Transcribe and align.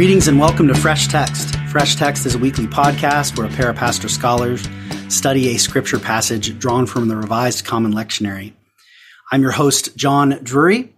Greetings 0.00 0.28
and 0.28 0.40
welcome 0.40 0.66
to 0.66 0.74
Fresh 0.74 1.08
Text. 1.08 1.56
Fresh 1.68 1.96
Text 1.96 2.24
is 2.24 2.34
a 2.34 2.38
weekly 2.38 2.66
podcast 2.66 3.36
where 3.36 3.46
a 3.46 3.50
pair 3.50 3.68
of 3.68 3.76
pastor 3.76 4.08
scholars 4.08 4.66
study 5.10 5.54
a 5.54 5.58
scripture 5.58 5.98
passage 5.98 6.58
drawn 6.58 6.86
from 6.86 7.08
the 7.08 7.16
Revised 7.16 7.66
Common 7.66 7.92
Lectionary. 7.92 8.54
I'm 9.30 9.42
your 9.42 9.50
host, 9.50 9.94
John 9.98 10.40
Drury. 10.42 10.94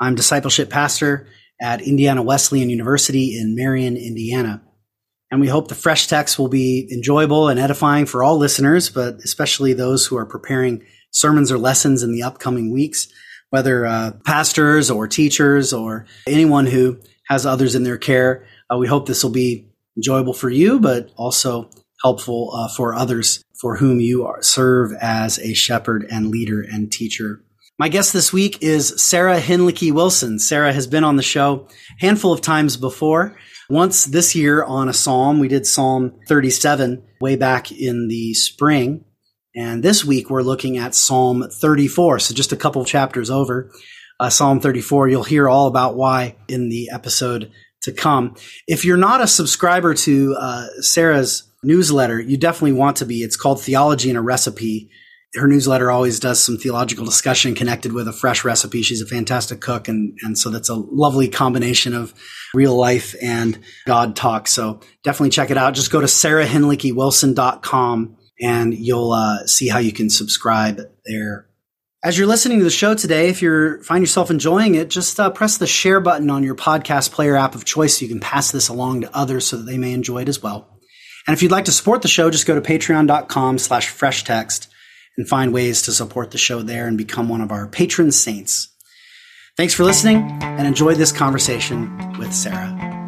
I'm 0.00 0.16
discipleship 0.16 0.68
pastor 0.68 1.28
at 1.60 1.80
Indiana 1.80 2.24
Wesleyan 2.24 2.70
University 2.70 3.38
in 3.38 3.54
Marion, 3.54 3.96
Indiana. 3.96 4.60
And 5.30 5.40
we 5.40 5.46
hope 5.46 5.68
the 5.68 5.76
fresh 5.76 6.08
text 6.08 6.36
will 6.36 6.48
be 6.48 6.88
enjoyable 6.92 7.46
and 7.46 7.60
edifying 7.60 8.06
for 8.06 8.24
all 8.24 8.36
listeners, 8.36 8.90
but 8.90 9.18
especially 9.24 9.74
those 9.74 10.06
who 10.06 10.16
are 10.16 10.26
preparing 10.26 10.84
sermons 11.12 11.52
or 11.52 11.58
lessons 11.58 12.02
in 12.02 12.10
the 12.10 12.24
upcoming 12.24 12.72
weeks, 12.72 13.06
whether 13.50 13.86
uh, 13.86 14.10
pastors 14.24 14.90
or 14.90 15.06
teachers 15.06 15.72
or 15.72 16.04
anyone 16.26 16.66
who 16.66 16.98
has 17.30 17.46
others 17.46 17.76
in 17.76 17.84
their 17.84 17.96
care. 17.96 18.44
Uh, 18.72 18.78
we 18.78 18.86
hope 18.86 19.06
this 19.06 19.22
will 19.22 19.30
be 19.30 19.66
enjoyable 19.96 20.34
for 20.34 20.50
you, 20.50 20.78
but 20.78 21.10
also 21.16 21.68
helpful 22.02 22.52
uh, 22.54 22.68
for 22.68 22.94
others 22.94 23.42
for 23.60 23.76
whom 23.76 24.00
you 24.00 24.24
are, 24.24 24.42
serve 24.42 24.92
as 25.00 25.38
a 25.38 25.52
shepherd 25.52 26.06
and 26.10 26.28
leader 26.28 26.62
and 26.62 26.90
teacher. 26.90 27.42
My 27.78 27.88
guest 27.88 28.12
this 28.12 28.32
week 28.32 28.62
is 28.62 29.02
Sarah 29.02 29.40
Hinlicky 29.40 29.92
Wilson. 29.92 30.38
Sarah 30.38 30.72
has 30.72 30.86
been 30.86 31.04
on 31.04 31.16
the 31.16 31.22
show 31.22 31.66
a 31.98 32.00
handful 32.00 32.32
of 32.32 32.40
times 32.40 32.76
before. 32.76 33.36
Once 33.68 34.04
this 34.04 34.34
year 34.34 34.64
on 34.64 34.88
a 34.88 34.92
psalm, 34.92 35.38
we 35.38 35.48
did 35.48 35.66
Psalm 35.66 36.12
37 36.28 37.02
way 37.20 37.36
back 37.36 37.72
in 37.72 38.08
the 38.08 38.34
spring. 38.34 39.04
And 39.54 39.82
this 39.82 40.04
week 40.04 40.30
we're 40.30 40.42
looking 40.42 40.78
at 40.78 40.94
Psalm 40.94 41.48
34. 41.50 42.18
So 42.18 42.34
just 42.34 42.52
a 42.52 42.56
couple 42.56 42.84
chapters 42.84 43.30
over. 43.30 43.72
Uh, 44.18 44.28
Psalm 44.28 44.60
34, 44.60 45.08
you'll 45.08 45.22
hear 45.22 45.48
all 45.48 45.66
about 45.66 45.96
why 45.96 46.36
in 46.48 46.68
the 46.68 46.90
episode 46.92 47.50
to 47.82 47.92
come. 47.92 48.34
If 48.66 48.84
you're 48.84 48.96
not 48.96 49.20
a 49.20 49.26
subscriber 49.26 49.94
to 49.94 50.36
uh, 50.38 50.66
Sarah's 50.80 51.44
newsletter, 51.62 52.20
you 52.20 52.36
definitely 52.36 52.72
want 52.72 52.96
to 52.98 53.06
be. 53.06 53.22
It's 53.22 53.36
called 53.36 53.62
Theology 53.62 54.10
in 54.10 54.16
a 54.16 54.22
Recipe 54.22 54.90
her 55.36 55.46
newsletter 55.46 55.88
always 55.90 56.18
does 56.18 56.42
some 56.42 56.56
theological 56.56 57.04
discussion 57.04 57.54
connected 57.54 57.92
with 57.92 58.08
a 58.08 58.12
fresh 58.12 58.42
recipe. 58.44 58.82
She's 58.82 59.00
a 59.00 59.06
fantastic 59.06 59.60
cook. 59.60 59.86
And, 59.86 60.18
and 60.22 60.36
so 60.36 60.50
that's 60.50 60.68
a 60.68 60.74
lovely 60.74 61.28
combination 61.28 61.94
of 61.94 62.12
real 62.52 62.74
life 62.74 63.14
and 63.22 63.60
God 63.86 64.16
talk. 64.16 64.48
So 64.48 64.80
definitely 65.04 65.30
check 65.30 65.50
it 65.50 65.56
out. 65.56 65.74
Just 65.74 65.92
go 65.92 66.00
to 66.00 66.08
sarahhinlickywilson.com 66.08 68.16
and 68.40 68.74
you'll 68.74 69.12
uh, 69.12 69.46
see 69.46 69.68
how 69.68 69.78
you 69.78 69.92
can 69.92 70.10
subscribe 70.10 70.80
there. 71.04 71.46
As 72.02 72.16
you're 72.16 72.26
listening 72.26 72.58
to 72.58 72.64
the 72.64 72.70
show 72.70 72.94
today, 72.94 73.28
if 73.28 73.42
you 73.42 73.82
find 73.82 74.02
yourself 74.02 74.30
enjoying 74.30 74.74
it, 74.74 74.88
just 74.88 75.20
uh, 75.20 75.28
press 75.28 75.58
the 75.58 75.66
share 75.66 76.00
button 76.00 76.30
on 76.30 76.42
your 76.42 76.54
podcast 76.54 77.12
player 77.12 77.36
app 77.36 77.54
of 77.54 77.66
choice 77.66 77.98
so 77.98 78.04
you 78.04 78.08
can 78.08 78.20
pass 78.20 78.50
this 78.50 78.68
along 78.68 79.02
to 79.02 79.14
others 79.14 79.46
so 79.46 79.58
that 79.58 79.64
they 79.64 79.76
may 79.76 79.92
enjoy 79.92 80.22
it 80.22 80.28
as 80.28 80.42
well. 80.42 80.80
And 81.26 81.34
if 81.34 81.42
you'd 81.42 81.52
like 81.52 81.66
to 81.66 81.72
support 81.72 82.00
the 82.00 82.08
show, 82.08 82.30
just 82.30 82.46
go 82.46 82.58
to 82.58 82.62
patreon.com 82.62 83.58
slash 83.58 83.90
fresh 83.90 84.24
text 84.24 84.68
and 85.18 85.28
find 85.28 85.52
ways 85.52 85.82
to 85.82 85.92
support 85.92 86.30
the 86.30 86.38
show 86.38 86.62
there 86.62 86.86
and 86.86 86.96
become 86.96 87.28
one 87.28 87.42
of 87.42 87.52
our 87.52 87.68
patron 87.68 88.12
saints. 88.12 88.74
Thanks 89.58 89.74
for 89.74 89.84
listening 89.84 90.22
and 90.40 90.66
enjoy 90.66 90.94
this 90.94 91.12
conversation 91.12 92.18
with 92.18 92.32
Sarah. 92.32 92.99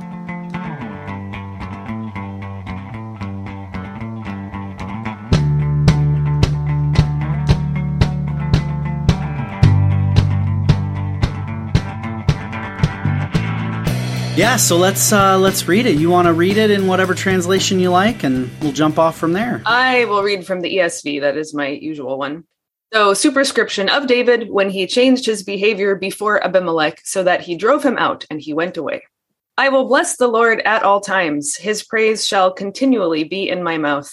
Yeah, 14.35 14.57
so 14.57 14.79
let's 14.79 15.13
uh, 15.13 15.37
let's 15.39 15.69
read 15.69 15.85
it. 15.85 15.99
You 15.99 16.09
want 16.09 16.25
to 16.25 16.33
read 16.33 16.57
it 16.57 16.71
in 16.71 16.87
whatever 16.87 17.15
translation 17.15 17.79
you 17.79 17.91
like, 17.91 18.25
and 18.25 18.51
we'll 18.63 18.73
jump 18.73 18.99
off 18.99 19.19
from 19.19 19.35
there. 19.35 19.61
I 19.67 20.07
will 20.07 20.23
read 20.23 20.47
from 20.47 20.63
the 20.63 20.75
ESV. 20.77 21.21
That 21.21 21.37
is 21.37 21.53
my 21.53 21.69
usual 21.69 22.19
one. 22.19 22.45
So, 22.95 23.13
superscription 23.13 23.91
of 23.91 24.07
David 24.07 24.49
when 24.49 24.71
he 24.71 24.87
changed 24.87 25.27
his 25.27 25.43
behavior 25.43 25.97
before 25.97 26.43
Abimelech, 26.43 27.03
so 27.05 27.23
that 27.23 27.43
he 27.43 27.57
drove 27.57 27.83
him 27.83 27.99
out, 27.99 28.25
and 28.31 28.41
he 28.41 28.55
went 28.55 28.79
away. 28.79 29.03
I 29.59 29.69
will 29.69 29.87
bless 29.87 30.17
the 30.17 30.29
Lord 30.29 30.63
at 30.65 30.83
all 30.83 31.03
times; 31.03 31.55
his 31.55 31.85
praise 31.85 32.27
shall 32.27 32.51
continually 32.51 33.25
be 33.25 33.51
in 33.51 33.63
my 33.63 33.77
mouth. 33.77 34.11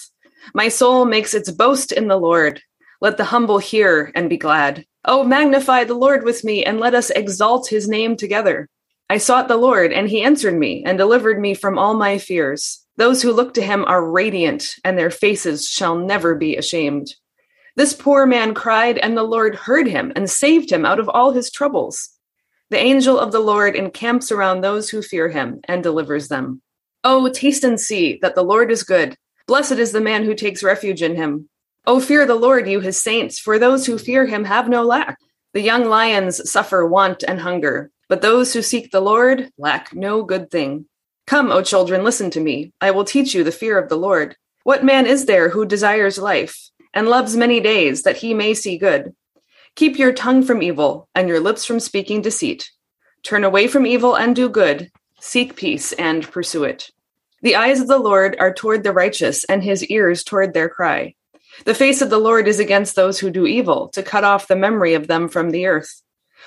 My 0.52 0.68
soul 0.68 1.06
makes 1.06 1.32
its 1.32 1.50
boast 1.50 1.92
in 1.92 2.08
the 2.08 2.18
Lord. 2.18 2.60
Let 3.00 3.16
the 3.16 3.24
humble 3.24 3.58
hear 3.58 4.12
and 4.14 4.28
be 4.28 4.36
glad. 4.36 4.84
Oh, 5.06 5.24
magnify 5.24 5.84
the 5.84 5.94
Lord 5.94 6.24
with 6.24 6.44
me, 6.44 6.62
and 6.62 6.78
let 6.78 6.94
us 6.94 7.08
exalt 7.08 7.68
his 7.68 7.88
name 7.88 8.18
together. 8.18 8.68
I 9.10 9.18
sought 9.18 9.48
the 9.48 9.56
Lord, 9.56 9.92
and 9.92 10.08
he 10.08 10.22
answered 10.22 10.56
me 10.56 10.84
and 10.86 10.96
delivered 10.96 11.40
me 11.40 11.52
from 11.52 11.80
all 11.80 11.94
my 11.94 12.16
fears. 12.16 12.86
Those 12.96 13.20
who 13.20 13.32
look 13.32 13.54
to 13.54 13.60
him 13.60 13.84
are 13.86 14.08
radiant, 14.08 14.76
and 14.84 14.96
their 14.96 15.10
faces 15.10 15.68
shall 15.68 15.96
never 15.96 16.36
be 16.36 16.54
ashamed. 16.54 17.16
This 17.74 17.92
poor 17.92 18.24
man 18.24 18.54
cried, 18.54 18.98
and 18.98 19.16
the 19.16 19.24
Lord 19.24 19.56
heard 19.56 19.88
him 19.88 20.12
and 20.14 20.30
saved 20.30 20.70
him 20.70 20.86
out 20.86 21.00
of 21.00 21.08
all 21.08 21.32
his 21.32 21.50
troubles. 21.50 22.10
The 22.68 22.78
angel 22.78 23.18
of 23.18 23.32
the 23.32 23.40
Lord 23.40 23.74
encamps 23.74 24.30
around 24.30 24.60
those 24.60 24.90
who 24.90 25.02
fear 25.02 25.28
him 25.28 25.58
and 25.64 25.82
delivers 25.82 26.28
them. 26.28 26.62
Oh, 27.02 27.28
taste 27.30 27.64
and 27.64 27.80
see 27.80 28.20
that 28.22 28.36
the 28.36 28.44
Lord 28.44 28.70
is 28.70 28.84
good. 28.84 29.16
Blessed 29.48 29.72
is 29.72 29.90
the 29.90 30.00
man 30.00 30.22
who 30.22 30.36
takes 30.36 30.62
refuge 30.62 31.02
in 31.02 31.16
him. 31.16 31.48
Oh, 31.84 31.98
fear 31.98 32.26
the 32.26 32.36
Lord, 32.36 32.68
you 32.68 32.78
his 32.78 33.02
saints, 33.02 33.40
for 33.40 33.58
those 33.58 33.86
who 33.86 33.98
fear 33.98 34.26
him 34.26 34.44
have 34.44 34.68
no 34.68 34.84
lack. 34.84 35.18
The 35.52 35.62
young 35.62 35.86
lions 35.86 36.48
suffer 36.48 36.86
want 36.86 37.24
and 37.26 37.40
hunger 37.40 37.90
but 38.10 38.22
those 38.22 38.52
who 38.52 38.60
seek 38.60 38.90
the 38.90 39.00
Lord 39.00 39.52
lack 39.56 39.94
no 39.94 40.24
good 40.24 40.50
thing. 40.50 40.86
Come, 41.28 41.52
O 41.52 41.62
children, 41.62 42.02
listen 42.02 42.28
to 42.32 42.40
me. 42.40 42.72
I 42.80 42.90
will 42.90 43.04
teach 43.04 43.36
you 43.36 43.44
the 43.44 43.52
fear 43.52 43.78
of 43.78 43.88
the 43.88 43.96
Lord. 43.96 44.36
What 44.64 44.84
man 44.84 45.06
is 45.06 45.26
there 45.26 45.48
who 45.48 45.64
desires 45.64 46.18
life 46.18 46.70
and 46.92 47.08
loves 47.08 47.36
many 47.36 47.60
days 47.60 48.02
that 48.02 48.16
he 48.16 48.34
may 48.34 48.52
see 48.52 48.78
good? 48.78 49.14
Keep 49.76 49.96
your 49.96 50.12
tongue 50.12 50.42
from 50.42 50.60
evil 50.60 51.08
and 51.14 51.28
your 51.28 51.38
lips 51.38 51.64
from 51.64 51.78
speaking 51.78 52.20
deceit. 52.20 52.72
Turn 53.22 53.44
away 53.44 53.68
from 53.68 53.86
evil 53.86 54.16
and 54.16 54.34
do 54.34 54.48
good. 54.48 54.90
Seek 55.20 55.54
peace 55.54 55.92
and 55.92 56.28
pursue 56.28 56.64
it. 56.64 56.90
The 57.42 57.54
eyes 57.54 57.80
of 57.80 57.86
the 57.86 57.98
Lord 57.98 58.36
are 58.40 58.52
toward 58.52 58.82
the 58.82 58.92
righteous, 58.92 59.44
and 59.44 59.62
his 59.62 59.84
ears 59.86 60.24
toward 60.24 60.52
their 60.52 60.68
cry. 60.68 61.14
The 61.64 61.74
face 61.74 62.02
of 62.02 62.10
the 62.10 62.18
Lord 62.18 62.48
is 62.48 62.58
against 62.58 62.96
those 62.96 63.20
who 63.20 63.30
do 63.30 63.46
evil, 63.46 63.88
to 63.90 64.02
cut 64.02 64.24
off 64.24 64.48
the 64.48 64.56
memory 64.56 64.94
of 64.94 65.06
them 65.06 65.28
from 65.28 65.50
the 65.50 65.66
earth. 65.66 66.02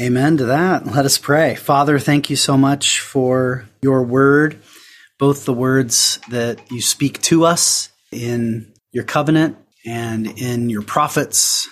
Amen 0.00 0.36
to 0.36 0.46
that. 0.46 0.86
Let 0.86 1.04
us 1.04 1.18
pray. 1.18 1.54
Father, 1.54 1.98
thank 1.98 2.30
you 2.30 2.36
so 2.36 2.56
much 2.56 3.00
for 3.00 3.68
your 3.80 4.02
word, 4.02 4.60
both 5.18 5.44
the 5.44 5.54
words 5.54 6.20
that 6.28 6.70
you 6.70 6.80
speak 6.80 7.20
to 7.22 7.44
us 7.44 7.88
in 8.12 8.72
your 8.92 9.04
covenant 9.04 9.56
and 9.86 10.26
in 10.38 10.68
your 10.68 10.82
prophets, 10.82 11.68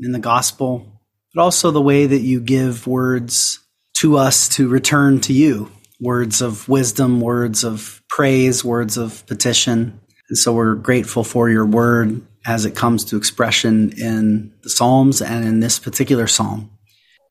in 0.00 0.12
the 0.12 0.18
gospel, 0.18 1.00
but 1.34 1.42
also 1.42 1.70
the 1.70 1.82
way 1.82 2.06
that 2.06 2.20
you 2.20 2.40
give 2.40 2.86
words 2.86 3.60
to 3.98 4.16
us 4.16 4.48
to 4.48 4.68
return 4.68 5.20
to 5.20 5.32
you 5.32 5.70
words 6.00 6.40
of 6.40 6.66
wisdom, 6.68 7.20
words 7.20 7.62
of 7.62 8.02
praise, 8.08 8.64
words 8.64 8.96
of 8.96 9.24
petition. 9.26 10.00
And 10.30 10.38
so 10.38 10.54
we're 10.54 10.74
grateful 10.74 11.24
for 11.24 11.50
your 11.50 11.66
word 11.66 12.22
as 12.46 12.64
it 12.64 12.74
comes 12.74 13.04
to 13.06 13.18
expression 13.18 13.92
in 13.98 14.52
the 14.62 14.70
Psalms 14.70 15.20
and 15.20 15.44
in 15.44 15.60
this 15.60 15.78
particular 15.78 16.26
psalm. 16.26 16.70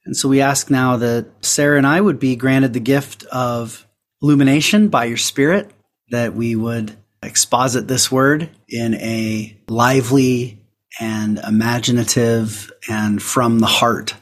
And 0.10 0.18
so 0.18 0.28
we 0.28 0.42
ask 0.42 0.72
now 0.72 0.98
that 0.98 1.28
Sarah 1.46 1.78
and 1.78 1.86
I 1.86 2.02
would 2.02 2.18
be 2.20 2.36
granted 2.36 2.74
the 2.74 2.80
gift 2.80 3.26
of 3.26 3.88
illumination 4.24 4.88
by 4.88 5.06
your 5.06 5.18
spirit, 5.18 5.70
that 6.10 6.34
we 6.34 6.56
would 6.56 6.98
exposit 7.22 7.88
this 7.88 8.12
word 8.12 8.50
in 8.68 8.96
a 8.96 9.56
lively 9.68 10.66
and 11.00 11.38
imaginative 11.38 12.72
and 12.90 13.22
from 13.22 13.60
the 13.60 13.68
heart 13.68 14.16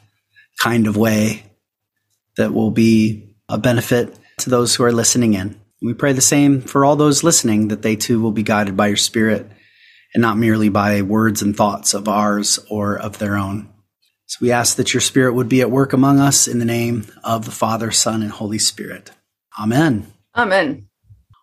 kind 0.60 0.88
of 0.88 0.98
way 0.98 1.44
that 2.36 2.54
will 2.54 2.72
be 2.72 3.38
a 3.48 3.58
benefit 3.58 4.14
to 4.40 4.50
those 4.50 4.76
who 4.76 4.84
are 4.84 4.92
listening 4.92 5.36
in. 5.36 5.58
We 5.82 5.94
pray 5.94 6.12
the 6.12 6.20
same 6.20 6.60
for 6.60 6.84
all 6.84 6.98
those 6.98 7.24
listening 7.24 7.70
that 7.70 7.82
they 7.82 7.96
too 7.96 8.20
will 8.20 8.34
be 8.34 8.44
guided 8.44 8.76
by 8.76 8.88
your 8.88 8.98
spirit 8.98 9.50
and 10.14 10.22
not 10.22 10.38
merely 10.38 10.68
by 10.68 11.02
words 11.02 11.42
and 11.42 11.56
thoughts 11.56 11.94
of 11.94 12.10
ours 12.10 12.60
or 12.70 12.98
of 12.98 13.20
their 13.20 13.38
own. 13.38 13.70
So 14.28 14.40
we 14.42 14.52
ask 14.52 14.76
that 14.76 14.94
your 14.94 15.00
spirit 15.00 15.34
would 15.34 15.48
be 15.48 15.62
at 15.62 15.72
work 15.72 15.94
among 15.94 16.20
us 16.20 16.50
in 16.50 16.60
the 16.60 16.66
name 16.66 17.08
of 17.24 17.46
the 17.46 17.52
Father, 17.52 17.92
Son, 17.92 18.22
and 18.22 18.30
Holy 18.30 18.60
Spirit. 18.60 19.12
Amen. 19.58 20.06
Amen. 20.36 20.90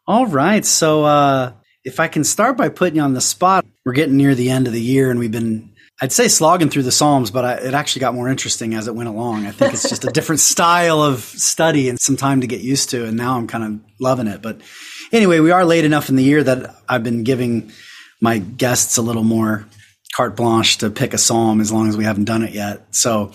All 0.07 0.27
right. 0.27 0.65
So, 0.67 1.05
uh, 1.05 1.53
if 1.83 1.99
I 1.99 2.09
can 2.09 2.25
start 2.25 2.59
by 2.59 2.69
putting 2.69 2.97
you 2.97 3.03
on 3.03 3.15
the 3.15 3.23
spot, 3.23 3.65
we're 3.85 3.95
getting 3.95 4.19
near 4.19 4.35
the 4.35 4.51
end 4.51 4.67
of 4.67 4.75
the 4.75 4.81
year 4.81 5.11
and 5.11 5.19
we've 5.19 5.33
been, 5.33 5.73
I'd 6.01 6.13
say 6.13 6.29
slogging 6.29 6.69
through 6.69 6.83
the 6.83 6.93
Psalms, 6.93 7.31
but 7.31 7.45
I, 7.45 7.55
it 7.55 7.75
actually 7.75 8.01
got 8.01 8.15
more 8.15 8.29
interesting 8.29 8.75
as 8.75 8.87
it 8.87 8.95
went 8.95 9.09
along. 9.09 9.47
I 9.47 9.51
think 9.51 9.73
it's 9.73 9.89
just 9.89 10.05
a 10.05 10.11
different 10.13 10.41
style 10.41 11.03
of 11.03 11.21
study 11.21 11.89
and 11.89 11.99
some 11.99 12.17
time 12.17 12.43
to 12.43 12.47
get 12.47 12.61
used 12.61 12.91
to. 12.91 13.07
And 13.07 13.17
now 13.17 13.37
I'm 13.37 13.47
kind 13.47 13.65
of 13.65 13.81
loving 13.99 14.27
it. 14.27 14.43
But 14.43 14.61
anyway, 15.11 15.41
we 15.41 15.51
are 15.51 15.65
late 15.65 15.87
enough 15.87 16.11
in 16.11 16.17
the 16.17 16.25
year 16.25 16.43
that 16.43 16.75
I've 16.87 17.03
been 17.03 17.25
giving 17.25 17.73
my 18.21 18.39
guests 18.39 18.99
a 18.99 19.03
little 19.03 19.25
more 19.25 19.67
carte 20.15 20.37
blanche 20.37 20.79
to 20.79 20.91
pick 20.91 21.15
a 21.15 21.19
Psalm 21.19 21.61
as 21.61 21.73
long 21.73 21.89
as 21.89 21.97
we 21.97 22.05
haven't 22.05 22.25
done 22.25 22.43
it 22.43 22.53
yet. 22.53 22.95
So, 22.95 23.33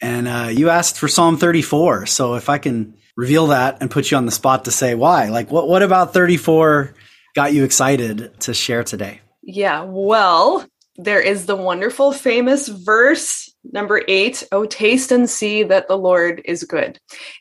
and 0.00 0.28
uh, 0.28 0.48
you 0.52 0.70
asked 0.70 0.98
for 0.98 1.08
Psalm 1.08 1.36
34. 1.36 2.06
So 2.06 2.34
if 2.34 2.48
I 2.48 2.58
can 2.58 2.94
reveal 3.16 3.48
that 3.48 3.78
and 3.80 3.90
put 3.90 4.10
you 4.10 4.16
on 4.16 4.26
the 4.26 4.32
spot 4.32 4.64
to 4.64 4.70
say 4.70 4.94
why, 4.94 5.28
like 5.28 5.50
what, 5.50 5.68
what 5.68 5.82
about 5.82 6.12
34 6.12 6.94
got 7.34 7.52
you 7.52 7.64
excited 7.64 8.38
to 8.40 8.54
share 8.54 8.84
today? 8.84 9.20
Yeah, 9.42 9.82
well, 9.82 10.66
there 10.96 11.20
is 11.20 11.46
the 11.46 11.56
wonderful, 11.56 12.12
famous 12.12 12.68
verse 12.68 13.52
number 13.72 14.02
eight 14.08 14.44
Oh, 14.52 14.66
taste 14.66 15.12
and 15.12 15.28
see 15.28 15.62
that 15.64 15.88
the 15.88 15.96
Lord 15.96 16.42
is 16.44 16.64
good. 16.64 16.98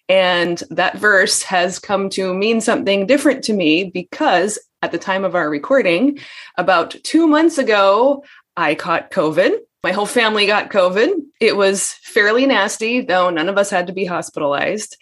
And 0.08 0.62
that 0.70 0.98
verse 0.98 1.44
has 1.44 1.80
come 1.80 2.10
to 2.12 2.34
mean 2.34 2.62
something 2.62 3.06
different 3.06 3.44
to 3.46 3.54
me 3.54 3.86
because 3.86 4.60
at 4.82 4.92
the 4.92 4.98
time 4.98 5.24
of 5.24 5.36
our 5.36 5.50
recording, 5.50 6.20
about 6.58 6.96
two 7.04 7.28
months 7.28 7.58
ago, 7.58 8.24
I 8.56 8.76
caught 8.76 9.12
COVID. 9.12 9.58
My 9.84 9.92
whole 9.92 10.06
family 10.06 10.46
got 10.46 10.70
COVID. 10.70 11.12
It 11.40 11.58
was 11.58 11.94
fairly 12.04 12.46
nasty, 12.46 13.02
though 13.02 13.30
none 13.30 13.50
of 13.50 13.58
us 13.58 13.70
had 13.70 13.88
to 13.88 13.94
be 13.94 14.06
hospitalized. 14.06 14.96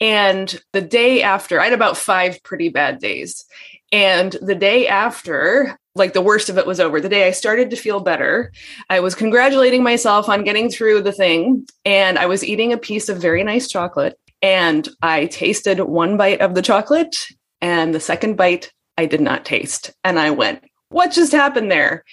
And 0.00 0.60
the 0.72 0.82
day 0.82 1.22
after, 1.22 1.60
I 1.60 1.64
had 1.64 1.72
about 1.72 1.96
five 1.96 2.42
pretty 2.42 2.68
bad 2.68 2.98
days. 2.98 3.46
And 3.90 4.36
the 4.42 4.54
day 4.54 4.86
after, 4.86 5.78
like 5.94 6.12
the 6.12 6.20
worst 6.20 6.50
of 6.50 6.58
it 6.58 6.66
was 6.66 6.78
over, 6.78 7.00
the 7.00 7.08
day 7.08 7.26
I 7.26 7.30
started 7.30 7.70
to 7.70 7.76
feel 7.76 8.00
better, 8.00 8.52
I 8.90 9.00
was 9.00 9.14
congratulating 9.14 9.82
myself 9.82 10.28
on 10.28 10.44
getting 10.44 10.68
through 10.68 11.02
the 11.02 11.12
thing. 11.12 11.66
And 11.86 12.18
I 12.18 12.26
was 12.26 12.44
eating 12.44 12.72
a 12.72 12.78
piece 12.78 13.08
of 13.08 13.16
very 13.16 13.42
nice 13.44 13.66
chocolate. 13.66 14.18
And 14.42 14.86
I 15.00 15.26
tasted 15.26 15.80
one 15.80 16.16
bite 16.16 16.40
of 16.40 16.54
the 16.54 16.62
chocolate, 16.62 17.16
and 17.60 17.92
the 17.92 17.98
second 17.98 18.36
bite 18.36 18.72
I 18.96 19.06
did 19.06 19.20
not 19.20 19.44
taste. 19.44 19.92
And 20.04 20.18
I 20.18 20.30
went, 20.30 20.62
What 20.90 21.12
just 21.12 21.32
happened 21.32 21.72
there? 21.72 22.04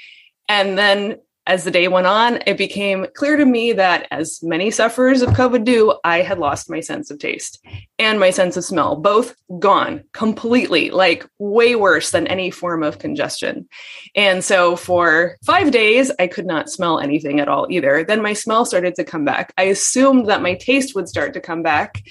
And 0.48 0.78
then 0.78 1.18
as 1.48 1.64
the 1.64 1.70
day 1.70 1.88
went 1.88 2.08
on, 2.08 2.40
it 2.48 2.58
became 2.58 3.06
clear 3.14 3.38
to 3.38 3.46
me 3.46 3.72
that, 3.74 4.08
as 4.10 4.40
many 4.42 4.72
sufferers 4.72 5.22
of 5.22 5.30
COVID 5.30 5.64
do, 5.64 5.96
I 6.04 6.22
had 6.22 6.40
lost 6.40 6.72
my 6.72 6.80
sense 6.80 7.12
of 7.12 7.20
taste 7.20 7.64
and 8.00 8.20
my 8.20 8.32
sense 8.32 8.58
of 8.58 8.64
smell, 8.64 8.96
both 8.96 9.36
gone 9.60 10.04
completely, 10.12 10.90
like 10.90 11.28
way 11.38 11.76
worse 11.76 12.10
than 12.10 12.26
any 12.26 12.50
form 12.50 12.82
of 12.82 12.98
congestion. 12.98 13.70
And 14.16 14.44
so 14.44 14.76
for 14.76 15.38
five 15.46 15.70
days, 15.70 16.12
I 16.18 16.26
could 16.26 16.48
not 16.48 16.72
smell 16.72 16.98
anything 16.98 17.40
at 17.40 17.48
all 17.48 17.68
either. 17.70 18.04
Then 18.04 18.24
my 18.24 18.34
smell 18.34 18.66
started 18.66 18.96
to 18.96 19.04
come 19.04 19.24
back. 19.24 19.54
I 19.56 19.64
assumed 19.64 20.28
that 20.30 20.42
my 20.42 20.56
taste 20.56 20.96
would 20.96 21.08
start 21.08 21.34
to 21.36 21.42
come 21.42 21.62
back. 21.62 22.02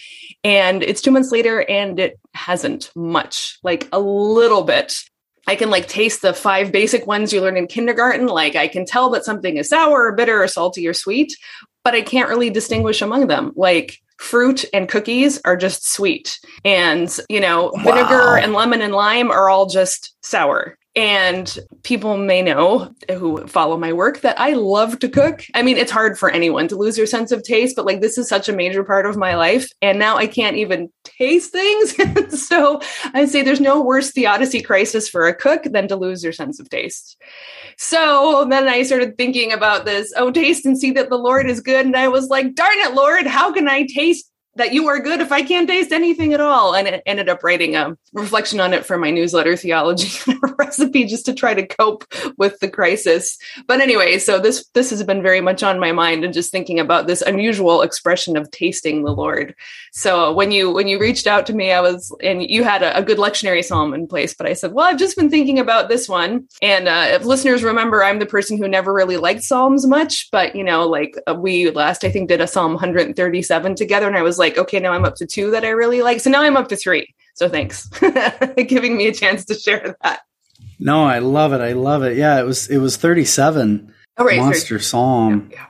And 0.44 0.80
it's 0.84 1.00
two 1.00 1.10
months 1.10 1.32
later, 1.32 1.62
and 1.68 1.98
it 1.98 2.20
hasn't 2.34 2.92
much, 2.94 3.58
like 3.64 3.88
a 3.90 3.98
little 3.98 4.62
bit. 4.62 4.94
I 5.46 5.56
can 5.56 5.70
like 5.70 5.88
taste 5.88 6.22
the 6.22 6.32
five 6.32 6.72
basic 6.72 7.06
ones 7.06 7.32
you 7.32 7.40
learn 7.40 7.56
in 7.56 7.66
kindergarten. 7.66 8.26
Like 8.26 8.56
I 8.56 8.68
can 8.68 8.84
tell 8.86 9.10
that 9.10 9.24
something 9.24 9.56
is 9.56 9.68
sour 9.68 10.06
or 10.06 10.12
bitter 10.12 10.42
or 10.42 10.48
salty 10.48 10.86
or 10.88 10.94
sweet, 10.94 11.36
but 11.82 11.94
I 11.94 12.02
can't 12.02 12.28
really 12.28 12.50
distinguish 12.50 13.02
among 13.02 13.26
them. 13.26 13.52
Like 13.56 14.00
fruit 14.18 14.64
and 14.72 14.88
cookies 14.88 15.40
are 15.44 15.56
just 15.56 15.90
sweet. 15.90 16.38
And, 16.64 17.14
you 17.28 17.40
know, 17.40 17.72
wow. 17.74 17.82
vinegar 17.82 18.36
and 18.38 18.52
lemon 18.52 18.80
and 18.80 18.94
lime 18.94 19.30
are 19.30 19.50
all 19.50 19.66
just 19.66 20.14
sour. 20.24 20.78
And 20.96 21.58
people 21.82 22.16
may 22.16 22.40
know 22.40 22.94
who 23.10 23.46
follow 23.48 23.76
my 23.76 23.92
work 23.92 24.20
that 24.20 24.38
I 24.38 24.52
love 24.52 25.00
to 25.00 25.08
cook. 25.08 25.44
I 25.52 25.62
mean, 25.62 25.76
it's 25.76 25.90
hard 25.90 26.16
for 26.16 26.30
anyone 26.30 26.68
to 26.68 26.76
lose 26.76 26.96
your 26.96 27.08
sense 27.08 27.32
of 27.32 27.42
taste, 27.42 27.74
but 27.74 27.84
like 27.84 28.00
this 28.00 28.16
is 28.16 28.28
such 28.28 28.48
a 28.48 28.52
major 28.52 28.84
part 28.84 29.04
of 29.04 29.16
my 29.16 29.34
life. 29.34 29.68
And 29.82 29.98
now 29.98 30.16
I 30.16 30.28
can't 30.28 30.56
even 30.56 30.90
taste 31.02 31.50
things. 31.50 32.46
so 32.46 32.80
I 33.12 33.24
say 33.24 33.42
there's 33.42 33.60
no 33.60 33.82
worse 33.82 34.12
theodicy 34.12 34.62
crisis 34.62 35.08
for 35.08 35.26
a 35.26 35.34
cook 35.34 35.64
than 35.64 35.88
to 35.88 35.96
lose 35.96 36.22
your 36.22 36.32
sense 36.32 36.60
of 36.60 36.70
taste. 36.70 37.20
So 37.76 38.46
then 38.48 38.68
I 38.68 38.84
started 38.84 39.18
thinking 39.18 39.52
about 39.52 39.86
this 39.86 40.12
oh, 40.16 40.30
taste 40.30 40.64
and 40.64 40.78
see 40.78 40.92
that 40.92 41.10
the 41.10 41.18
Lord 41.18 41.46
is 41.50 41.60
good. 41.60 41.86
And 41.86 41.96
I 41.96 42.06
was 42.06 42.28
like, 42.28 42.54
darn 42.54 42.78
it, 42.78 42.94
Lord, 42.94 43.26
how 43.26 43.52
can 43.52 43.68
I 43.68 43.86
taste 43.92 44.30
that 44.56 44.72
you 44.72 44.88
are 44.88 44.98
good 44.98 45.20
if 45.20 45.32
I 45.32 45.42
can't 45.42 45.68
taste 45.68 45.92
anything 45.92 46.32
at 46.32 46.40
all. 46.40 46.74
And 46.74 46.86
it 46.86 47.02
ended 47.06 47.28
up 47.28 47.42
writing 47.42 47.76
a 47.76 47.96
reflection 48.12 48.60
on 48.60 48.72
it 48.72 48.86
for 48.86 48.96
my 48.96 49.10
newsletter 49.10 49.56
theology 49.56 50.18
recipe 50.58 51.04
just 51.04 51.26
to 51.26 51.34
try 51.34 51.54
to 51.54 51.66
cope 51.66 52.04
with 52.38 52.58
the 52.60 52.68
crisis. 52.68 53.38
But 53.66 53.80
anyway, 53.80 54.18
so 54.18 54.38
this 54.38 54.66
this 54.74 54.90
has 54.90 55.02
been 55.02 55.22
very 55.22 55.40
much 55.40 55.62
on 55.62 55.80
my 55.80 55.92
mind 55.92 56.24
and 56.24 56.34
just 56.34 56.52
thinking 56.52 56.78
about 56.78 57.06
this 57.06 57.22
unusual 57.22 57.82
expression 57.82 58.36
of 58.36 58.50
tasting 58.50 59.04
the 59.04 59.12
Lord. 59.12 59.54
So 59.92 60.32
when 60.32 60.50
you 60.50 60.72
when 60.72 60.88
you 60.88 61.00
reached 61.00 61.26
out 61.26 61.46
to 61.46 61.54
me, 61.54 61.72
I 61.72 61.80
was 61.80 62.14
and 62.22 62.42
you 62.42 62.64
had 62.64 62.82
a, 62.82 62.98
a 62.98 63.02
good 63.02 63.18
lectionary 63.18 63.64
psalm 63.64 63.94
in 63.94 64.06
place, 64.06 64.34
but 64.34 64.46
I 64.46 64.52
said, 64.52 64.72
well, 64.72 64.86
I've 64.86 64.98
just 64.98 65.16
been 65.16 65.30
thinking 65.30 65.58
about 65.58 65.88
this 65.88 66.08
one. 66.08 66.48
And 66.62 66.88
uh, 66.88 67.06
if 67.08 67.24
listeners 67.24 67.62
remember, 67.62 68.04
I'm 68.04 68.18
the 68.18 68.26
person 68.26 68.58
who 68.58 68.68
never 68.68 68.92
really 68.92 69.16
liked 69.16 69.42
psalms 69.42 69.86
much, 69.86 70.30
but 70.30 70.54
you 70.54 70.64
know, 70.64 70.86
like 70.86 71.16
uh, 71.26 71.34
we 71.34 71.70
last 71.70 72.04
I 72.04 72.10
think 72.10 72.28
did 72.28 72.40
a 72.40 72.46
Psalm 72.46 72.72
137 72.72 73.74
together, 73.74 74.06
and 74.06 74.16
I 74.16 74.22
was 74.22 74.38
like 74.38 74.43
like, 74.44 74.58
okay, 74.58 74.78
now 74.78 74.92
I'm 74.92 75.04
up 75.04 75.16
to 75.16 75.26
two 75.26 75.50
that 75.52 75.64
I 75.64 75.70
really 75.70 76.02
like. 76.02 76.20
So 76.20 76.30
now 76.30 76.42
I'm 76.42 76.56
up 76.56 76.68
to 76.68 76.76
three. 76.76 77.14
So 77.34 77.48
thanks 77.48 77.88
giving 78.68 78.96
me 78.96 79.08
a 79.08 79.14
chance 79.14 79.44
to 79.46 79.54
share 79.54 79.96
that. 80.02 80.20
No, 80.78 81.04
I 81.04 81.18
love 81.18 81.52
it. 81.52 81.60
I 81.60 81.72
love 81.72 82.02
it. 82.02 82.16
Yeah, 82.16 82.38
it 82.38 82.44
was 82.44 82.68
it 82.68 82.78
was 82.78 82.96
37. 82.96 83.92
Oh, 84.16 84.24
right, 84.24 84.38
Monster 84.38 84.76
30. 84.76 84.84
Psalm. 84.84 85.48
Yeah, 85.50 85.58
yeah. 85.58 85.66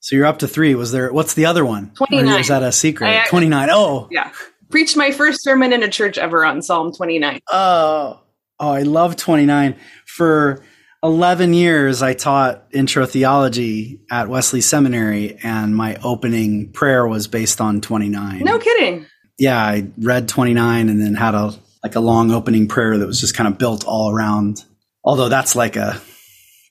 So 0.00 0.16
you're 0.16 0.26
up 0.26 0.38
to 0.40 0.48
three. 0.48 0.74
Was 0.74 0.92
there 0.92 1.12
what's 1.12 1.34
the 1.34 1.46
other 1.46 1.64
one? 1.64 1.92
29. 1.94 2.40
is 2.40 2.48
that 2.48 2.62
a 2.62 2.72
secret? 2.72 3.08
I, 3.08 3.26
29. 3.28 3.68
Oh. 3.70 4.08
Yeah. 4.10 4.32
Preached 4.70 4.96
my 4.96 5.12
first 5.12 5.42
sermon 5.42 5.72
in 5.72 5.82
a 5.82 5.88
church 5.88 6.18
ever 6.18 6.44
on 6.44 6.62
Psalm 6.62 6.92
29. 6.92 7.40
Oh. 7.52 8.20
Oh, 8.58 8.70
I 8.70 8.82
love 8.82 9.16
29. 9.16 9.76
For 10.06 10.64
11 11.06 11.54
years, 11.54 12.02
I 12.02 12.14
taught 12.14 12.64
intro 12.72 13.06
theology 13.06 14.00
at 14.10 14.28
Wesley 14.28 14.60
Seminary, 14.60 15.38
and 15.42 15.74
my 15.74 15.96
opening 16.02 16.72
prayer 16.72 17.06
was 17.06 17.28
based 17.28 17.60
on 17.60 17.80
29. 17.80 18.40
No 18.40 18.58
kidding. 18.58 19.06
Yeah, 19.38 19.58
I 19.62 19.88
read 19.98 20.28
29 20.28 20.88
and 20.88 21.00
then 21.00 21.14
had 21.14 21.34
a 21.34 21.54
like 21.84 21.94
a 21.94 22.00
long 22.00 22.32
opening 22.32 22.66
prayer 22.66 22.98
that 22.98 23.06
was 23.06 23.20
just 23.20 23.36
kind 23.36 23.46
of 23.46 23.58
built 23.58 23.84
all 23.84 24.10
around. 24.10 24.64
Although 25.04 25.28
that's 25.28 25.54
like 25.54 25.76
a 25.76 26.00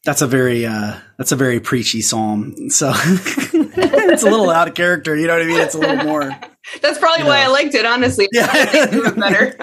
that's 0.04 0.22
a 0.22 0.27
very 0.27 0.65
uh 0.65 0.98
that's 1.18 1.32
a 1.32 1.38
very 1.38 1.62
preachy 1.62 2.01
psalm. 2.01 2.70
So 2.70 2.92
it's 2.96 4.24
a 4.24 4.30
little 4.30 4.50
out 4.50 4.68
of 4.68 4.74
character, 4.74 5.15
you 5.15 5.27
know 5.27 5.34
what 5.34 5.44
I 5.44 5.46
mean? 5.46 5.62
It's 5.62 5.75
a 5.75 5.80
little 5.80 6.04
more 6.04 6.32
That's 6.82 6.98
probably 6.98 7.25
why 7.25 7.42
I 7.42 7.48
liked 7.48 7.75
it, 7.75 7.86
honestly. 7.86 8.27
Yeah. 8.34 8.51
better. 9.12 9.56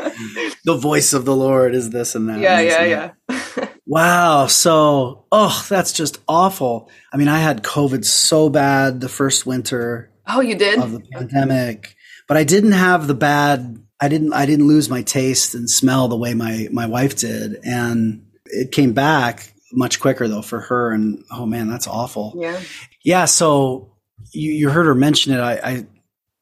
the 0.65 0.77
voice 0.77 1.13
of 1.13 1.25
the 1.25 1.35
Lord 1.35 1.75
is 1.75 1.91
this 1.91 2.15
and 2.15 2.29
that. 2.29 2.39
Yeah, 2.39 2.61
yeah, 2.61 3.11
yeah. 3.29 3.69
Wow. 3.93 4.47
So, 4.47 5.27
oh, 5.31 5.67
that's 5.69 5.93
just 5.93 6.19
awful. 6.27 6.91
I 7.13 7.19
mean, 7.19 7.29
I 7.29 7.41
had 7.41 7.63
COVID 7.63 8.07
so 8.07 8.49
bad 8.49 9.03
the 9.03 9.09
first 9.11 9.45
winter. 9.45 10.11
Oh, 10.27 10.41
you 10.41 10.55
did? 10.55 10.79
Of 10.79 10.93
the 10.93 11.01
pandemic. 11.01 11.95
But 12.27 12.39
I 12.39 12.45
didn't 12.45 12.73
have 12.73 13.07
the 13.07 13.15
bad 13.15 13.79
I 14.01 14.09
didn't 14.09 14.33
I 14.33 14.47
didn't 14.47 14.67
lose 14.67 14.89
my 14.89 15.03
taste 15.03 15.55
and 15.55 15.69
smell 15.69 16.09
the 16.09 16.17
way 16.17 16.33
my 16.33 16.69
my 16.73 16.87
wife 16.87 17.17
did. 17.17 17.59
And 17.65 18.25
it 18.47 18.73
came 18.73 18.95
back 18.95 19.53
much 19.75 20.01
quicker 20.01 20.27
though 20.27 20.41
for 20.41 20.61
her 20.61 20.93
and 20.93 21.23
oh 21.31 21.45
man, 21.45 21.69
that's 21.69 21.87
awful. 21.87 22.33
Yeah. 22.35 22.61
Yeah, 23.05 23.27
so 23.27 23.95
you, 24.33 24.53
you 24.53 24.71
heard 24.71 24.87
her 24.87 24.95
mention 24.95 25.35
it. 25.35 25.41
I, 25.41 25.53
I 25.53 25.87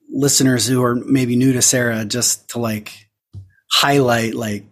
listeners 0.08 0.68
who 0.68 0.84
are 0.84 0.94
maybe 0.94 1.34
new 1.34 1.52
to 1.54 1.62
Sarah 1.62 2.04
just 2.04 2.50
to 2.50 2.60
like 2.60 2.92
highlight 3.72 4.34
like 4.36 4.66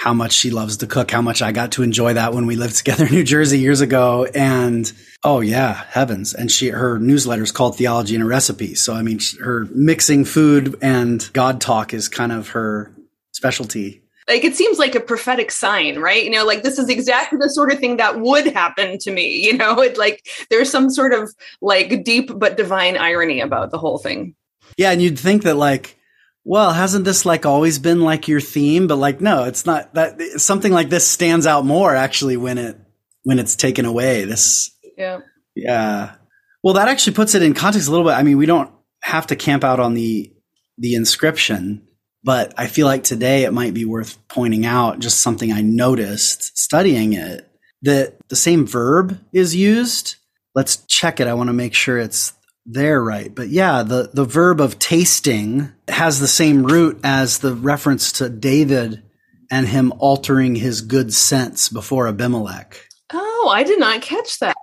how 0.00 0.14
much 0.14 0.32
she 0.32 0.48
loves 0.48 0.78
to 0.78 0.86
cook, 0.86 1.10
how 1.10 1.20
much 1.20 1.42
I 1.42 1.52
got 1.52 1.72
to 1.72 1.82
enjoy 1.82 2.14
that 2.14 2.32
when 2.32 2.46
we 2.46 2.56
lived 2.56 2.76
together 2.76 3.04
in 3.04 3.12
New 3.12 3.22
Jersey 3.22 3.58
years 3.58 3.82
ago. 3.82 4.26
And 4.34 4.90
oh 5.22 5.40
yeah, 5.40 5.84
heavens. 5.90 6.32
And 6.32 6.50
she, 6.50 6.68
her 6.68 6.98
newsletter 6.98 7.42
is 7.42 7.52
called 7.52 7.76
Theology 7.76 8.14
and 8.14 8.24
a 8.24 8.26
Recipe. 8.26 8.74
So 8.74 8.94
I 8.94 9.02
mean, 9.02 9.20
her 9.44 9.66
mixing 9.74 10.24
food 10.24 10.78
and 10.80 11.28
God 11.34 11.60
talk 11.60 11.92
is 11.92 12.08
kind 12.08 12.32
of 12.32 12.48
her 12.48 12.94
specialty. 13.32 14.02
Like 14.26 14.42
it 14.42 14.56
seems 14.56 14.78
like 14.78 14.94
a 14.94 15.00
prophetic 15.00 15.50
sign, 15.50 15.98
right? 15.98 16.24
You 16.24 16.30
know, 16.30 16.46
like 16.46 16.62
this 16.62 16.78
is 16.78 16.88
exactly 16.88 17.38
the 17.38 17.50
sort 17.50 17.70
of 17.70 17.78
thing 17.78 17.98
that 17.98 18.20
would 18.20 18.46
happen 18.46 18.96
to 19.00 19.10
me. 19.10 19.44
You 19.50 19.58
know, 19.58 19.80
it 19.80 19.98
like 19.98 20.26
there's 20.48 20.70
some 20.70 20.88
sort 20.88 21.12
of 21.12 21.28
like 21.60 22.04
deep 22.04 22.30
but 22.38 22.56
divine 22.56 22.96
irony 22.96 23.40
about 23.40 23.70
the 23.70 23.78
whole 23.78 23.98
thing. 23.98 24.34
Yeah, 24.78 24.92
and 24.92 25.02
you'd 25.02 25.18
think 25.18 25.42
that 25.42 25.56
like 25.56 25.99
well, 26.44 26.72
hasn't 26.72 27.04
this 27.04 27.26
like 27.26 27.44
always 27.46 27.78
been 27.78 28.00
like 28.00 28.28
your 28.28 28.40
theme? 28.40 28.86
But 28.86 28.96
like, 28.96 29.20
no, 29.20 29.44
it's 29.44 29.66
not 29.66 29.94
that 29.94 30.20
something 30.40 30.72
like 30.72 30.88
this 30.88 31.06
stands 31.06 31.46
out 31.46 31.64
more 31.64 31.94
actually 31.94 32.36
when 32.36 32.58
it, 32.58 32.76
when 33.22 33.38
it's 33.38 33.54
taken 33.54 33.84
away. 33.84 34.24
This, 34.24 34.70
yeah. 34.96 35.20
Yeah. 35.54 36.14
Well, 36.62 36.74
that 36.74 36.88
actually 36.88 37.14
puts 37.14 37.34
it 37.34 37.42
in 37.42 37.54
context 37.54 37.88
a 37.88 37.90
little 37.90 38.06
bit. 38.06 38.14
I 38.14 38.22
mean, 38.22 38.38
we 38.38 38.46
don't 38.46 38.70
have 39.02 39.26
to 39.28 39.36
camp 39.36 39.64
out 39.64 39.80
on 39.80 39.94
the, 39.94 40.32
the 40.78 40.94
inscription, 40.94 41.86
But 42.22 42.52
I 42.58 42.66
feel 42.66 42.86
like 42.86 43.02
today 43.02 43.44
it 43.44 43.52
might 43.52 43.72
be 43.72 43.84
worth 43.84 44.18
pointing 44.28 44.66
out 44.66 44.98
just 44.98 45.20
something 45.20 45.52
I 45.52 45.62
noticed 45.62 46.56
studying 46.58 47.14
it 47.14 47.48
that 47.82 48.16
the 48.28 48.36
same 48.36 48.66
verb 48.66 49.18
is 49.32 49.56
used. 49.56 50.16
Let's 50.54 50.76
check 50.86 51.20
it. 51.20 51.28
I 51.28 51.34
want 51.34 51.48
to 51.48 51.54
make 51.54 51.72
sure 51.72 51.98
it's 51.98 52.34
there 52.66 53.02
right. 53.02 53.34
But 53.34 53.48
yeah, 53.48 53.82
the, 53.82 54.10
the 54.12 54.24
verb 54.24 54.60
of 54.60 54.78
tasting 54.78 55.72
has 55.88 56.20
the 56.20 56.28
same 56.28 56.64
root 56.64 57.00
as 57.04 57.38
the 57.38 57.54
reference 57.54 58.12
to 58.12 58.28
David 58.28 59.02
and 59.50 59.66
him 59.66 59.92
altering 59.98 60.54
his 60.54 60.80
good 60.80 61.12
sense 61.12 61.68
before 61.68 62.06
Abimelech. 62.06 62.86
Oh, 63.12 63.50
I 63.52 63.64
did 63.64 63.80
not 63.80 64.02
catch 64.02 64.38
that. 64.38 64.56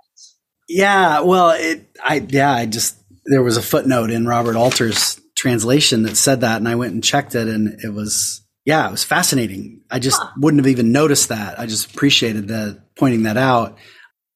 Yeah, 0.68 1.20
well, 1.20 1.50
it 1.50 1.86
I 2.02 2.26
yeah, 2.28 2.52
I 2.52 2.66
just 2.66 2.96
there 3.26 3.42
was 3.42 3.56
a 3.56 3.62
footnote 3.62 4.10
in 4.10 4.26
Robert 4.26 4.56
Alter's 4.56 5.20
translation 5.36 6.02
that 6.02 6.16
said 6.16 6.40
that 6.40 6.56
and 6.56 6.68
I 6.68 6.74
went 6.74 6.94
and 6.94 7.04
checked 7.04 7.34
it 7.34 7.48
and 7.48 7.80
it 7.82 7.92
was 7.92 8.42
yeah, 8.64 8.86
it 8.86 8.90
was 8.90 9.04
fascinating. 9.04 9.80
I 9.90 9.98
just 9.98 10.20
huh. 10.20 10.30
wouldn't 10.36 10.62
have 10.62 10.70
even 10.70 10.92
noticed 10.92 11.30
that. 11.30 11.58
I 11.58 11.66
just 11.66 11.94
appreciated 11.94 12.48
that 12.48 12.82
pointing 12.96 13.22
that 13.22 13.38
out. 13.38 13.78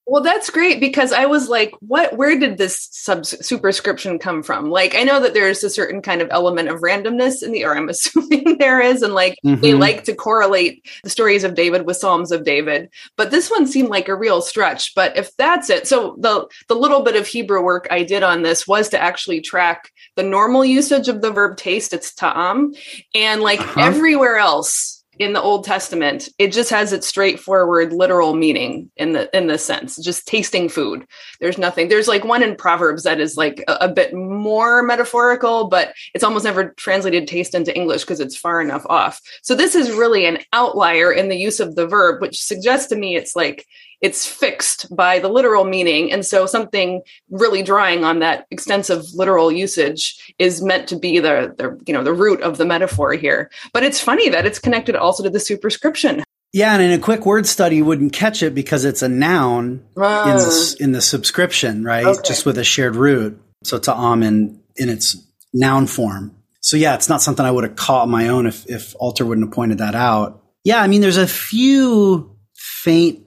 Well, 0.04 0.22
that's 0.22 0.50
great 0.50 0.80
because 0.80 1.12
I 1.12 1.26
was 1.26 1.48
like, 1.48 1.72
what, 1.80 2.16
where 2.16 2.36
did 2.36 2.58
this 2.58 2.88
sub 2.90 3.24
superscription 3.24 4.18
come 4.18 4.42
from? 4.42 4.68
Like, 4.68 4.96
I 4.96 5.04
know 5.04 5.20
that 5.20 5.32
there's 5.32 5.62
a 5.62 5.70
certain 5.70 6.02
kind 6.02 6.20
of 6.20 6.28
element 6.32 6.68
of 6.68 6.80
randomness 6.80 7.40
in 7.42 7.52
the, 7.52 7.64
or 7.64 7.76
I'm 7.76 7.88
assuming 7.88 8.58
there 8.58 8.80
is. 8.80 9.02
And 9.02 9.14
like, 9.14 9.36
mm-hmm. 9.44 9.60
they 9.60 9.74
like 9.74 10.04
to 10.04 10.14
correlate 10.14 10.84
the 11.04 11.10
stories 11.10 11.44
of 11.44 11.54
David 11.54 11.86
with 11.86 11.98
Psalms 11.98 12.32
of 12.32 12.44
David, 12.44 12.90
but 13.16 13.30
this 13.30 13.48
one 13.50 13.66
seemed 13.66 13.90
like 13.90 14.08
a 14.08 14.16
real 14.16 14.42
stretch. 14.42 14.94
But 14.94 15.16
if 15.16 15.34
that's 15.36 15.70
it, 15.70 15.86
so 15.86 16.16
the, 16.18 16.48
the 16.66 16.74
little 16.74 17.02
bit 17.02 17.16
of 17.16 17.26
Hebrew 17.26 17.62
work 17.62 17.86
I 17.90 18.02
did 18.02 18.24
on 18.24 18.42
this 18.42 18.66
was 18.66 18.88
to 18.90 19.00
actually 19.00 19.40
track 19.40 19.92
the 20.16 20.24
normal 20.24 20.64
usage 20.64 21.08
of 21.08 21.22
the 21.22 21.30
verb 21.30 21.56
taste. 21.56 21.92
It's 21.92 22.12
ta'am. 22.12 22.74
And 23.14 23.40
like 23.40 23.60
uh-huh. 23.60 23.80
everywhere 23.80 24.36
else, 24.36 25.01
in 25.22 25.32
the 25.32 25.40
Old 25.40 25.64
Testament, 25.64 26.28
it 26.38 26.52
just 26.52 26.70
has 26.70 26.92
its 26.92 27.06
straightforward 27.06 27.92
literal 27.92 28.34
meaning 28.34 28.90
in 28.96 29.12
the 29.12 29.34
in 29.36 29.46
this 29.46 29.64
sense, 29.64 29.96
just 30.02 30.26
tasting 30.26 30.68
food. 30.68 31.06
There's 31.40 31.58
nothing. 31.58 31.88
There's 31.88 32.08
like 32.08 32.24
one 32.24 32.42
in 32.42 32.56
Proverbs 32.56 33.02
that 33.04 33.20
is 33.20 33.36
like 33.36 33.64
a, 33.68 33.74
a 33.82 33.88
bit 33.88 34.14
more 34.14 34.82
metaphorical, 34.82 35.68
but 35.68 35.92
it's 36.14 36.24
almost 36.24 36.44
never 36.44 36.70
translated 36.70 37.26
taste 37.28 37.54
into 37.54 37.74
English 37.74 38.02
because 38.02 38.20
it's 38.20 38.36
far 38.36 38.60
enough 38.60 38.84
off. 38.88 39.20
So 39.42 39.54
this 39.54 39.74
is 39.74 39.92
really 39.92 40.26
an 40.26 40.38
outlier 40.52 41.12
in 41.12 41.28
the 41.28 41.36
use 41.36 41.60
of 41.60 41.74
the 41.74 41.86
verb, 41.86 42.20
which 42.20 42.42
suggests 42.42 42.88
to 42.88 42.96
me 42.96 43.16
it's 43.16 43.36
like 43.36 43.66
it's 44.02 44.26
fixed 44.26 44.94
by 44.94 45.18
the 45.18 45.28
literal 45.28 45.64
meaning 45.64 46.12
and 46.12 46.26
so 46.26 46.44
something 46.44 47.00
really 47.30 47.62
drawing 47.62 48.04
on 48.04 48.18
that 48.18 48.46
extensive 48.50 49.04
literal 49.14 49.50
usage 49.50 50.34
is 50.38 50.62
meant 50.62 50.88
to 50.88 50.98
be 50.98 51.18
the, 51.20 51.54
the 51.56 51.80
you 51.86 51.94
know 51.94 52.02
the 52.02 52.12
root 52.12 52.40
of 52.42 52.58
the 52.58 52.66
metaphor 52.66 53.12
here 53.12 53.50
but 53.72 53.82
it's 53.82 54.00
funny 54.00 54.28
that 54.28 54.44
it's 54.44 54.58
connected 54.58 54.96
also 54.96 55.22
to 55.22 55.30
the 55.30 55.40
superscription 55.40 56.22
yeah, 56.54 56.74
and 56.74 56.82
in 56.82 56.92
a 56.92 56.98
quick 56.98 57.24
word 57.24 57.46
study, 57.46 57.76
you 57.76 57.84
wouldn't 57.86 58.12
catch 58.12 58.42
it 58.42 58.54
because 58.54 58.84
it's 58.84 59.00
a 59.00 59.08
noun 59.08 59.82
uh, 59.96 60.24
in 60.28 60.36
the 60.36 60.76
in 60.80 60.92
the 60.92 61.00
subscription, 61.00 61.82
right? 61.82 62.04
Okay. 62.04 62.20
Just 62.26 62.44
with 62.44 62.58
a 62.58 62.64
shared 62.64 62.94
root. 62.94 63.40
So 63.64 63.78
ta'am 63.78 64.22
in 64.22 64.60
in 64.76 64.90
its 64.90 65.16
noun 65.54 65.86
form. 65.86 66.36
So 66.60 66.76
yeah, 66.76 66.94
it's 66.94 67.08
not 67.08 67.22
something 67.22 67.44
I 67.44 67.50
would 67.50 67.64
have 67.64 67.76
caught 67.76 68.02
on 68.02 68.10
my 68.10 68.28
own 68.28 68.46
if 68.46 68.68
if 68.68 68.94
Alter 68.98 69.24
wouldn't 69.24 69.46
have 69.46 69.54
pointed 69.54 69.78
that 69.78 69.94
out. 69.94 70.42
Yeah, 70.62 70.82
I 70.82 70.88
mean, 70.88 71.00
there's 71.00 71.16
a 71.16 71.26
few 71.26 72.36
faint 72.54 73.26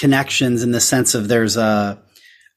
connections 0.00 0.62
in 0.62 0.72
the 0.72 0.80
sense 0.80 1.14
of 1.14 1.28
there's 1.28 1.56
a, 1.56 2.02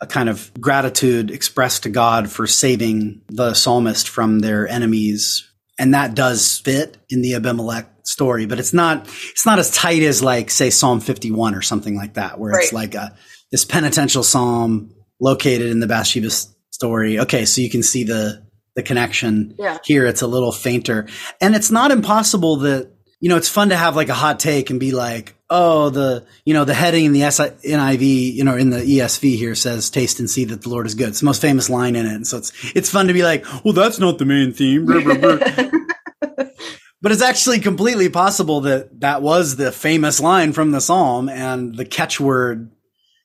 a 0.02 0.08
kind 0.08 0.30
of 0.30 0.52
gratitude 0.60 1.30
expressed 1.30 1.84
to 1.84 1.90
God 1.90 2.32
for 2.32 2.48
saving 2.48 3.22
the 3.28 3.54
psalmist 3.54 4.08
from 4.08 4.40
their 4.40 4.68
enemies. 4.68 5.50
And 5.78 5.94
that 5.94 6.16
does 6.16 6.60
fit 6.60 6.98
in 7.10 7.22
the 7.22 7.36
Abimelech 7.36 7.90
story, 8.04 8.46
but 8.46 8.60
it's 8.60 8.74
not, 8.74 9.08
it's 9.32 9.46
not 9.46 9.60
as 9.60 9.72
tight 9.72 10.04
as 10.04 10.24
like, 10.24 10.50
say, 10.50 10.70
Psalm 10.70 11.00
51 11.00 11.56
or 11.56 11.62
something 11.62 11.96
like 11.96 12.14
that, 12.14 12.40
where 12.40 12.54
right. 12.54 12.64
it's 12.64 12.74
like 12.74 12.96
a, 12.96 13.16
this 13.52 13.66
penitential 13.66 14.24
psalm 14.24 14.94
located 15.20 15.70
in 15.70 15.80
the 15.80 15.88
Bathsheba 15.88 16.30
story. 16.72 17.20
Okay. 17.20 17.46
So 17.46 17.62
you 17.62 17.70
can 17.70 17.84
see 17.84 18.04
the, 18.04 18.46
the 18.76 18.84
connection 18.84 19.56
yeah. 19.60 19.78
here. 19.84 20.06
It's 20.06 20.22
a 20.22 20.28
little 20.28 20.52
fainter 20.52 21.08
and 21.42 21.56
it's 21.56 21.72
not 21.72 21.92
impossible 21.92 22.58
that, 22.58 22.92
you 23.20 23.30
know, 23.30 23.38
it's 23.38 23.50
fun 23.50 23.70
to 23.70 23.76
have 23.76 23.96
like 23.96 24.10
a 24.10 24.14
hot 24.14 24.40
take 24.40 24.70
and 24.70 24.80
be 24.80 24.92
like, 24.92 25.36
oh, 25.54 25.92
the, 25.92 26.26
you 26.46 26.54
know, 26.56 26.66
the 26.66 26.74
heading 26.74 27.06
in 27.06 27.14
the 27.14 27.22
NIV, 27.22 28.34
you 28.34 28.44
know, 28.44 28.58
in 28.58 28.72
the 28.72 28.80
ESV 28.80 29.38
here 29.38 29.54
says, 29.54 29.92
taste 29.92 30.20
and 30.20 30.28
see 30.28 30.46
that 30.46 30.64
the 30.64 30.70
Lord 30.70 30.88
is 30.88 30.96
good. 30.96 31.10
It's 31.10 31.20
the 31.20 31.28
most 31.28 31.42
famous 31.42 31.70
line 31.70 31.96
in 31.96 32.08
it. 32.08 32.14
And 32.14 32.26
so 32.26 32.38
it's, 32.38 32.52
it's 32.76 32.90
fun 32.90 33.06
to 33.08 33.14
be 33.14 33.22
like, 33.22 33.46
well, 33.64 33.74
that's 33.74 34.00
not 34.00 34.18
the 34.18 34.26
main 34.26 34.52
theme. 34.52 34.88
but 37.02 37.12
it's 37.12 37.22
actually 37.22 37.60
completely 37.60 38.10
possible 38.10 38.62
that 38.62 39.00
that 39.02 39.22
was 39.22 39.56
the 39.56 39.72
famous 39.72 40.20
line 40.20 40.54
from 40.54 40.72
the 40.72 40.82
Psalm 40.82 41.30
and 41.30 41.76
the 41.76 41.86
catchword, 41.86 42.72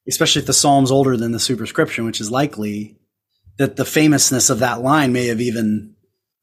especially 0.06 0.40
if 0.40 0.46
the 0.46 0.52
Psalm's 0.52 0.90
older 0.90 1.16
than 1.16 1.32
the 1.32 1.40
superscription, 1.40 2.04
which 2.04 2.20
is 2.20 2.30
likely 2.30 2.98
that 3.56 3.76
the 3.76 3.86
famousness 3.86 4.50
of 4.50 4.58
that 4.58 4.82
line 4.82 5.14
may 5.14 5.28
have 5.28 5.40
even, 5.40 5.94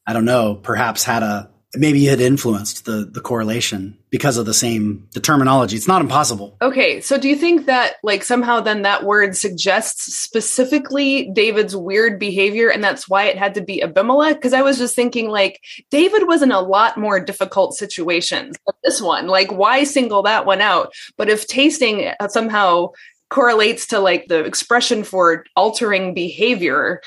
I 0.07 0.13
don't 0.13 0.25
know, 0.25 0.55
perhaps 0.55 1.03
had 1.03 1.21
a, 1.21 1.51
maybe 1.77 2.07
it 2.07 2.21
influenced 2.21 2.85
the 2.85 3.09
the 3.11 3.21
correlation 3.21 3.97
because 4.09 4.37
of 4.37 4.45
the 4.45 4.53
same 4.53 5.07
the 5.13 5.19
terminology. 5.19 5.75
It's 5.75 5.87
not 5.87 6.01
impossible. 6.01 6.57
Okay 6.61 7.01
so 7.01 7.17
do 7.17 7.27
you 7.27 7.35
think 7.35 7.65
that 7.65 7.95
like 8.03 8.23
somehow 8.23 8.59
then 8.59 8.83
that 8.83 9.03
word 9.03 9.35
suggests 9.35 10.15
specifically 10.15 11.29
david's 11.31 11.75
weird 11.75 12.19
behavior 12.19 12.69
and 12.69 12.83
that's 12.83 13.09
why 13.09 13.25
it 13.25 13.37
had 13.37 13.55
to 13.55 13.61
be 13.61 13.81
abimelech? 13.81 14.35
Because 14.35 14.53
i 14.53 14.61
was 14.61 14.77
just 14.77 14.95
thinking 14.95 15.29
like 15.29 15.61
david 15.91 16.27
was 16.27 16.41
in 16.41 16.51
a 16.51 16.59
lot 16.59 16.97
more 16.97 17.19
difficult 17.19 17.73
situations 17.73 18.55
this 18.85 19.01
one. 19.01 19.27
Like 19.27 19.51
why 19.51 19.83
single 19.83 20.23
that 20.23 20.45
one 20.45 20.61
out? 20.61 20.93
But 21.17 21.29
if 21.29 21.47
tasting 21.47 22.11
somehow 22.29 22.91
correlates 23.35 23.87
to 23.87 23.99
like 23.99 24.27
the 24.29 24.45
expression 24.45 25.03
for 25.03 25.43
altering 25.57 26.13
behavior 26.13 27.01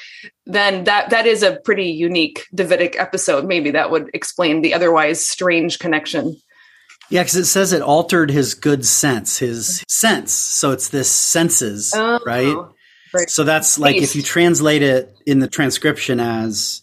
then 0.44 0.84
that 0.84 1.08
that 1.08 1.26
is 1.26 1.42
a 1.42 1.56
pretty 1.56 1.86
unique 1.90 2.46
davidic 2.54 3.00
episode. 3.00 3.46
Maybe 3.46 3.70
that 3.70 3.90
would 3.90 4.10
explain 4.12 4.60
the 4.60 4.74
otherwise 4.74 5.24
strange 5.24 5.78
connection. 5.78 6.36
Yeah 7.08 7.22
because 7.22 7.36
it 7.36 7.46
says 7.46 7.72
it 7.72 7.80
altered 7.80 8.30
his 8.30 8.52
good 8.52 8.84
sense 8.84 9.38
his 9.38 9.82
sense. 9.88 10.34
So 10.34 10.72
it's 10.72 10.90
this 10.90 11.10
senses 11.10 11.94
oh, 11.96 12.20
right? 12.26 12.56
right. 13.14 13.30
So 13.30 13.44
that's 13.44 13.78
like 13.78 13.96
if 13.96 14.14
you 14.14 14.22
translate 14.22 14.82
it 14.82 15.14
in 15.24 15.38
the 15.38 15.48
transcription 15.48 16.20
as 16.20 16.82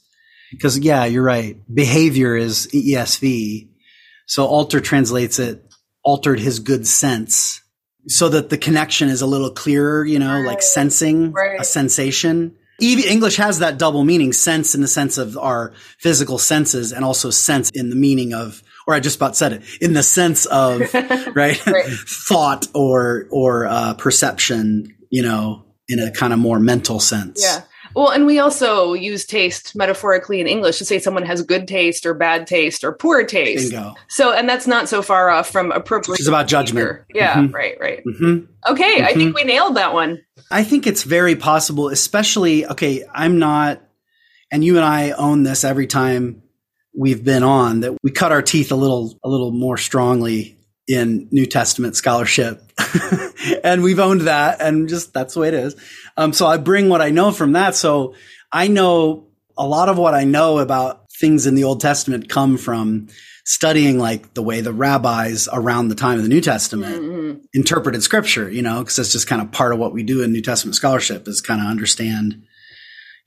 because 0.49 0.79
yeah 0.79 1.05
you're 1.05 1.21
right. 1.21 1.55
Behavior 1.71 2.35
is 2.35 2.67
esv 2.73 3.67
so 4.25 4.47
alter 4.47 4.81
translates 4.81 5.37
it 5.37 5.63
altered 6.03 6.39
his 6.39 6.59
good 6.59 6.87
sense 6.87 7.61
so 8.07 8.29
that 8.29 8.49
the 8.49 8.57
connection 8.57 9.09
is 9.09 9.21
a 9.21 9.25
little 9.25 9.49
clearer, 9.49 10.05
you 10.05 10.19
know, 10.19 10.35
right. 10.35 10.45
like 10.45 10.61
sensing 10.61 11.31
right. 11.31 11.59
a 11.59 11.63
sensation. 11.63 12.55
English 12.81 13.37
has 13.37 13.59
that 13.59 13.77
double 13.77 14.03
meaning, 14.03 14.33
sense 14.33 14.75
in 14.75 14.81
the 14.81 14.87
sense 14.87 15.17
of 15.17 15.37
our 15.37 15.71
physical 15.97 16.37
senses 16.37 16.91
and 16.91 17.05
also 17.05 17.29
sense 17.29 17.69
in 17.69 17.89
the 17.89 17.95
meaning 17.95 18.33
of, 18.33 18.61
or 18.85 18.93
I 18.93 18.99
just 18.99 19.15
about 19.15 19.35
said 19.35 19.53
it, 19.53 19.63
in 19.81 19.93
the 19.93 20.03
sense 20.03 20.45
of, 20.45 20.81
right, 21.35 21.57
thought 21.57 22.67
or, 22.75 23.27
or, 23.31 23.65
uh, 23.67 23.93
perception, 23.93 24.93
you 25.09 25.23
know, 25.23 25.63
in 25.87 25.99
a 25.99 26.11
kind 26.11 26.33
of 26.33 26.39
more 26.39 26.59
mental 26.59 26.99
sense. 26.99 27.41
Yeah. 27.41 27.61
Well, 27.95 28.09
and 28.09 28.25
we 28.25 28.39
also 28.39 28.93
use 28.93 29.25
taste 29.25 29.73
metaphorically 29.73 30.41
in 30.41 30.47
English 30.47 30.79
to 30.79 30.85
say 30.85 30.99
someone 30.99 31.23
has 31.23 31.41
good 31.41 31.65
taste 31.65 32.05
or 32.05 32.13
bad 32.13 32.45
taste 32.45 32.83
or 32.83 32.91
poor 32.91 33.23
taste. 33.23 33.71
Bingo. 33.71 33.95
So, 34.09 34.33
and 34.33 34.49
that's 34.49 34.67
not 34.67 34.89
so 34.89 35.01
far 35.01 35.29
off 35.29 35.49
from 35.49 35.71
appropriate. 35.71 36.19
It's 36.19 36.27
about 36.27 36.47
judgment. 36.47 37.03
Yeah, 37.13 37.35
mm-hmm. 37.35 37.55
right, 37.55 37.77
right. 37.79 38.03
Mm-hmm. 38.05 38.51
Okay, 38.69 38.95
mm-hmm. 38.97 39.05
I 39.05 39.13
think 39.13 39.35
we 39.35 39.45
nailed 39.45 39.77
that 39.77 39.93
one. 39.93 40.21
I 40.51 40.65
think 40.65 40.87
it's 40.87 41.03
very 41.03 41.37
possible, 41.37 41.87
especially, 41.87 42.65
okay, 42.67 43.05
I'm 43.13 43.39
not, 43.39 43.81
and 44.51 44.61
you 44.61 44.75
and 44.75 44.85
I 44.85 45.11
own 45.11 45.43
this 45.43 45.63
every 45.63 45.87
time 45.87 46.43
we've 46.93 47.23
been 47.23 47.43
on 47.43 47.79
that 47.79 47.93
we 48.03 48.11
cut 48.11 48.33
our 48.33 48.41
teeth 48.41 48.73
a 48.73 48.75
little, 48.75 49.17
a 49.23 49.29
little 49.29 49.51
more 49.51 49.77
strongly 49.77 50.57
in 50.87 51.29
New 51.31 51.45
Testament 51.45 51.95
scholarship. 51.95 52.61
and 53.63 53.83
we've 53.83 53.99
owned 53.99 54.21
that 54.21 54.61
and 54.61 54.89
just 54.89 55.13
that's 55.13 55.33
the 55.33 55.39
way 55.41 55.47
it 55.49 55.53
is. 55.53 55.75
Um, 56.17 56.33
so 56.33 56.47
I 56.47 56.57
bring 56.57 56.89
what 56.89 57.01
I 57.01 57.09
know 57.09 57.31
from 57.31 57.53
that. 57.53 57.75
So 57.75 58.15
I 58.51 58.67
know 58.67 59.27
a 59.57 59.65
lot 59.65 59.89
of 59.89 59.97
what 59.97 60.13
I 60.13 60.23
know 60.23 60.59
about 60.59 61.11
things 61.19 61.45
in 61.45 61.55
the 61.55 61.63
Old 61.63 61.81
Testament 61.81 62.29
come 62.29 62.57
from 62.57 63.07
studying 63.45 63.99
like 63.99 64.33
the 64.33 64.41
way 64.41 64.59
the 64.59 64.73
rabbis 64.73 65.47
around 65.53 65.87
the 65.87 65.95
time 65.95 66.17
of 66.17 66.23
the 66.23 66.29
New 66.29 66.41
Testament 66.41 67.01
mm-hmm. 67.01 67.39
interpreted 67.53 68.01
scripture, 68.01 68.49
you 68.49 68.61
know, 68.61 68.79
because 68.79 68.95
that's 68.95 69.11
just 69.11 69.27
kind 69.27 69.41
of 69.41 69.51
part 69.51 69.71
of 69.71 69.77
what 69.79 69.93
we 69.93 70.03
do 70.03 70.23
in 70.23 70.31
New 70.31 70.41
Testament 70.41 70.75
scholarship 70.75 71.27
is 71.27 71.41
kind 71.41 71.61
of 71.61 71.67
understand, 71.67 72.43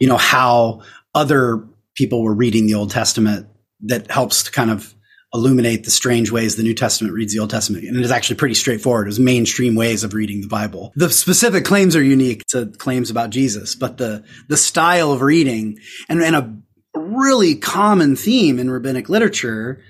you 0.00 0.08
know, 0.08 0.16
how 0.16 0.82
other 1.14 1.64
people 1.94 2.22
were 2.22 2.34
reading 2.34 2.66
the 2.66 2.74
Old 2.74 2.90
Testament 2.90 3.46
that 3.82 4.10
helps 4.10 4.42
to 4.44 4.50
kind 4.50 4.70
of 4.70 4.92
illuminate 5.34 5.84
the 5.84 5.90
strange 5.90 6.30
ways 6.30 6.56
the 6.56 6.62
New 6.62 6.74
Testament 6.74 7.14
reads 7.14 7.32
the 7.32 7.38
Old 7.40 7.50
Testament. 7.50 7.84
And 7.84 7.96
it 7.96 8.04
is 8.04 8.10
actually 8.10 8.36
pretty 8.36 8.54
straightforward. 8.54 9.06
It 9.06 9.10
was 9.10 9.20
mainstream 9.20 9.74
ways 9.74 10.02
of 10.04 10.14
reading 10.14 10.40
the 10.40 10.48
Bible. 10.48 10.92
The 10.96 11.10
specific 11.10 11.64
claims 11.64 11.94
are 11.96 12.02
unique 12.02 12.44
to 12.48 12.66
claims 12.66 13.10
about 13.10 13.30
Jesus, 13.30 13.74
but 13.74 13.98
the, 13.98 14.24
the 14.48 14.56
style 14.56 15.12
of 15.12 15.20
reading 15.20 15.78
and, 16.08 16.22
and 16.22 16.34
a 16.34 16.56
really 16.94 17.56
common 17.56 18.16
theme 18.16 18.58
in 18.58 18.70
rabbinic 18.70 19.08
literature. 19.08 19.82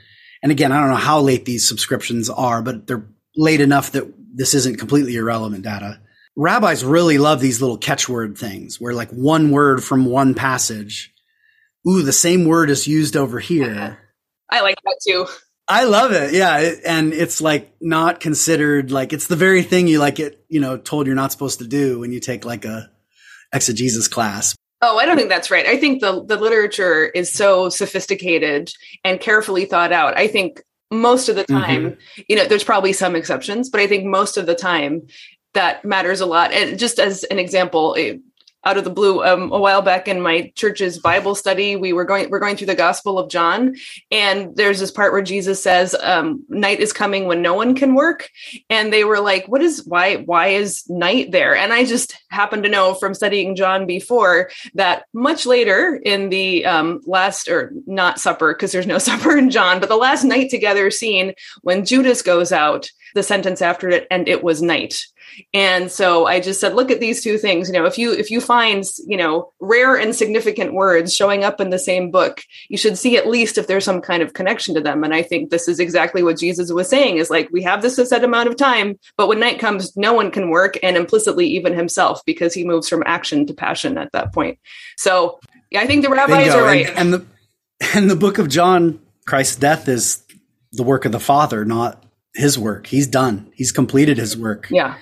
And 0.42 0.50
again, 0.50 0.72
I 0.72 0.80
don't 0.80 0.90
know 0.90 0.96
how 0.96 1.20
late 1.20 1.44
these 1.44 1.68
subscriptions 1.68 2.28
are, 2.28 2.60
but 2.60 2.86
they're 2.86 3.08
late 3.36 3.60
enough 3.60 3.92
that 3.92 4.12
this 4.34 4.54
isn't 4.54 4.78
completely 4.78 5.14
irrelevant 5.16 5.62
data. 5.62 6.00
Rabbis 6.36 6.84
really 6.84 7.18
love 7.18 7.40
these 7.40 7.60
little 7.60 7.78
catchword 7.78 8.38
things 8.38 8.80
where 8.80 8.92
like 8.92 9.10
one 9.10 9.50
word 9.50 9.82
from 9.82 10.04
one 10.04 10.34
passage, 10.34 11.12
ooh, 11.88 12.02
the 12.02 12.12
same 12.12 12.44
word 12.44 12.70
is 12.70 12.86
used 12.86 13.16
over 13.16 13.40
here. 13.40 13.74
Uh-huh. 13.74 13.94
I 14.50 14.60
like 14.62 14.78
that 14.84 14.98
too. 15.06 15.26
I 15.68 15.84
love 15.84 16.12
it. 16.12 16.32
Yeah. 16.32 16.72
and 16.86 17.12
it's 17.12 17.40
like 17.40 17.70
not 17.80 18.20
considered 18.20 18.90
like 18.90 19.12
it's 19.12 19.26
the 19.26 19.36
very 19.36 19.62
thing 19.62 19.86
you 19.86 19.98
like 19.98 20.18
it, 20.18 20.44
you 20.48 20.60
know, 20.60 20.78
told 20.78 21.06
you're 21.06 21.14
not 21.14 21.32
supposed 21.32 21.58
to 21.58 21.66
do 21.66 22.00
when 22.00 22.12
you 22.12 22.20
take 22.20 22.44
like 22.44 22.64
a 22.64 22.90
exegesis 23.52 24.08
class. 24.08 24.54
Oh, 24.80 24.96
I 24.96 25.06
don't 25.06 25.16
think 25.16 25.28
that's 25.28 25.50
right. 25.50 25.66
I 25.66 25.76
think 25.76 26.00
the 26.00 26.24
the 26.24 26.36
literature 26.36 27.06
is 27.06 27.32
so 27.32 27.68
sophisticated 27.68 28.72
and 29.04 29.20
carefully 29.20 29.64
thought 29.64 29.92
out. 29.92 30.16
I 30.16 30.28
think 30.28 30.62
most 30.90 31.28
of 31.28 31.36
the 31.36 31.44
mm-hmm. 31.44 31.60
time, 31.60 31.90
mm-hmm. 31.90 32.22
you 32.28 32.36
know, 32.36 32.46
there's 32.46 32.64
probably 32.64 32.92
some 32.92 33.16
exceptions, 33.16 33.68
but 33.68 33.80
I 33.80 33.86
think 33.86 34.04
most 34.04 34.36
of 34.36 34.46
the 34.46 34.54
time 34.54 35.02
that 35.54 35.84
matters 35.84 36.20
a 36.20 36.26
lot. 36.26 36.52
And 36.52 36.78
just 36.78 36.98
as 36.98 37.24
an 37.24 37.38
example, 37.38 37.96
out 38.64 38.76
of 38.76 38.84
the 38.84 38.90
blue 38.90 39.24
um, 39.24 39.52
a 39.52 39.58
while 39.58 39.82
back 39.82 40.08
in 40.08 40.20
my 40.20 40.52
church's 40.54 40.98
bible 40.98 41.34
study 41.34 41.76
we 41.76 41.92
were 41.92 42.04
going 42.04 42.28
we're 42.30 42.38
going 42.38 42.56
through 42.56 42.66
the 42.66 42.74
gospel 42.74 43.18
of 43.18 43.30
john 43.30 43.74
and 44.10 44.54
there's 44.56 44.80
this 44.80 44.90
part 44.90 45.12
where 45.12 45.22
jesus 45.22 45.62
says 45.62 45.94
um, 46.02 46.44
night 46.48 46.80
is 46.80 46.92
coming 46.92 47.26
when 47.26 47.40
no 47.40 47.54
one 47.54 47.74
can 47.74 47.94
work 47.94 48.30
and 48.68 48.92
they 48.92 49.04
were 49.04 49.20
like 49.20 49.46
what 49.46 49.62
is 49.62 49.84
why 49.86 50.16
why 50.16 50.48
is 50.48 50.88
night 50.88 51.30
there? 51.30 51.54
And 51.54 51.72
i 51.72 51.84
just 51.84 52.16
happen 52.30 52.62
to 52.62 52.68
know 52.68 52.94
from 52.94 53.14
studying 53.14 53.54
john 53.54 53.86
before 53.86 54.50
that 54.74 55.04
much 55.12 55.46
later 55.46 56.00
in 56.04 56.28
the 56.28 56.64
um, 56.66 57.00
last 57.06 57.48
or 57.48 57.72
not 57.86 58.18
supper 58.18 58.54
because 58.54 58.72
there's 58.72 58.86
no 58.86 58.98
supper 59.08 59.36
in 59.36 59.50
john 59.50 59.80
but 59.80 59.88
the 59.88 59.96
last 59.96 60.24
night 60.24 60.50
together 60.50 60.90
scene 60.90 61.32
when 61.62 61.84
judas 61.84 62.22
goes 62.22 62.52
out 62.52 62.90
the 63.14 63.22
sentence 63.22 63.62
after 63.62 63.88
it 63.88 64.06
and 64.10 64.28
it 64.28 64.42
was 64.42 64.60
night 64.60 65.06
and 65.52 65.90
so 65.90 66.26
i 66.26 66.40
just 66.40 66.60
said 66.60 66.74
look 66.74 66.90
at 66.90 67.00
these 67.00 67.22
two 67.22 67.38
things 67.38 67.68
you 67.68 67.72
know 67.72 67.84
if 67.84 67.98
you 67.98 68.12
if 68.12 68.30
you 68.30 68.40
find 68.40 68.84
you 69.06 69.16
know 69.16 69.52
rare 69.60 69.96
and 69.96 70.14
significant 70.14 70.74
words 70.74 71.14
showing 71.14 71.44
up 71.44 71.60
in 71.60 71.70
the 71.70 71.78
same 71.78 72.10
book 72.10 72.42
you 72.68 72.76
should 72.76 72.98
see 72.98 73.16
at 73.16 73.26
least 73.26 73.58
if 73.58 73.66
there's 73.66 73.84
some 73.84 74.00
kind 74.00 74.22
of 74.22 74.34
connection 74.34 74.74
to 74.74 74.80
them 74.80 75.04
and 75.04 75.14
i 75.14 75.22
think 75.22 75.50
this 75.50 75.68
is 75.68 75.80
exactly 75.80 76.22
what 76.22 76.38
jesus 76.38 76.72
was 76.72 76.88
saying 76.88 77.16
is 77.16 77.30
like 77.30 77.48
we 77.52 77.62
have 77.62 77.82
this 77.82 77.98
a 77.98 78.06
set 78.06 78.24
amount 78.24 78.48
of 78.48 78.56
time 78.56 78.98
but 79.16 79.28
when 79.28 79.40
night 79.40 79.58
comes 79.58 79.96
no 79.96 80.12
one 80.12 80.30
can 80.30 80.50
work 80.50 80.78
and 80.82 80.96
implicitly 80.96 81.46
even 81.46 81.74
himself 81.74 82.22
because 82.24 82.54
he 82.54 82.64
moves 82.64 82.88
from 82.88 83.02
action 83.06 83.46
to 83.46 83.54
passion 83.54 83.98
at 83.98 84.12
that 84.12 84.32
point 84.32 84.58
so 84.96 85.38
yeah, 85.70 85.80
i 85.80 85.86
think 85.86 86.02
the 86.02 86.10
rabbis 86.10 86.48
Bingo. 86.48 86.58
are 86.58 86.64
right 86.64 86.86
and, 86.86 86.98
and 86.98 87.14
the 87.14 87.26
and 87.94 88.10
the 88.10 88.16
book 88.16 88.38
of 88.38 88.48
john 88.48 89.00
christ's 89.26 89.56
death 89.56 89.88
is 89.88 90.22
the 90.72 90.82
work 90.82 91.04
of 91.04 91.12
the 91.12 91.20
father 91.20 91.64
not 91.64 92.04
his 92.38 92.58
work. 92.58 92.86
He's 92.86 93.06
done. 93.06 93.50
He's 93.54 93.72
completed 93.72 94.16
his 94.16 94.36
work. 94.36 94.68
Yeah. 94.70 94.96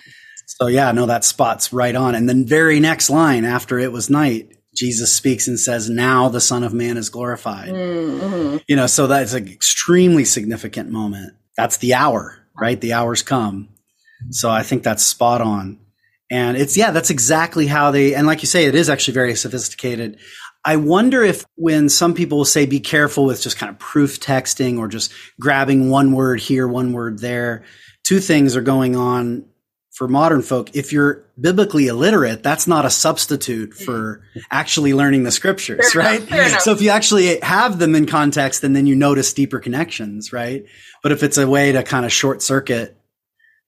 So 0.46 0.68
yeah, 0.68 0.92
no, 0.92 1.06
that 1.06 1.24
spot's 1.24 1.72
right 1.72 1.94
on. 1.94 2.14
And 2.14 2.28
then 2.28 2.46
very 2.46 2.80
next 2.80 3.10
line 3.10 3.44
after 3.44 3.78
it 3.78 3.92
was 3.92 4.08
night, 4.08 4.52
Jesus 4.74 5.14
speaks 5.14 5.48
and 5.48 5.58
says, 5.58 5.90
now 5.90 6.28
the 6.28 6.40
son 6.40 6.62
of 6.62 6.72
man 6.72 6.96
is 6.96 7.08
glorified. 7.08 7.70
Mm-hmm. 7.70 8.58
You 8.68 8.76
know, 8.76 8.86
so 8.86 9.06
that's 9.06 9.32
an 9.32 9.48
extremely 9.48 10.24
significant 10.24 10.90
moment. 10.90 11.34
That's 11.56 11.78
the 11.78 11.94
hour, 11.94 12.38
right? 12.58 12.80
The 12.80 12.92
hour's 12.92 13.22
come. 13.22 13.70
So 14.30 14.50
I 14.50 14.62
think 14.62 14.82
that's 14.82 15.02
spot 15.02 15.40
on. 15.40 15.78
And 16.30 16.56
it's, 16.56 16.76
yeah, 16.76 16.90
that's 16.90 17.10
exactly 17.10 17.66
how 17.66 17.90
they, 17.90 18.14
and 18.14 18.26
like 18.26 18.42
you 18.42 18.48
say, 18.48 18.64
it 18.66 18.74
is 18.74 18.90
actually 18.90 19.14
very 19.14 19.34
sophisticated. 19.34 20.18
I 20.64 20.76
wonder 20.76 21.22
if 21.22 21.44
when 21.54 21.88
some 21.88 22.12
people 22.14 22.38
will 22.38 22.44
say 22.44 22.66
be 22.66 22.80
careful 22.80 23.24
with 23.24 23.40
just 23.40 23.56
kind 23.56 23.70
of 23.70 23.78
proof 23.78 24.20
texting 24.20 24.78
or 24.78 24.88
just 24.88 25.12
grabbing 25.40 25.90
one 25.90 26.12
word 26.12 26.40
here, 26.40 26.66
one 26.66 26.92
word 26.92 27.20
there, 27.20 27.64
two 28.04 28.20
things 28.20 28.56
are 28.56 28.62
going 28.62 28.96
on 28.96 29.44
for 29.96 30.06
modern 30.08 30.42
folk. 30.42 30.74
If 30.76 30.92
you're 30.92 31.24
biblically 31.40 31.86
illiterate, 31.88 32.42
that's 32.42 32.66
not 32.66 32.84
a 32.84 32.90
substitute 32.90 33.70
mm. 33.70 33.84
for 33.84 34.22
actually 34.50 34.94
learning 34.94 35.24
the 35.24 35.32
scriptures, 35.32 35.92
fair 35.92 36.02
right? 36.02 36.30
Enough, 36.30 36.60
so 36.60 36.72
if 36.72 36.82
you 36.82 36.90
actually 36.90 37.40
have 37.40 37.78
them 37.78 37.94
in 37.94 38.06
context, 38.06 38.62
and 38.62 38.76
then 38.76 38.86
you 38.86 38.94
notice 38.94 39.32
deeper 39.32 39.58
connections, 39.58 40.32
right? 40.32 40.64
But 41.02 41.12
if 41.12 41.22
it's 41.22 41.38
a 41.38 41.48
way 41.48 41.72
to 41.72 41.82
kind 41.82 42.04
of 42.04 42.12
short 42.12 42.42
circuit 42.42 42.96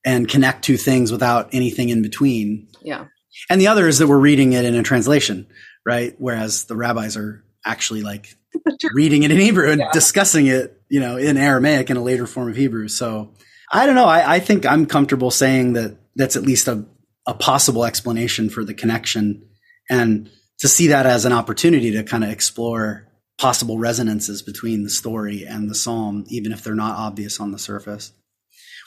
and 0.05 0.29
connect 0.29 0.65
two 0.65 0.77
things 0.77 1.11
without 1.11 1.49
anything 1.53 1.89
in 1.89 2.03
between. 2.03 2.69
Yeah. 2.83 3.07
And 3.51 3.61
the 3.61 3.67
other 3.67 3.89
is 3.89 3.99
that 3.99 4.07
we're 4.07 4.19
reading 4.19 4.53
it 4.53 4.65
in 4.65 4.75
a 4.75 4.83
translation 4.83 5.47
right? 5.89 6.15
Whereas 6.19 6.65
the 6.65 6.77
rabbis 6.77 7.17
are 7.17 7.43
actually 7.65 8.03
like 8.03 8.37
reading 8.93 9.23
it 9.23 9.31
in 9.31 9.39
Hebrew 9.39 9.71
and 9.71 9.81
yeah. 9.81 9.91
discussing 9.91 10.47
it, 10.47 10.79
you 10.91 11.01
know, 11.01 11.17
in 11.17 11.39
Aramaic 11.39 11.89
in 11.89 11.97
a 11.97 12.03
later 12.03 12.27
form 12.27 12.51
of 12.51 12.57
Hebrew. 12.57 12.89
So 12.89 13.33
I 13.73 13.87
don't 13.87 13.95
know. 13.95 14.05
I, 14.05 14.35
I 14.35 14.41
think 14.41 14.67
I'm 14.67 14.85
comfortable 14.85 15.31
saying 15.31 15.73
that 15.73 15.97
that's 16.19 16.37
at 16.37 16.43
least 16.43 16.69
a, 16.69 16.85
a 17.27 17.33
possible 17.33 17.85
explanation 17.85 18.51
for 18.51 18.65
the 18.65 18.75
connection 18.75 19.49
and 19.89 20.29
to 20.59 20.67
see 20.69 20.89
that 20.89 21.07
as 21.07 21.25
an 21.25 21.33
opportunity 21.33 21.93
to 21.93 22.03
kind 22.03 22.25
of 22.25 22.31
explore 22.31 23.07
possible 23.39 23.79
resonances 23.79 24.43
between 24.43 24.83
the 24.83 24.91
story 24.91 25.45
and 25.45 25.71
the 25.71 25.75
psalm, 25.77 26.25
even 26.29 26.51
if 26.51 26.65
they're 26.65 26.75
not 26.75 26.99
obvious 26.99 27.39
on 27.39 27.53
the 27.53 27.59
surface. 27.59 28.13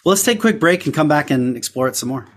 Well, 0.03 0.11
let's 0.11 0.23
take 0.23 0.39
a 0.39 0.41
quick 0.41 0.59
break 0.59 0.85
and 0.85 0.93
come 0.93 1.07
back 1.07 1.31
and 1.31 1.55
explore 1.55 1.87
it 1.87 1.95
some 1.95 2.09
more. 2.09 2.27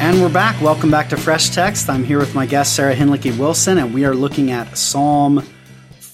And 0.00 0.20
we're 0.20 0.32
back. 0.32 0.60
Welcome 0.60 0.92
back 0.92 1.08
to 1.08 1.16
Fresh 1.16 1.50
Text. 1.50 1.88
I'm 1.88 2.04
here 2.04 2.18
with 2.18 2.36
my 2.36 2.46
guest, 2.46 2.76
Sarah 2.76 2.94
Hinlicky 2.94 3.36
Wilson, 3.36 3.78
and 3.78 3.92
we 3.92 4.04
are 4.04 4.14
looking 4.14 4.52
at 4.52 4.76
Psalm 4.78 5.44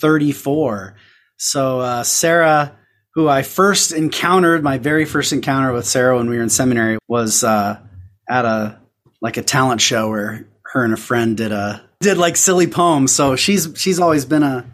34. 0.01 0.97
So, 1.37 1.81
uh, 1.81 2.03
Sarah, 2.03 2.77
who 3.15 3.29
I 3.29 3.43
first 3.43 3.93
encountered, 3.93 4.63
my 4.63 4.79
very 4.79 5.05
first 5.05 5.33
encounter 5.33 5.73
with 5.73 5.87
Sarah 5.87 6.17
when 6.17 6.29
we 6.29 6.37
were 6.37 6.43
in 6.43 6.51
seminary 6.51 6.99
was 7.09 7.45
uh, 7.45 7.81
at 8.29 8.45
a 8.45 8.81
like 9.21 9.37
a 9.37 9.43
talent 9.43 9.81
show 9.81 10.11
where 10.11 10.49
her 10.73 10.85
and 10.85 10.93
a 10.93 10.97
friend 10.97 11.37
did 11.37 11.53
a 11.53 11.83
did 12.01 12.19
like 12.19 12.37
silly 12.37 12.67
poems. 12.67 13.13
So 13.13 13.37
she's 13.37 13.69
she's 13.77 13.99
always 13.99 14.25
been 14.25 14.43
a 14.43 14.65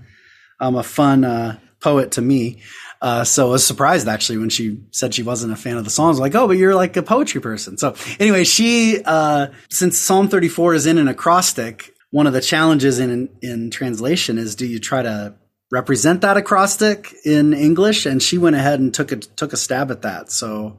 um, 0.61 0.77
a 0.77 0.83
fun 0.83 1.25
uh, 1.25 1.59
poet 1.81 2.13
to 2.13 2.23
me. 2.23 2.61
Uh, 3.01 3.25
so 3.25 3.49
I 3.49 3.51
was 3.51 3.67
surprised 3.67 4.09
actually 4.09 4.39
when 4.39 4.49
she 4.49 4.81
said 4.91 5.15
she 5.15 5.23
wasn't 5.23 5.53
a 5.53 5.57
fan 5.57 5.77
of 5.77 5.85
the 5.85 5.91
songs. 5.91 6.19
Like, 6.19 6.35
oh, 6.35 6.47
but 6.47 6.57
you're 6.57 6.75
like 6.75 6.97
a 6.97 7.03
poetry 7.03 7.41
person. 7.41 7.77
So 7.77 7.95
anyway, 8.19 8.45
she 8.45 9.03
uh, 9.05 9.49
since 9.71 9.99
Psalm 9.99 10.29
34 10.29 10.75
is 10.75 10.87
in 10.87 10.99
an 10.99 11.09
acrostic, 11.09 11.94
one 12.15 12.29
of 12.29 12.33
the 12.33 12.41
challenges 12.41 13.01
in 13.01 13.29
in 13.43 13.73
translation 13.73 14.39
is 14.39 14.55
do 14.55 14.67
you 14.67 14.79
try 14.79 15.03
to 15.03 15.35
represent 15.73 16.21
that 16.21 16.37
acrostic 16.37 17.13
in 17.25 17.53
English? 17.53 18.07
And 18.07 18.23
she 18.23 18.39
went 18.39 18.55
ahead 18.55 18.79
and 18.79 18.95
took 18.95 19.11
a 19.11 19.17
took 19.17 19.53
a 19.53 19.57
stab 19.57 19.91
at 19.91 20.03
that. 20.03 20.31
So 20.31 20.79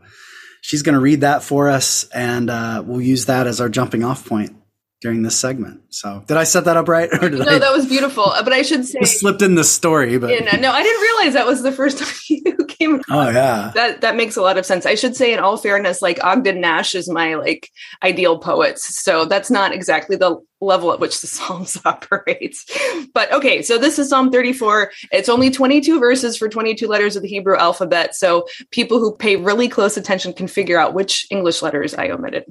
she's 0.62 0.82
going 0.82 0.94
to 0.94 1.02
read 1.02 1.22
that 1.22 1.44
for 1.44 1.68
us, 1.68 2.08
and 2.14 2.50
uh, 2.50 2.84
we'll 2.86 3.02
use 3.02 3.26
that 3.26 3.48
as 3.48 3.60
our 3.60 3.68
jumping 3.68 4.02
off 4.02 4.26
point 4.26 4.56
during 5.02 5.22
this 5.24 5.38
segment. 5.38 5.82
So 5.90 6.24
did 6.28 6.38
I 6.38 6.44
set 6.46 6.66
that 6.66 6.78
up 6.78 6.88
right? 6.88 7.10
Or 7.22 7.30
did 7.30 7.40
no, 7.40 7.46
I, 7.46 7.60
that 7.60 7.72
was 7.72 7.86
beautiful. 7.86 8.26
Uh, 8.26 8.44
but 8.44 8.54
I 8.54 8.62
should 8.62 8.86
say 8.86 9.02
slipped 9.04 9.42
in 9.42 9.56
the 9.56 9.64
story. 9.64 10.18
But 10.18 10.32
yeah, 10.32 10.58
no, 10.58 10.72
I 10.72 10.82
didn't 10.82 11.02
realize 11.02 11.34
that 11.34 11.46
was 11.46 11.62
the 11.64 11.72
first 11.72 11.98
time 12.00 12.08
you 12.30 12.66
came. 12.66 12.96
Across. 12.96 13.28
Oh 13.28 13.30
yeah, 13.30 13.72
that 13.76 14.02
that 14.02 14.16
makes 14.16 14.36
a 14.36 14.42
lot 14.42 14.58
of 14.58 14.66
sense. 14.66 14.86
I 14.86 14.96
should 14.96 15.16
say, 15.16 15.34
in 15.34 15.40
all 15.40 15.58
fairness, 15.58 16.02
like 16.02 16.24
Ogden 16.24 16.62
Nash 16.62 16.96
is 16.96 17.10
my 17.10 17.36
like 17.36 17.70
ideal 18.04 18.40
poet. 18.40 18.80
So 18.80 19.26
that's 19.26 19.52
not 19.52 19.74
exactly 19.74 20.16
the 20.16 20.40
level 20.62 20.92
at 20.92 21.00
which 21.00 21.22
the 21.22 21.28
Psalms 21.36 21.78
operates. 21.86 22.66
But 23.14 23.32
okay, 23.34 23.62
so 23.62 23.78
this 23.78 24.00
is 24.00 24.10
Psalm 24.10 24.32
34. 24.32 24.92
It's 25.12 25.30
only 25.30 25.52
22 25.52 26.00
verses 26.00 26.38
for 26.38 26.50
22 26.50 26.88
letters 26.88 27.16
of 27.16 27.22
the 27.22 27.30
Hebrew 27.30 27.58
alphabet. 27.58 28.16
So 28.16 28.48
people 28.72 29.00
who 29.00 29.16
pay 29.16 29.36
really 29.36 29.68
close 29.68 29.98
attention 29.98 30.34
can 30.34 30.48
figure 30.48 30.80
out 30.80 30.94
which 30.94 31.28
English 31.30 31.62
letters 31.62 31.94
I 31.94 32.10
omitted. 32.10 32.46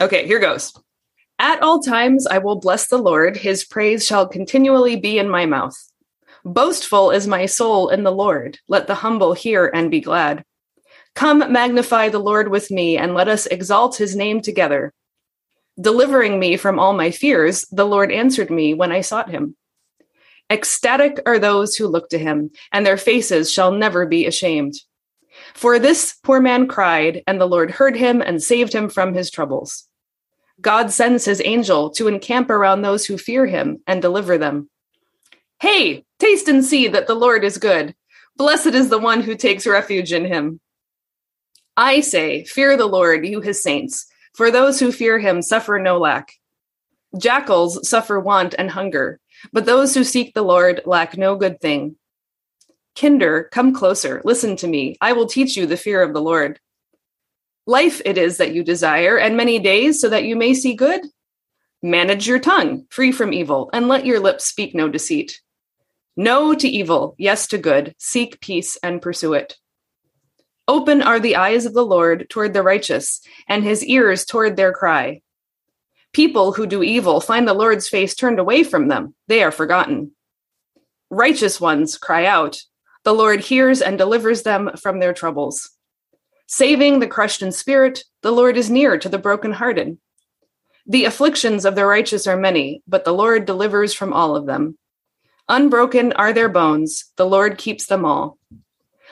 Okay, 0.00 0.26
here 0.26 0.38
goes. 0.38 0.72
At 1.38 1.62
all 1.62 1.80
times 1.80 2.26
I 2.26 2.38
will 2.38 2.56
bless 2.56 2.88
the 2.88 2.98
Lord, 2.98 3.36
his 3.36 3.64
praise 3.64 4.06
shall 4.06 4.26
continually 4.26 4.96
be 4.96 5.18
in 5.18 5.28
my 5.28 5.44
mouth. 5.44 5.76
Boastful 6.44 7.10
is 7.10 7.26
my 7.26 7.46
soul 7.46 7.88
in 7.88 8.04
the 8.04 8.12
Lord. 8.12 8.58
Let 8.68 8.86
the 8.86 8.94
humble 8.94 9.34
hear 9.34 9.70
and 9.74 9.90
be 9.90 10.00
glad. 10.00 10.44
Come 11.14 11.52
magnify 11.52 12.08
the 12.08 12.18
Lord 12.18 12.48
with 12.48 12.70
me, 12.70 12.96
and 12.96 13.14
let 13.14 13.28
us 13.28 13.46
exalt 13.46 13.96
his 13.96 14.14
name 14.14 14.40
together. 14.40 14.92
Delivering 15.80 16.38
me 16.38 16.56
from 16.56 16.78
all 16.78 16.92
my 16.94 17.10
fears, 17.10 17.66
the 17.70 17.86
Lord 17.86 18.10
answered 18.12 18.50
me 18.50 18.74
when 18.74 18.92
I 18.92 19.02
sought 19.02 19.30
him. 19.30 19.56
Ecstatic 20.48 21.20
are 21.26 21.38
those 21.38 21.74
who 21.74 21.86
look 21.86 22.08
to 22.10 22.18
him, 22.18 22.50
and 22.72 22.86
their 22.86 22.96
faces 22.96 23.50
shall 23.50 23.72
never 23.72 24.06
be 24.06 24.26
ashamed. 24.26 24.74
For 25.54 25.78
this 25.78 26.14
poor 26.22 26.40
man 26.40 26.68
cried, 26.68 27.22
and 27.26 27.40
the 27.40 27.48
Lord 27.48 27.72
heard 27.72 27.96
him 27.96 28.22
and 28.22 28.42
saved 28.42 28.72
him 28.72 28.88
from 28.88 29.12
his 29.12 29.30
troubles. 29.30 29.86
God 30.66 30.90
sends 30.90 31.24
his 31.24 31.40
angel 31.44 31.90
to 31.90 32.08
encamp 32.08 32.50
around 32.50 32.82
those 32.82 33.06
who 33.06 33.18
fear 33.18 33.46
him 33.46 33.84
and 33.86 34.02
deliver 34.02 34.36
them. 34.36 34.68
Hey, 35.60 36.04
taste 36.18 36.48
and 36.48 36.64
see 36.64 36.88
that 36.88 37.06
the 37.06 37.14
Lord 37.14 37.44
is 37.44 37.56
good. 37.56 37.94
Blessed 38.36 38.74
is 38.74 38.88
the 38.88 38.98
one 38.98 39.20
who 39.20 39.36
takes 39.36 39.64
refuge 39.64 40.12
in 40.12 40.24
him. 40.24 40.58
I 41.76 42.00
say, 42.00 42.42
fear 42.42 42.76
the 42.76 42.86
Lord, 42.86 43.24
you 43.24 43.40
his 43.40 43.62
saints, 43.62 44.06
for 44.34 44.50
those 44.50 44.80
who 44.80 44.90
fear 44.90 45.20
him 45.20 45.40
suffer 45.40 45.78
no 45.78 45.98
lack. 45.98 46.32
Jackals 47.16 47.88
suffer 47.88 48.18
want 48.18 48.56
and 48.58 48.68
hunger, 48.68 49.20
but 49.52 49.66
those 49.66 49.94
who 49.94 50.02
seek 50.02 50.34
the 50.34 50.42
Lord 50.42 50.82
lack 50.84 51.16
no 51.16 51.36
good 51.36 51.60
thing. 51.60 51.94
Kinder, 52.96 53.48
come 53.52 53.72
closer, 53.72 54.20
listen 54.24 54.56
to 54.56 54.66
me. 54.66 54.96
I 55.00 55.12
will 55.12 55.26
teach 55.26 55.56
you 55.56 55.66
the 55.66 55.76
fear 55.76 56.02
of 56.02 56.12
the 56.12 56.20
Lord. 56.20 56.58
Life 57.66 58.00
it 58.04 58.16
is 58.16 58.36
that 58.36 58.54
you 58.54 58.62
desire, 58.62 59.18
and 59.18 59.36
many 59.36 59.58
days 59.58 60.00
so 60.00 60.08
that 60.08 60.24
you 60.24 60.36
may 60.36 60.54
see 60.54 60.74
good. 60.74 61.04
Manage 61.82 62.26
your 62.26 62.38
tongue, 62.38 62.86
free 62.90 63.12
from 63.12 63.32
evil, 63.32 63.70
and 63.72 63.88
let 63.88 64.06
your 64.06 64.20
lips 64.20 64.44
speak 64.44 64.74
no 64.74 64.88
deceit. 64.88 65.40
No 66.16 66.54
to 66.54 66.68
evil, 66.68 67.14
yes 67.18 67.48
to 67.48 67.58
good. 67.58 67.94
Seek 67.98 68.40
peace 68.40 68.78
and 68.82 69.02
pursue 69.02 69.34
it. 69.34 69.56
Open 70.68 71.02
are 71.02 71.20
the 71.20 71.36
eyes 71.36 71.66
of 71.66 71.74
the 71.74 71.84
Lord 71.84 72.28
toward 72.30 72.54
the 72.54 72.62
righteous, 72.62 73.20
and 73.48 73.62
his 73.62 73.84
ears 73.84 74.24
toward 74.24 74.56
their 74.56 74.72
cry. 74.72 75.20
People 76.12 76.52
who 76.52 76.66
do 76.66 76.82
evil 76.82 77.20
find 77.20 77.46
the 77.46 77.54
Lord's 77.54 77.88
face 77.88 78.14
turned 78.14 78.38
away 78.38 78.62
from 78.62 78.88
them. 78.88 79.14
They 79.28 79.42
are 79.42 79.52
forgotten. 79.52 80.12
Righteous 81.10 81.60
ones 81.60 81.98
cry 81.98 82.24
out. 82.24 82.62
The 83.04 83.12
Lord 83.12 83.40
hears 83.40 83.82
and 83.82 83.98
delivers 83.98 84.42
them 84.42 84.70
from 84.76 84.98
their 84.98 85.12
troubles. 85.12 85.70
Saving 86.46 87.00
the 87.00 87.08
crushed 87.08 87.42
in 87.42 87.50
spirit, 87.50 88.04
the 88.22 88.30
Lord 88.30 88.56
is 88.56 88.70
near 88.70 88.98
to 88.98 89.08
the 89.08 89.18
brokenhearted. 89.18 89.98
The 90.86 91.04
afflictions 91.04 91.64
of 91.64 91.74
the 91.74 91.84
righteous 91.84 92.26
are 92.26 92.36
many, 92.36 92.82
but 92.86 93.04
the 93.04 93.12
Lord 93.12 93.44
delivers 93.44 93.92
from 93.92 94.12
all 94.12 94.36
of 94.36 94.46
them. 94.46 94.78
Unbroken 95.48 96.12
are 96.12 96.32
their 96.32 96.48
bones, 96.48 97.12
the 97.16 97.26
Lord 97.26 97.58
keeps 97.58 97.86
them 97.86 98.04
all. 98.04 98.38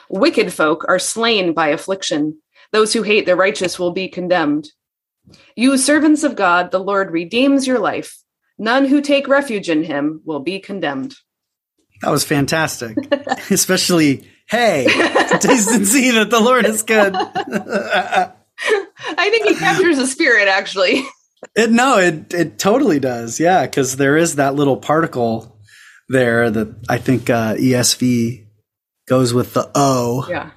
Wicked 0.08 0.52
folk 0.52 0.84
are 0.88 0.98
slain 0.98 1.52
by 1.52 1.68
affliction. 1.68 2.38
Those 2.72 2.92
who 2.92 3.02
hate 3.02 3.26
the 3.26 3.36
righteous 3.36 3.78
will 3.78 3.92
be 3.92 4.08
condemned. 4.08 4.70
You 5.56 5.76
servants 5.78 6.22
of 6.22 6.36
God, 6.36 6.70
the 6.70 6.78
Lord 6.78 7.10
redeems 7.10 7.66
your 7.66 7.78
life. 7.78 8.18
None 8.58 8.86
who 8.86 9.00
take 9.00 9.26
refuge 9.26 9.68
in 9.68 9.82
him 9.82 10.20
will 10.24 10.40
be 10.40 10.60
condemned. 10.60 11.14
That 12.02 12.10
was 12.10 12.24
fantastic. 12.24 12.96
Especially, 13.50 14.28
hey, 14.48 14.84
taste 15.40 15.70
and 15.70 15.86
see 15.86 16.12
that 16.12 16.30
the 16.30 16.40
Lord 16.40 16.66
is 16.66 16.82
good. 16.82 17.14
I 17.16 18.32
think 19.30 19.46
he 19.46 19.54
captures 19.54 19.98
the 19.98 20.06
spirit, 20.06 20.48
actually. 20.48 21.02
It, 21.56 21.70
no, 21.70 21.98
it 21.98 22.32
it 22.32 22.58
totally 22.58 23.00
does. 23.00 23.38
Yeah, 23.38 23.66
because 23.66 23.96
there 23.96 24.16
is 24.16 24.36
that 24.36 24.54
little 24.54 24.76
particle 24.76 25.58
there 26.08 26.50
that 26.50 26.74
I 26.88 26.98
think 26.98 27.30
uh, 27.30 27.54
ESV 27.54 28.46
goes 29.06 29.34
with 29.34 29.54
the 29.54 29.70
O. 29.74 30.26
Yeah. 30.28 30.50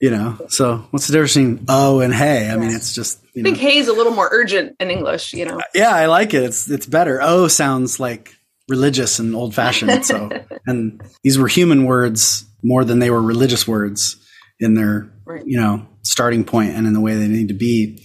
You 0.00 0.10
know, 0.10 0.46
so 0.48 0.86
what's 0.92 1.08
the 1.08 1.12
difference 1.12 1.34
between 1.34 1.66
O 1.68 2.00
and 2.00 2.14
hey? 2.14 2.48
I 2.50 2.56
mean, 2.56 2.70
it's 2.70 2.94
just. 2.94 3.22
I 3.36 3.42
think 3.42 3.58
hey 3.58 3.78
is 3.78 3.88
a 3.88 3.92
little 3.92 4.14
more 4.14 4.28
urgent 4.32 4.76
in 4.80 4.90
English. 4.90 5.34
You 5.34 5.44
know. 5.44 5.60
Yeah, 5.74 5.94
I 5.94 6.06
like 6.06 6.32
it. 6.32 6.42
It's 6.44 6.70
it's 6.70 6.86
better. 6.86 7.20
O 7.20 7.48
sounds 7.48 8.00
like 8.00 8.34
religious 8.68 9.18
and 9.18 9.34
old 9.34 9.54
fashioned. 9.54 10.06
So, 10.06 10.30
and 10.66 11.02
these 11.22 11.36
were 11.36 11.48
human 11.48 11.84
words 11.84 12.46
more 12.62 12.84
than 12.84 12.98
they 12.98 13.10
were 13.10 13.22
religious 13.22 13.66
words 13.66 14.16
in 14.58 14.74
their, 14.74 15.12
right. 15.24 15.42
you 15.46 15.58
know, 15.58 15.86
starting 16.02 16.44
point 16.44 16.74
and 16.74 16.86
in 16.86 16.92
the 16.92 17.00
way 17.00 17.16
they 17.16 17.28
need 17.28 17.48
to 17.48 17.54
be. 17.54 18.04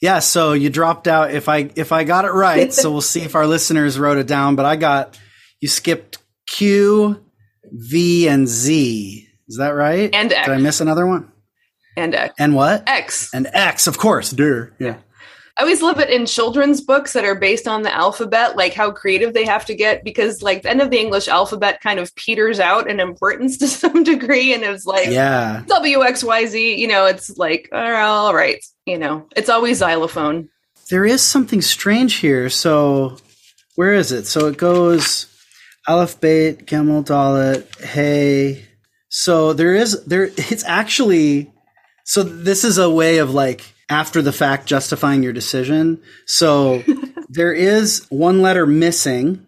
Yeah. 0.00 0.18
So 0.18 0.52
you 0.52 0.70
dropped 0.70 1.08
out. 1.08 1.30
If 1.32 1.48
I, 1.48 1.70
if 1.74 1.92
I 1.92 2.04
got 2.04 2.24
it 2.24 2.32
right, 2.32 2.72
so 2.72 2.90
we'll 2.90 3.00
see 3.00 3.22
if 3.22 3.34
our 3.34 3.46
listeners 3.46 3.98
wrote 3.98 4.18
it 4.18 4.26
down, 4.26 4.56
but 4.56 4.66
I 4.66 4.76
got, 4.76 5.18
you 5.60 5.68
skipped 5.68 6.18
Q, 6.48 7.24
V, 7.64 8.28
and 8.28 8.46
Z. 8.46 9.26
Is 9.48 9.56
that 9.56 9.70
right? 9.70 10.10
And 10.12 10.32
X. 10.32 10.46
Did 10.46 10.54
I 10.54 10.58
miss 10.58 10.80
another 10.80 11.06
one? 11.06 11.32
And 11.96 12.14
X. 12.14 12.34
And 12.38 12.54
what? 12.54 12.86
X. 12.86 13.32
And 13.32 13.48
X, 13.50 13.86
of 13.86 13.96
course. 13.96 14.30
Duh. 14.30 14.66
Yeah. 14.78 14.98
I 15.58 15.62
always 15.62 15.80
love 15.80 15.98
it 16.00 16.10
in 16.10 16.26
children's 16.26 16.82
books 16.82 17.14
that 17.14 17.24
are 17.24 17.34
based 17.34 17.66
on 17.66 17.80
the 17.80 17.94
alphabet, 17.94 18.56
like 18.56 18.74
how 18.74 18.90
creative 18.90 19.32
they 19.32 19.46
have 19.46 19.64
to 19.66 19.74
get 19.74 20.04
because 20.04 20.42
like 20.42 20.62
the 20.62 20.68
end 20.68 20.82
of 20.82 20.90
the 20.90 21.00
English 21.00 21.28
alphabet 21.28 21.80
kind 21.80 21.98
of 21.98 22.14
peters 22.14 22.60
out 22.60 22.90
in 22.90 23.00
importance 23.00 23.56
to 23.58 23.68
some 23.68 24.04
degree. 24.04 24.52
And 24.52 24.62
it's 24.62 24.84
like 24.84 25.08
yeah. 25.08 25.64
WXYZ, 25.66 26.76
you 26.76 26.88
know, 26.88 27.06
it's 27.06 27.38
like, 27.38 27.70
all 27.72 28.34
right, 28.34 28.62
you 28.84 28.98
know, 28.98 29.26
it's 29.34 29.48
always 29.48 29.78
xylophone. 29.78 30.50
There 30.90 31.06
is 31.06 31.22
something 31.22 31.62
strange 31.62 32.16
here. 32.16 32.50
So 32.50 33.16
where 33.76 33.94
is 33.94 34.12
it? 34.12 34.26
So 34.26 34.48
it 34.48 34.58
goes 34.58 35.26
Aleph 35.88 36.20
Beit, 36.20 36.66
Gimel 36.66 37.04
Dalet, 37.04 37.82
Hey. 37.82 38.66
So 39.08 39.54
there 39.54 39.74
is 39.74 40.04
there 40.04 40.28
it's 40.36 40.64
actually 40.64 41.50
so 42.04 42.22
this 42.22 42.62
is 42.62 42.76
a 42.76 42.90
way 42.90 43.18
of 43.18 43.32
like 43.32 43.64
after 43.88 44.20
the 44.22 44.32
fact 44.32 44.66
justifying 44.66 45.22
your 45.22 45.32
decision. 45.32 46.02
So 46.26 46.82
there 47.28 47.52
is 47.52 48.06
one 48.08 48.42
letter 48.42 48.66
missing 48.66 49.46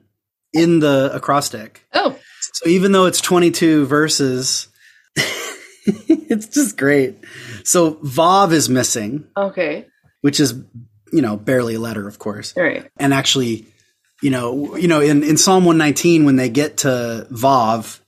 in 0.52 0.80
the 0.80 1.10
acrostic. 1.12 1.84
Oh. 1.92 2.18
So 2.52 2.68
even 2.68 2.92
though 2.92 3.06
it's 3.06 3.20
22 3.20 3.86
verses, 3.86 4.68
it's 5.16 6.48
just 6.48 6.76
great. 6.76 7.16
So 7.64 7.94
Vav 7.96 8.52
is 8.52 8.68
missing. 8.68 9.26
Okay. 9.36 9.86
Which 10.20 10.40
is, 10.40 10.54
you 11.12 11.22
know, 11.22 11.36
barely 11.36 11.74
a 11.74 11.80
letter, 11.80 12.08
of 12.08 12.18
course. 12.18 12.56
Right. 12.56 12.90
And 12.96 13.14
actually, 13.14 13.66
you 14.22 14.30
know, 14.30 14.76
you 14.76 14.88
know, 14.88 15.00
in, 15.00 15.22
in 15.22 15.36
Psalm 15.36 15.64
119, 15.64 16.24
when 16.24 16.36
they 16.36 16.48
get 16.48 16.78
to 16.78 17.26
Vav, 17.30 18.00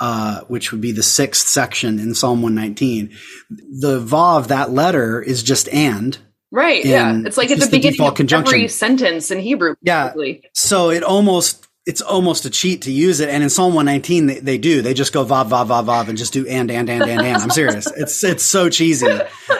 uh, 0.00 0.40
which 0.42 0.72
would 0.72 0.80
be 0.80 0.92
the 0.92 1.02
sixth 1.02 1.48
section 1.48 1.98
in 1.98 2.14
Psalm 2.14 2.42
119. 2.42 3.16
The 3.50 4.00
vav, 4.00 4.48
that 4.48 4.70
letter 4.70 5.20
is 5.20 5.42
just 5.42 5.68
and. 5.68 6.18
Right. 6.50 6.84
Yeah. 6.84 7.20
It's 7.24 7.36
like 7.36 7.50
it's 7.50 7.62
at 7.62 7.70
the 7.70 7.76
beginning 7.76 8.00
of 8.00 8.14
conjunction. 8.14 8.54
every 8.54 8.68
sentence 8.68 9.30
in 9.30 9.38
Hebrew. 9.38 9.74
Yeah. 9.82 10.14
So 10.54 10.90
it 10.90 11.02
almost, 11.02 11.66
it's 11.84 12.00
almost 12.00 12.46
a 12.46 12.50
cheat 12.50 12.82
to 12.82 12.92
use 12.92 13.20
it. 13.20 13.28
And 13.28 13.42
in 13.42 13.50
Psalm 13.50 13.74
119, 13.74 14.26
they, 14.26 14.40
they 14.40 14.58
do. 14.58 14.80
They 14.80 14.94
just 14.94 15.12
go 15.12 15.24
vav, 15.24 15.48
vav, 15.50 15.66
vav, 15.66 15.84
vav, 15.86 16.08
and 16.08 16.16
just 16.16 16.32
do 16.32 16.46
and, 16.46 16.70
and, 16.70 16.88
and, 16.88 17.02
and, 17.02 17.20
and. 17.20 17.42
I'm 17.42 17.50
serious. 17.50 17.86
It's, 17.96 18.22
it's 18.24 18.44
so 18.44 18.70
cheesy. 18.70 19.18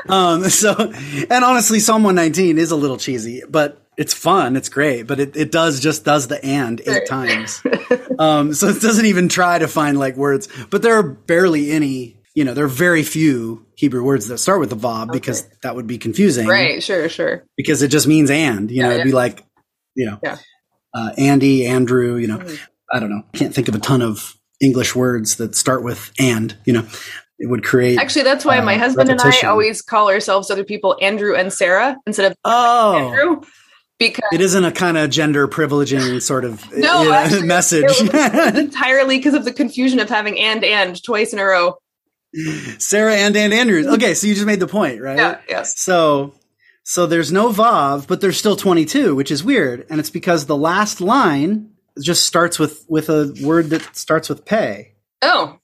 Um, 0.09 0.45
so, 0.49 0.75
and 0.79 1.45
honestly, 1.45 1.81
Psalm 1.81 2.05
119 2.05 2.59
is 2.59 2.71
a 2.71 2.77
little 2.77 2.97
cheesy, 2.97 3.43
but 3.49 3.88
it's 3.99 4.15
fun. 4.15 4.55
It's 4.55 4.69
great, 4.69 5.09
but 5.09 5.19
it, 5.19 5.37
it 5.37 5.51
does 5.51 5.81
just 5.81 6.05
does 6.05 6.29
the 6.29 6.43
and 6.43 6.81
eight 6.87 7.07
times. 7.07 7.61
um, 8.19 8.55
so 8.55 8.69
it 8.69 8.81
doesn't 8.81 9.07
even 9.07 9.29
try 9.29 9.59
to 9.59 9.67
find 9.67 9.99
like 9.99 10.17
words, 10.17 10.49
but 10.71 10.83
there 10.83 10.95
are 10.95 11.03
barely 11.03 11.73
any, 11.73 12.17
you 12.33 12.45
know, 12.45 12.55
there 12.55 12.65
are 12.65 12.69
very 12.69 13.03
few 13.03 13.67
Hebrew 13.75 14.05
words 14.05 14.29
that 14.29 14.39
start 14.39 14.61
with 14.61 14.71
the 14.71 14.77
vav 14.77 15.09
okay. 15.09 15.13
because 15.13 15.49
that 15.63 15.75
would 15.75 15.89
be 15.89 15.99
confusing. 15.99 16.47
Right. 16.47 16.81
Sure. 16.81 17.09
Sure. 17.09 17.45
Because 17.57 17.83
it 17.83 17.89
just 17.89 18.07
means 18.07 18.31
and, 18.31 18.71
you 18.71 18.83
know, 18.83 18.89
yeah, 18.89 18.95
it'd 18.95 19.07
yeah. 19.07 19.11
be 19.11 19.13
like, 19.13 19.45
you 19.97 20.07
know, 20.07 20.21
yeah. 20.23 20.37
uh, 20.95 21.11
Andy, 21.19 21.67
Andrew, 21.67 22.15
you 22.17 22.29
know, 22.29 22.39
mm-hmm. 22.39 22.55
I 22.93 23.01
don't 23.01 23.11
know. 23.11 23.25
I 23.35 23.37
can't 23.37 23.53
think 23.53 23.67
of 23.67 23.75
a 23.75 23.81
ton 23.81 24.01
of 24.01 24.37
English 24.61 24.95
words 24.95 25.37
that 25.37 25.57
start 25.57 25.83
with 25.83 26.13
and, 26.21 26.57
you 26.65 26.73
know, 26.73 26.87
it 27.41 27.51
would 27.51 27.65
create. 27.65 27.99
Actually, 27.99 28.23
that's 28.23 28.45
why 28.45 28.59
uh, 28.59 28.65
my 28.65 28.77
husband 28.77 29.09
repetition. 29.09 29.41
and 29.41 29.49
I 29.49 29.51
always 29.51 29.83
call 29.83 30.09
ourselves 30.09 30.53
other 30.53 30.65
people 30.65 30.97
Andrew 31.03 31.35
and 31.35 31.53
Sarah 31.53 31.97
instead 32.07 32.31
of 32.31 32.37
oh. 32.45 32.97
Andrew 32.97 33.43
because 33.99 34.29
it 34.33 34.41
isn't 34.41 34.65
a 34.65 34.73
kind 34.73 34.97
of 34.97 35.11
gender 35.11 35.49
privileging 35.49 36.23
sort 36.23 36.45
of 36.45 36.65
no, 36.77 37.03
you 37.03 37.09
know, 37.09 37.15
actually, 37.15 37.43
message. 37.47 38.01
entirely 38.57 39.19
because 39.19 39.35
of 39.35 39.45
the 39.45 39.53
confusion 39.53 40.01
of 40.01 40.09
having 40.09 40.39
and 40.39 40.65
and 40.65 41.03
twice 41.03 41.33
in 41.33 41.39
a 41.39 41.45
row. 41.45 41.79
Sarah 42.79 43.15
and 43.17 43.37
and 43.37 43.53
andrews. 43.53 43.87
Mm-hmm. 43.87 43.95
Okay 43.95 44.15
so 44.15 44.27
you 44.27 44.35
just 44.35 44.47
made 44.47 44.61
the 44.61 44.67
point 44.67 45.01
right? 45.01 45.17
Yeah 45.17 45.41
yes 45.49 45.79
so 45.79 46.35
so 46.85 47.07
there's 47.07 47.33
no 47.33 47.51
vav 47.51 48.07
but 48.07 48.21
there's 48.21 48.39
still 48.39 48.57
22 48.57 49.15
which 49.15 49.31
is 49.31 49.43
weird 49.43 49.87
and 49.91 49.99
it's 49.99 50.11
because 50.11 50.47
the 50.47 50.57
last 50.57 51.01
line 51.01 51.71
just 52.01 52.25
starts 52.25 52.59
with 52.59 52.85
with 52.89 53.09
a 53.09 53.35
word 53.43 53.71
that 53.71 53.97
starts 53.97 54.29
with 54.29 54.45
pay. 54.45 54.95
Oh 55.23 55.59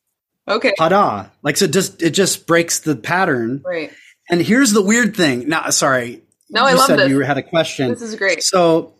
okay. 0.48 0.72
Pada 0.78 1.30
like 1.42 1.56
so 1.56 1.66
it 1.66 1.72
just 1.72 2.02
it 2.02 2.10
just 2.10 2.46
breaks 2.46 2.80
the 2.80 2.96
pattern. 2.96 3.62
Right. 3.64 3.92
And 4.28 4.40
here's 4.40 4.72
the 4.72 4.82
weird 4.82 5.14
thing. 5.14 5.48
Now 5.48 5.70
sorry 5.70 6.23
no, 6.50 6.64
I 6.64 6.74
love 6.74 6.86
said 6.86 6.98
this. 6.98 7.10
You 7.10 7.20
had 7.20 7.38
a 7.38 7.42
question. 7.42 7.90
This 7.90 8.02
is 8.02 8.16
great. 8.16 8.42
So 8.42 8.94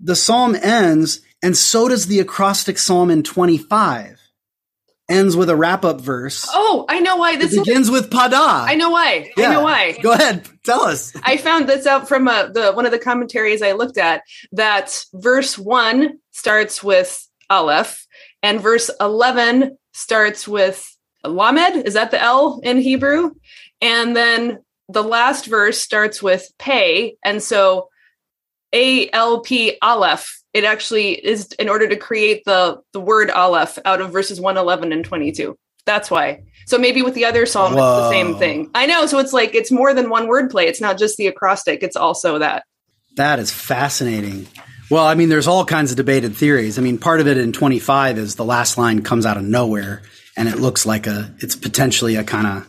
the 0.00 0.16
psalm 0.16 0.54
ends, 0.54 1.20
and 1.42 1.56
so 1.56 1.88
does 1.88 2.06
the 2.06 2.20
acrostic 2.20 2.78
psalm 2.78 3.10
in 3.10 3.22
25. 3.22 4.20
Ends 5.08 5.36
with 5.36 5.48
a 5.48 5.54
wrap 5.54 5.84
up 5.84 6.00
verse. 6.00 6.48
Oh, 6.52 6.84
I 6.88 6.98
know 6.98 7.16
why 7.16 7.36
this 7.36 7.54
it 7.54 7.58
begins 7.58 7.88
with 7.92 8.10
pada. 8.10 8.64
I 8.66 8.74
know 8.74 8.90
why. 8.90 9.30
Yeah. 9.36 9.50
I 9.50 9.52
know 9.52 9.62
why. 9.62 9.92
Go 10.02 10.12
ahead, 10.12 10.48
tell 10.64 10.82
us. 10.82 11.12
I 11.22 11.36
found 11.36 11.68
this 11.68 11.86
out 11.86 12.08
from 12.08 12.26
uh, 12.26 12.48
the 12.48 12.72
one 12.72 12.86
of 12.86 12.90
the 12.90 12.98
commentaries 12.98 13.62
I 13.62 13.72
looked 13.72 13.98
at 13.98 14.22
that 14.50 15.04
verse 15.14 15.56
one 15.56 16.18
starts 16.32 16.82
with 16.82 17.24
aleph, 17.48 18.04
and 18.42 18.60
verse 18.60 18.90
eleven 19.00 19.78
starts 19.92 20.48
with 20.48 20.84
lamed. 21.24 21.86
Is 21.86 21.94
that 21.94 22.10
the 22.10 22.20
L 22.20 22.58
in 22.64 22.78
Hebrew? 22.78 23.30
And 23.80 24.16
then 24.16 24.58
the 24.88 25.02
last 25.02 25.46
verse 25.46 25.80
starts 25.80 26.22
with 26.22 26.50
pay. 26.58 27.16
And 27.24 27.42
so 27.42 27.88
ALP 28.72 29.46
Aleph, 29.82 30.42
it 30.52 30.64
actually 30.64 31.12
is 31.12 31.52
in 31.52 31.68
order 31.68 31.88
to 31.88 31.96
create 31.96 32.44
the, 32.44 32.80
the 32.92 33.00
word 33.00 33.30
Aleph 33.30 33.78
out 33.84 34.00
of 34.00 34.12
verses 34.12 34.40
111 34.40 34.92
and 34.92 35.04
22. 35.04 35.56
That's 35.84 36.10
why. 36.10 36.42
So 36.66 36.78
maybe 36.78 37.02
with 37.02 37.14
the 37.14 37.24
other 37.26 37.46
psalm, 37.46 37.72
it's 37.72 37.80
the 37.80 38.10
same 38.10 38.36
thing. 38.38 38.70
I 38.74 38.86
know. 38.86 39.06
So 39.06 39.20
it's 39.20 39.32
like 39.32 39.54
it's 39.54 39.70
more 39.70 39.94
than 39.94 40.10
one 40.10 40.26
wordplay. 40.26 40.64
It's 40.64 40.80
not 40.80 40.98
just 40.98 41.16
the 41.16 41.28
acrostic. 41.28 41.82
It's 41.82 41.96
also 41.96 42.40
that. 42.40 42.64
That 43.16 43.38
is 43.38 43.52
fascinating. 43.52 44.48
Well, 44.90 45.04
I 45.04 45.14
mean, 45.14 45.28
there's 45.28 45.46
all 45.46 45.64
kinds 45.64 45.92
of 45.92 45.96
debated 45.96 46.36
theories. 46.36 46.78
I 46.78 46.82
mean, 46.82 46.98
part 46.98 47.20
of 47.20 47.28
it 47.28 47.38
in 47.38 47.52
25 47.52 48.18
is 48.18 48.34
the 48.34 48.44
last 48.44 48.78
line 48.78 49.02
comes 49.02 49.26
out 49.26 49.36
of 49.36 49.44
nowhere 49.44 50.02
and 50.36 50.48
it 50.48 50.58
looks 50.58 50.84
like 50.84 51.06
a, 51.06 51.32
it's 51.38 51.56
potentially 51.56 52.16
a 52.16 52.24
kind 52.24 52.46
of 52.46 52.68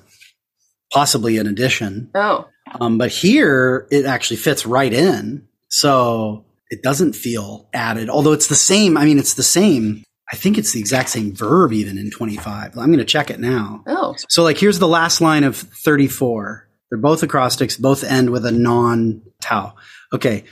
possibly 0.91 1.37
an 1.37 1.47
addition. 1.47 2.09
Oh, 2.15 2.47
Um, 2.81 2.97
but 2.97 3.09
here 3.11 3.87
it 3.91 4.05
actually 4.05 4.37
fits 4.37 4.65
right 4.65 4.91
in. 4.93 5.47
So 5.69 6.45
it 6.69 6.81
doesn't 6.83 7.13
feel 7.13 7.67
added, 7.73 8.09
although 8.09 8.33
it's 8.33 8.47
the 8.47 8.55
same. 8.55 8.97
I 8.97 9.05
mean, 9.05 9.19
it's 9.19 9.33
the 9.35 9.43
same. 9.43 10.03
I 10.31 10.35
think 10.35 10.57
it's 10.57 10.73
the 10.73 10.79
exact 10.81 11.09
same 11.09 11.33
verb 11.33 11.71
even 11.71 11.97
in 11.97 12.11
25. 12.11 12.77
I'm 12.77 12.87
going 12.87 12.97
to 12.99 13.05
check 13.05 13.29
it 13.29 13.39
now. 13.39 13.83
oh, 13.87 14.15
So 14.29 14.43
like 14.43 14.57
here's 14.57 14.79
the 14.79 14.87
last 14.87 15.21
line 15.21 15.43
of 15.45 15.55
34. 15.55 16.67
They're 16.89 16.99
both 16.99 17.23
acrostics, 17.23 17.77
both 17.77 18.03
end 18.03 18.29
with 18.29 18.45
a 18.45 18.51
non 18.51 19.21
tau. 19.41 19.75
Okay. 20.13 20.43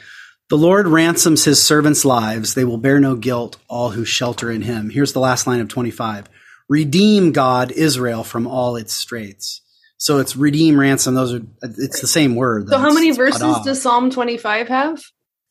The 0.50 0.58
Lord 0.58 0.88
ransoms 0.88 1.44
his 1.44 1.62
servants' 1.62 2.06
lives. 2.06 2.54
They 2.54 2.66
will 2.66 2.78
bear 2.78 3.00
no 3.00 3.16
guilt, 3.16 3.58
all 3.68 3.90
who 3.90 4.06
shelter 4.06 4.52
in 4.52 4.62
him. 4.62 4.90
Here's 4.92 5.12
the 5.14 5.20
last 5.20 5.48
line 5.48 5.60
of 5.60 5.68
25. 5.70 6.28
Redeem 6.70 7.32
God, 7.32 7.72
Israel, 7.72 8.24
from 8.24 8.46
all 8.48 8.76
its 8.76 8.94
straits. 8.94 9.62
So 10.06 10.20
it's 10.20 10.36
redeem, 10.36 10.80
ransom. 10.80 11.16
Those 11.16 11.34
are, 11.34 11.42
it's 11.64 12.00
the 12.00 12.06
same 12.06 12.36
word. 12.36 12.70
So 12.70 12.78
how 12.78 12.94
many 12.94 13.10
verses 13.10 13.42
does 13.66 13.82
Psalm 13.82 14.12
25 14.12 14.68
have? 14.68 15.02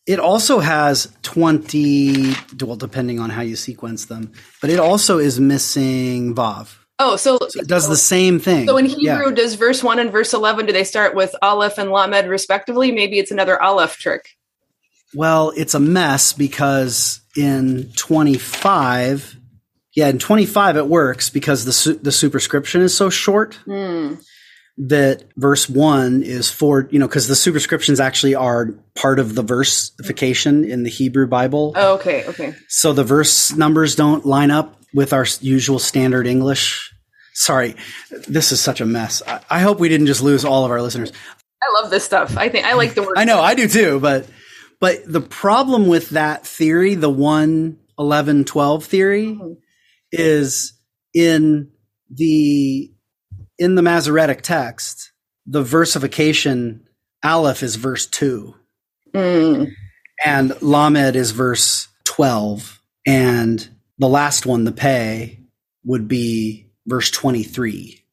It 0.07 0.21
also 0.21 0.61
has 0.61 1.13
20, 1.23 2.35
well, 2.63 2.77
depending 2.77 3.19
on 3.19 3.31
how 3.31 3.43
you 3.43 3.57
sequence 3.57 4.05
them, 4.05 4.31
but 4.61 4.71
it 4.71 4.79
also 4.79 5.19
is 5.19 5.41
missing 5.41 6.37
Vav. 6.37 6.73
Oh, 7.01 7.17
so, 7.17 7.37
It 7.57 7.67
does 7.67 7.89
the 7.89 7.97
same 7.97 8.39
thing. 8.39 8.69
so 8.69 8.77
in 8.77 8.87
Yeah. 8.87 9.17
Hebrew, 9.19 9.35
does 9.35 9.55
verse 9.55 9.83
1 9.83 9.99
and 9.99 10.13
verse 10.13 10.33
11, 10.33 10.67
do 10.67 10.73
they 10.73 10.85
start 10.85 11.17
with 11.17 11.35
Aleph 11.43 11.77
and 11.77 11.91
Lamed 11.91 12.29
respectively? 12.29 12.93
Maybe 12.93 13.19
it's 13.19 13.33
another 13.33 13.61
Aleph 13.61 13.99
trick. 13.99 14.29
Well, 15.17 15.53
it's 15.57 15.75
a 15.75 15.81
mess 15.81 16.33
because 16.33 17.23
in 17.37 17.91
25, 17.97 19.37
yeah, 19.97 20.07
in 20.11 20.21
25 20.21 20.77
it 20.77 20.87
works 20.87 21.29
because 21.29 21.65
the 21.65 21.73
su- 21.73 21.95
the 22.01 22.13
superscription 22.13 22.83
is 22.83 22.97
so 22.97 23.11
short 23.11 23.55
Hmm. 23.65 24.15
That 24.77 25.25
verse 25.37 25.69
1 25.69 26.23
is 26.23 26.51
for, 26.51 26.89
you 26.91 26.99
know, 26.99 27.07
cuz 27.09 27.29
the 27.29 27.37
superscriptions 27.37 28.01
actually 28.01 28.35
are 28.35 28.71
part 28.97 29.19
of 29.21 29.35
the 29.37 29.43
versification 29.43 30.65
in 30.65 30.83
the 30.83 30.91
Hebrew 30.91 31.27
Bible. 31.29 31.73
Oh, 31.77 31.95
okay, 31.95 32.25
okay. 32.27 32.55
So 32.69 32.93
the 32.93 33.05
verse 33.05 33.53
numbers 33.53 33.95
don't 33.95 34.27
line 34.27 34.51
up 34.51 34.81
with 34.93 35.13
our 35.13 35.27
usual 35.41 35.79
standard 35.79 36.27
English. 36.27 36.91
Sorry, 37.35 37.75
this 38.29 38.53
is 38.53 38.61
such 38.61 38.81
a 38.81 38.87
mess. 38.87 39.23
I, 39.27 39.41
I 39.51 39.61
hope 39.61 39.79
we 39.81 39.89
didn't 39.89 40.07
just 40.07 40.23
lose 40.23 40.45
all 40.45 40.65
of 40.65 40.71
our 40.71 40.83
listeners. 40.83 41.13
I 41.63 41.81
love 41.81 41.91
this 41.91 42.05
stuff. 42.05 42.37
I 42.37 42.49
think 42.49 42.67
I 42.67 42.75
like 42.75 42.95
the 42.95 43.03
word. 43.03 43.15
I 43.17 43.25
know, 43.25 43.41
I 43.41 43.55
do 43.55 43.69
too, 43.69 43.99
but 44.01 44.27
but 44.81 45.01
the 45.07 45.21
problem 45.21 45.87
with 45.87 46.11
that 46.11 46.47
theory, 46.47 46.95
the 46.95 47.09
1 47.11 47.77
11 47.99 48.45
12 48.45 48.85
theory 48.85 49.27
Mhm. 49.27 49.57
is 50.13 50.73
in 51.15 51.71
the 52.11 52.93
in 53.59 53.75
the 53.75 53.83
Masoretic 53.83 54.43
text, 54.43 55.13
the 55.47 55.63
versification 55.63 56.89
aleph 57.23 57.63
is 57.63 57.77
verse 57.77 58.07
2 58.07 58.55
Mm. 59.15 59.71
and 60.25 60.61
lamed 60.63 61.15
is 61.15 61.31
verse 61.31 61.87
12 62.05 62.83
and 63.07 63.69
the 63.99 64.09
last 64.09 64.45
one 64.45 64.65
the 64.65 64.73
pay 64.73 65.39
would 65.85 66.09
be 66.09 66.67
verse 66.87 67.13
23 67.13 68.05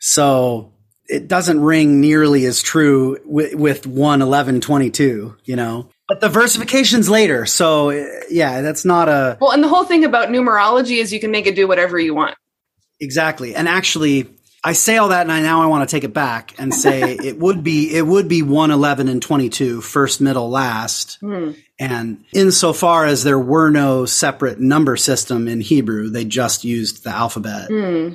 so 0.00 0.72
it 1.06 1.28
doesn't 1.28 1.60
ring 1.60 2.00
nearly 2.00 2.46
as 2.46 2.62
true 2.62 3.18
with, 3.26 3.54
with 3.54 3.86
1 3.86 4.22
11 4.22 4.60
22 4.62 5.36
you 5.44 5.54
know 5.56 5.90
but 6.08 6.20
the 6.22 6.30
versification's 6.30 7.10
later 7.10 7.44
so 7.44 7.90
yeah 8.30 8.62
that's 8.62 8.86
not 8.86 9.08
a 9.10 9.36
Well, 9.38 9.52
and 9.52 9.62
the 9.62 9.68
whole 9.68 9.84
thing 9.84 10.04
about 10.04 10.30
numerology 10.30 10.96
is 10.96 11.12
you 11.12 11.20
can 11.20 11.30
make 11.30 11.46
it 11.46 11.54
do 11.56 11.68
whatever 11.68 11.98
you 11.98 12.14
want. 12.14 12.36
Exactly. 13.00 13.54
And 13.54 13.68
actually, 13.68 14.28
I 14.68 14.72
say 14.72 14.98
all 14.98 15.08
that 15.08 15.22
and 15.22 15.32
I 15.32 15.40
now 15.40 15.62
I 15.62 15.66
want 15.66 15.88
to 15.88 15.96
take 15.96 16.04
it 16.04 16.12
back 16.12 16.54
and 16.58 16.74
say 16.74 17.12
it 17.24 17.38
would 17.38 17.64
be 17.64 17.94
it 17.94 18.06
would 18.06 18.28
be 18.28 18.42
1 18.42 18.70
11 18.70 19.08
and 19.08 19.22
22 19.22 19.80
first 19.80 20.20
middle 20.20 20.50
last 20.50 21.18
Hmm. 21.20 21.52
and 21.78 22.24
insofar 22.32 23.06
as 23.06 23.24
there 23.24 23.38
were 23.38 23.70
no 23.70 24.04
separate 24.04 24.60
number 24.60 24.96
system 24.96 25.48
in 25.48 25.60
Hebrew 25.60 26.10
they 26.10 26.24
just 26.24 26.64
used 26.64 27.04
the 27.04 27.10
alphabet 27.10 27.68
Hmm. 27.68 28.10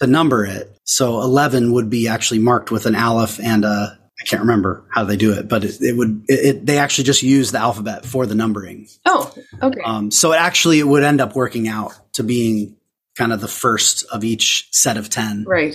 to 0.00 0.06
number 0.06 0.44
it 0.44 0.76
so 0.84 1.20
11 1.22 1.72
would 1.72 1.88
be 1.90 2.08
actually 2.08 2.40
marked 2.40 2.70
with 2.70 2.86
an 2.86 2.94
aleph 2.94 3.40
and 3.40 3.64
a 3.64 3.98
I 4.20 4.24
can't 4.24 4.40
remember 4.42 4.84
how 4.90 5.04
they 5.04 5.16
do 5.16 5.32
it 5.32 5.48
but 5.48 5.64
it, 5.64 5.80
it 5.80 5.96
would 5.96 6.24
it, 6.28 6.32
it, 6.56 6.66
they 6.66 6.78
actually 6.78 7.04
just 7.04 7.22
use 7.22 7.52
the 7.52 7.58
alphabet 7.58 8.04
for 8.04 8.26
the 8.26 8.34
numbering 8.34 8.88
Oh, 9.04 9.32
okay. 9.62 9.80
um, 9.84 10.10
so 10.10 10.32
it 10.32 10.36
actually 10.36 10.78
it 10.80 10.86
would 10.88 11.04
end 11.04 11.20
up 11.20 11.34
working 11.34 11.68
out 11.68 11.92
to 12.14 12.22
being 12.22 12.76
kind 13.16 13.32
of 13.32 13.40
the 13.40 13.48
first 13.48 14.04
of 14.12 14.24
each 14.24 14.68
set 14.72 14.96
of 14.96 15.08
10 15.10 15.44
right. 15.46 15.74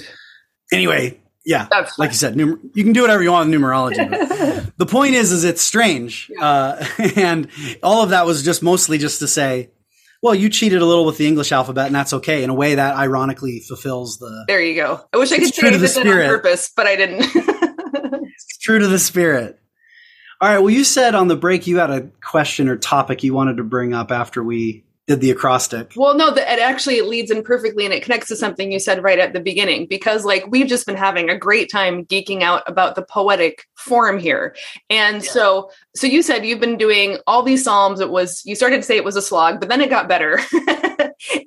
anyway, 0.72 1.20
yeah, 1.46 1.68
That's 1.72 1.98
like 1.98 2.12
you 2.12 2.16
said, 2.16 2.36
numer- 2.36 2.60
you 2.76 2.84
can 2.84 2.94
do 2.94 3.02
whatever 3.02 3.24
you 3.24 3.32
want 3.32 3.50
with 3.50 3.60
numerology. 3.60 4.68
The 4.78 4.86
point 4.88 5.14
is, 5.14 5.32
is 5.32 5.44
it's 5.44 5.62
strange, 5.62 6.32
uh, 6.40 6.84
and 7.16 7.50
all 7.84 8.02
of 8.02 8.10
that 8.10 8.26
was 8.26 8.42
just 8.42 8.64
mostly 8.64 8.98
just 8.98 9.20
to 9.20 9.28
say, 9.28 9.70
well, 10.24 10.34
you 10.34 10.50
cheated 10.50 10.82
a 10.82 10.86
little 10.86 11.06
with 11.06 11.18
the 11.18 11.28
English 11.28 11.52
alphabet, 11.52 11.88
and 11.88 11.96
that's 11.96 12.14
okay. 12.14 12.44
In 12.44 12.50
a 12.50 12.54
way 12.54 12.76
that 12.76 12.96
ironically 12.96 13.60
fulfills 13.60 14.18
the 14.18 14.46
There 14.48 14.62
you 14.62 14.76
go. 14.76 15.02
I 15.14 15.18
wish 15.18 15.32
I 15.32 15.38
could 15.38 15.54
say 15.54 15.78
this 15.78 15.98
on 15.98 16.04
purpose, 16.04 16.72
but 16.76 16.88
I 16.88 16.96
didn't. 16.96 17.26
it's 17.36 18.58
true 18.60 18.80
to 18.80 18.88
the 18.88 19.00
spirit. 19.00 19.60
All 20.40 20.50
right. 20.50 20.60
Well, 20.60 20.72
you 20.72 20.84
said 20.84 21.16
on 21.16 21.28
the 21.28 21.36
break 21.36 21.68
you 21.68 21.78
had 21.78 21.92
a 21.92 22.10
question 22.24 22.68
or 22.68 22.76
topic 22.76 23.24
you 23.24 23.34
wanted 23.34 23.58
to 23.58 23.64
bring 23.64 23.94
up 23.94 24.12
after 24.12 24.44
we 24.44 24.84
did 25.12 25.22
the 25.22 25.32
acrostic. 25.32 25.92
well, 25.98 26.16
no, 26.16 26.32
that 26.32 26.54
it 26.54 26.62
actually 26.62 26.98
it 26.98 27.06
leads 27.06 27.32
in 27.32 27.44
perfectly 27.44 27.84
and 27.84 27.94
it 27.94 28.02
connects 28.02 28.30
to 28.30 28.36
something 28.36 28.72
you 28.72 28.80
said 28.80 29.04
right 29.04 29.20
at 29.20 29.34
the 29.34 29.42
beginning 29.42 29.86
because 29.86 30.24
like 30.24 30.46
we've 30.48 30.68
just 30.68 30.86
been 30.86 30.96
having 30.96 31.30
a 31.30 31.38
great 31.38 31.70
time 31.70 32.06
geeking 32.06 32.42
out 32.42 32.64
about 32.66 32.96
the 32.96 33.02
poetic 33.02 33.66
form 33.76 34.18
here. 34.18 34.56
And 34.90 35.24
so 35.24 35.70
so 35.96 36.08
you 36.08 36.22
said 36.22 36.46
you've 36.46 36.62
been 36.62 36.78
doing 36.78 37.18
all 37.28 37.44
these 37.44 37.64
psalms 37.64 38.00
it 38.00 38.10
was 38.10 38.42
you 38.46 38.56
started 38.56 38.78
to 38.78 38.84
say 38.84 38.96
it 38.96 39.04
was 39.04 39.18
a 39.18 39.22
slog, 39.22 39.60
but 39.60 39.68
then 39.68 39.82
it 39.82 39.90
got 39.90 40.08
better. 40.08 40.40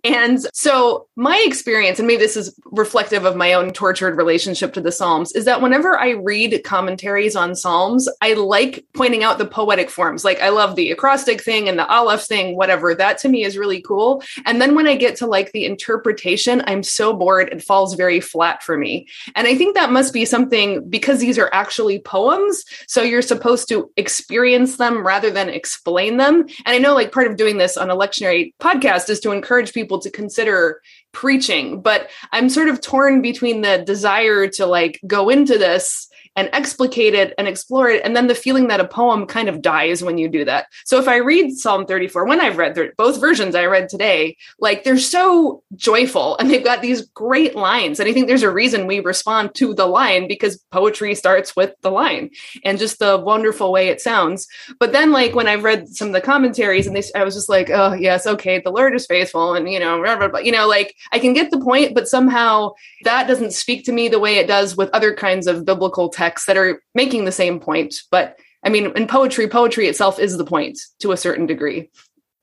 and 0.04 0.40
so 0.52 1.08
my 1.16 1.42
experience 1.46 1.98
and 1.98 2.06
maybe 2.06 2.20
this 2.20 2.37
is 2.37 2.58
reflective 2.66 3.24
of 3.24 3.37
my 3.37 3.52
own 3.52 3.72
tortured 3.72 4.16
relationship 4.16 4.72
to 4.74 4.80
the 4.80 4.92
psalms 4.92 5.32
is 5.32 5.44
that 5.44 5.62
whenever 5.62 5.98
I 5.98 6.10
read 6.10 6.62
commentaries 6.64 7.37
on 7.37 7.54
psalms, 7.54 8.08
I 8.20 8.34
like 8.34 8.84
pointing 8.94 9.24
out 9.24 9.38
the 9.38 9.46
poetic 9.46 9.90
forms. 9.90 10.24
Like 10.24 10.40
I 10.40 10.50
love 10.50 10.76
the 10.76 10.90
acrostic 10.90 11.42
thing 11.42 11.68
and 11.68 11.78
the 11.78 11.90
aleph 11.90 12.24
thing, 12.24 12.56
whatever. 12.56 12.94
That 12.94 13.18
to 13.18 13.28
me 13.28 13.44
is 13.44 13.58
really 13.58 13.80
cool. 13.82 14.22
And 14.44 14.60
then 14.60 14.74
when 14.74 14.87
I 14.87 14.96
get 14.96 15.16
to 15.16 15.26
like 15.26 15.52
the 15.52 15.64
interpretation, 15.64 16.62
I'm 16.66 16.82
so 16.82 17.12
bored. 17.12 17.48
It 17.50 17.62
falls 17.62 17.94
very 17.94 18.20
flat 18.20 18.62
for 18.62 18.76
me. 18.76 19.08
And 19.34 19.46
I 19.46 19.56
think 19.56 19.74
that 19.74 19.92
must 19.92 20.12
be 20.12 20.24
something 20.24 20.88
because 20.88 21.20
these 21.20 21.38
are 21.38 21.50
actually 21.52 21.98
poems. 21.98 22.64
So 22.87 23.02
you're 23.02 23.22
supposed 23.22 23.68
to 23.68 23.90
experience 23.96 24.76
them 24.76 25.06
rather 25.06 25.30
than 25.30 25.48
explain 25.48 26.16
them. 26.16 26.46
And 26.64 26.74
I 26.74 26.78
know 26.78 26.94
like 26.94 27.12
part 27.12 27.30
of 27.30 27.37
doing 27.37 27.58
this 27.58 27.76
on 27.76 27.90
a 27.90 27.96
lectionary 27.96 28.54
podcast 28.60 29.08
is 29.08 29.20
to 29.20 29.32
encourage 29.32 29.63
people 29.72 29.98
to 30.00 30.11
consider 30.11 30.81
preaching, 31.12 31.81
but 31.81 32.11
I'm 32.33 32.48
sort 32.48 32.68
of 32.68 32.81
torn 32.81 33.22
between 33.22 33.62
the 33.62 33.79
desire 33.79 34.48
to 34.48 34.66
like 34.66 35.00
go 35.07 35.29
into 35.29 35.59
this 35.59 36.09
and 36.36 36.50
explicate 36.52 37.14
it 37.14 37.32
and 37.38 37.46
explore 37.46 37.88
it, 37.88 38.02
and 38.04 38.16
then 38.16 38.26
the 38.26 38.34
feeling 38.34 38.68
that 38.68 38.80
a 38.80 38.88
poem 38.88 39.26
kind 39.26 39.48
of 39.48 39.62
dies 39.62 40.02
when 40.02 40.18
you 40.18 40.28
do 40.28 40.44
that. 40.44 40.66
So 40.84 40.98
if 40.98 41.06
I 41.06 41.16
read 41.16 41.52
Psalm 41.52 41.86
34, 41.86 42.26
when 42.26 42.40
I've 42.40 42.58
read 42.58 42.74
th- 42.74 42.92
both 42.96 43.20
versions 43.20 43.54
I 43.54 43.66
read 43.66 43.88
today, 43.88 44.36
like 44.58 44.84
they're 44.84 44.98
so 44.98 45.62
joyful 45.76 46.36
and 46.38 46.50
they've 46.50 46.64
got 46.64 46.82
these 46.82 47.02
great 47.02 47.54
lines. 47.54 48.00
And 48.00 48.08
I 48.08 48.12
think 48.12 48.26
there's 48.26 48.42
a 48.42 48.50
reason 48.50 48.86
we 48.86 49.00
respond 49.00 49.54
to 49.56 49.74
the 49.74 49.86
line 49.86 50.26
because 50.26 50.58
poetry 50.70 51.14
starts 51.14 51.54
with 51.54 51.72
the 51.82 51.90
line 51.90 52.30
and 52.64 52.78
just 52.78 52.98
the 52.98 53.18
wonderful 53.18 53.70
way 53.70 53.88
it 53.88 54.00
sounds. 54.00 54.48
But 54.80 54.92
then, 54.92 55.12
like 55.12 55.34
when 55.34 55.48
I've 55.48 55.64
read 55.64 55.88
some 55.88 56.08
of 56.08 56.14
the 56.14 56.20
commentaries, 56.20 56.86
and 56.86 56.96
they, 56.96 57.02
I 57.14 57.24
was 57.24 57.34
just 57.34 57.48
like, 57.48 57.70
oh 57.70 57.92
yes, 57.92 58.26
okay, 58.26 58.58
the 58.58 58.70
Lord 58.72 58.94
is 58.94 59.06
faithful, 59.06 59.54
and 59.54 59.70
you 59.70 59.78
know, 59.78 60.02
blah, 60.02 60.28
blah. 60.28 60.40
you 60.40 60.52
know, 60.52 60.66
like 60.66 60.96
I 61.12 61.18
can 61.18 61.32
get 61.32 61.50
the 61.50 61.60
point, 61.60 61.94
but 61.94 62.08
somehow 62.08 62.72
that 63.04 63.28
doesn't 63.28 63.52
speak 63.52 63.84
to 63.84 63.92
me 63.92 64.08
the 64.08 64.18
way 64.18 64.36
it 64.36 64.48
does 64.48 64.76
with 64.76 64.90
other 64.90 65.14
kinds 65.14 65.46
of 65.46 65.64
biblical 65.64 66.08
texts 66.08 66.23
that 66.46 66.56
are 66.56 66.80
making 66.94 67.24
the 67.24 67.32
same 67.32 67.60
point. 67.60 67.96
But 68.10 68.37
I 68.64 68.68
mean, 68.70 68.92
in 68.96 69.06
poetry, 69.06 69.48
poetry 69.48 69.87
itself 69.88 70.18
is 70.18 70.37
the 70.38 70.44
point 70.44 70.78
to 71.00 71.12
a 71.12 71.16
certain 71.16 71.46
degree. 71.46 71.90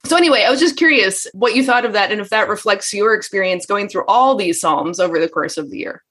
So 0.06 0.16
anyway, 0.18 0.44
I 0.46 0.50
was 0.50 0.60
just 0.60 0.78
curious 0.78 1.28
what 1.34 1.56
you 1.56 1.64
thought 1.64 1.86
of 1.86 1.94
that, 1.94 2.12
and 2.12 2.22
if 2.22 2.30
that 2.30 2.50
reflects 2.50 2.94
your 2.94 3.14
experience 3.14 3.66
going 3.66 3.88
through 3.88 4.06
all 4.08 4.36
these 4.36 4.60
psalms 4.60 5.00
over 5.00 5.20
the 5.20 5.30
course 5.30 5.58
of 5.58 5.70
the 5.70 5.78
year. 5.78 6.04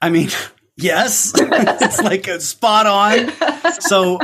I 0.00 0.10
mean, 0.10 0.28
yes, 0.76 1.32
it's 1.36 2.00
like 2.00 2.28
a 2.28 2.40
spot 2.40 2.86
on. 2.86 3.32
So 3.78 4.18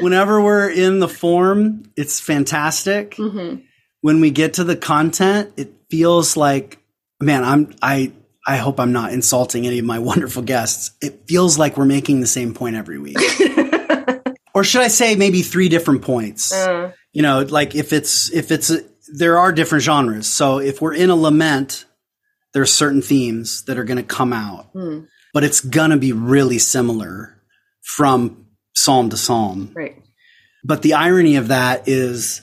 whenever 0.00 0.42
we're 0.42 0.68
in 0.70 0.98
the 0.98 1.08
form, 1.08 1.84
it's 1.96 2.20
fantastic. 2.20 3.12
Mhm. 3.12 3.62
When 4.02 4.20
we 4.20 4.30
get 4.30 4.54
to 4.54 4.64
the 4.64 4.76
content, 4.76 5.52
it 5.56 5.72
feels 5.88 6.36
like, 6.36 6.78
man, 7.20 7.42
I'm 7.42 7.74
I 7.80 8.12
I 8.48 8.56
hope 8.56 8.80
I'm 8.80 8.92
not 8.92 9.12
insulting 9.12 9.66
any 9.66 9.78
of 9.78 9.84
my 9.84 9.98
wonderful 10.10 10.42
guests. 10.42 10.92
It 11.02 11.28
feels 11.28 11.58
like 11.58 11.76
we're 11.76 11.84
making 11.84 12.20
the 12.20 12.26
same 12.26 12.54
point 12.54 12.76
every 12.76 12.98
week. 12.98 13.18
or 14.54 14.64
should 14.64 14.80
I 14.80 14.88
say 14.88 15.14
maybe 15.14 15.42
three 15.42 15.68
different 15.68 16.02
points? 16.02 16.52
Uh. 16.52 16.92
You 17.12 17.22
know, 17.22 17.42
like 17.42 17.74
if 17.74 17.92
it's, 17.92 18.32
if 18.32 18.50
it's, 18.50 18.70
a, 18.70 18.80
there 19.16 19.38
are 19.38 19.52
different 19.52 19.84
genres. 19.84 20.26
So 20.26 20.58
if 20.58 20.80
we're 20.80 20.94
in 20.94 21.10
a 21.10 21.16
lament, 21.16 21.84
there's 22.54 22.72
certain 22.72 23.02
themes 23.02 23.64
that 23.64 23.78
are 23.78 23.84
going 23.84 23.98
to 23.98 24.02
come 24.02 24.32
out, 24.32 24.72
mm. 24.74 25.06
but 25.34 25.44
it's 25.44 25.60
going 25.60 25.90
to 25.90 25.96
be 25.96 26.12
really 26.12 26.58
similar 26.58 27.40
from 27.82 28.46
psalm 28.74 29.10
to 29.10 29.16
psalm. 29.16 29.72
Right. 29.74 30.02
But 30.64 30.82
the 30.82 30.94
irony 30.94 31.36
of 31.36 31.48
that 31.48 31.88
is 31.88 32.42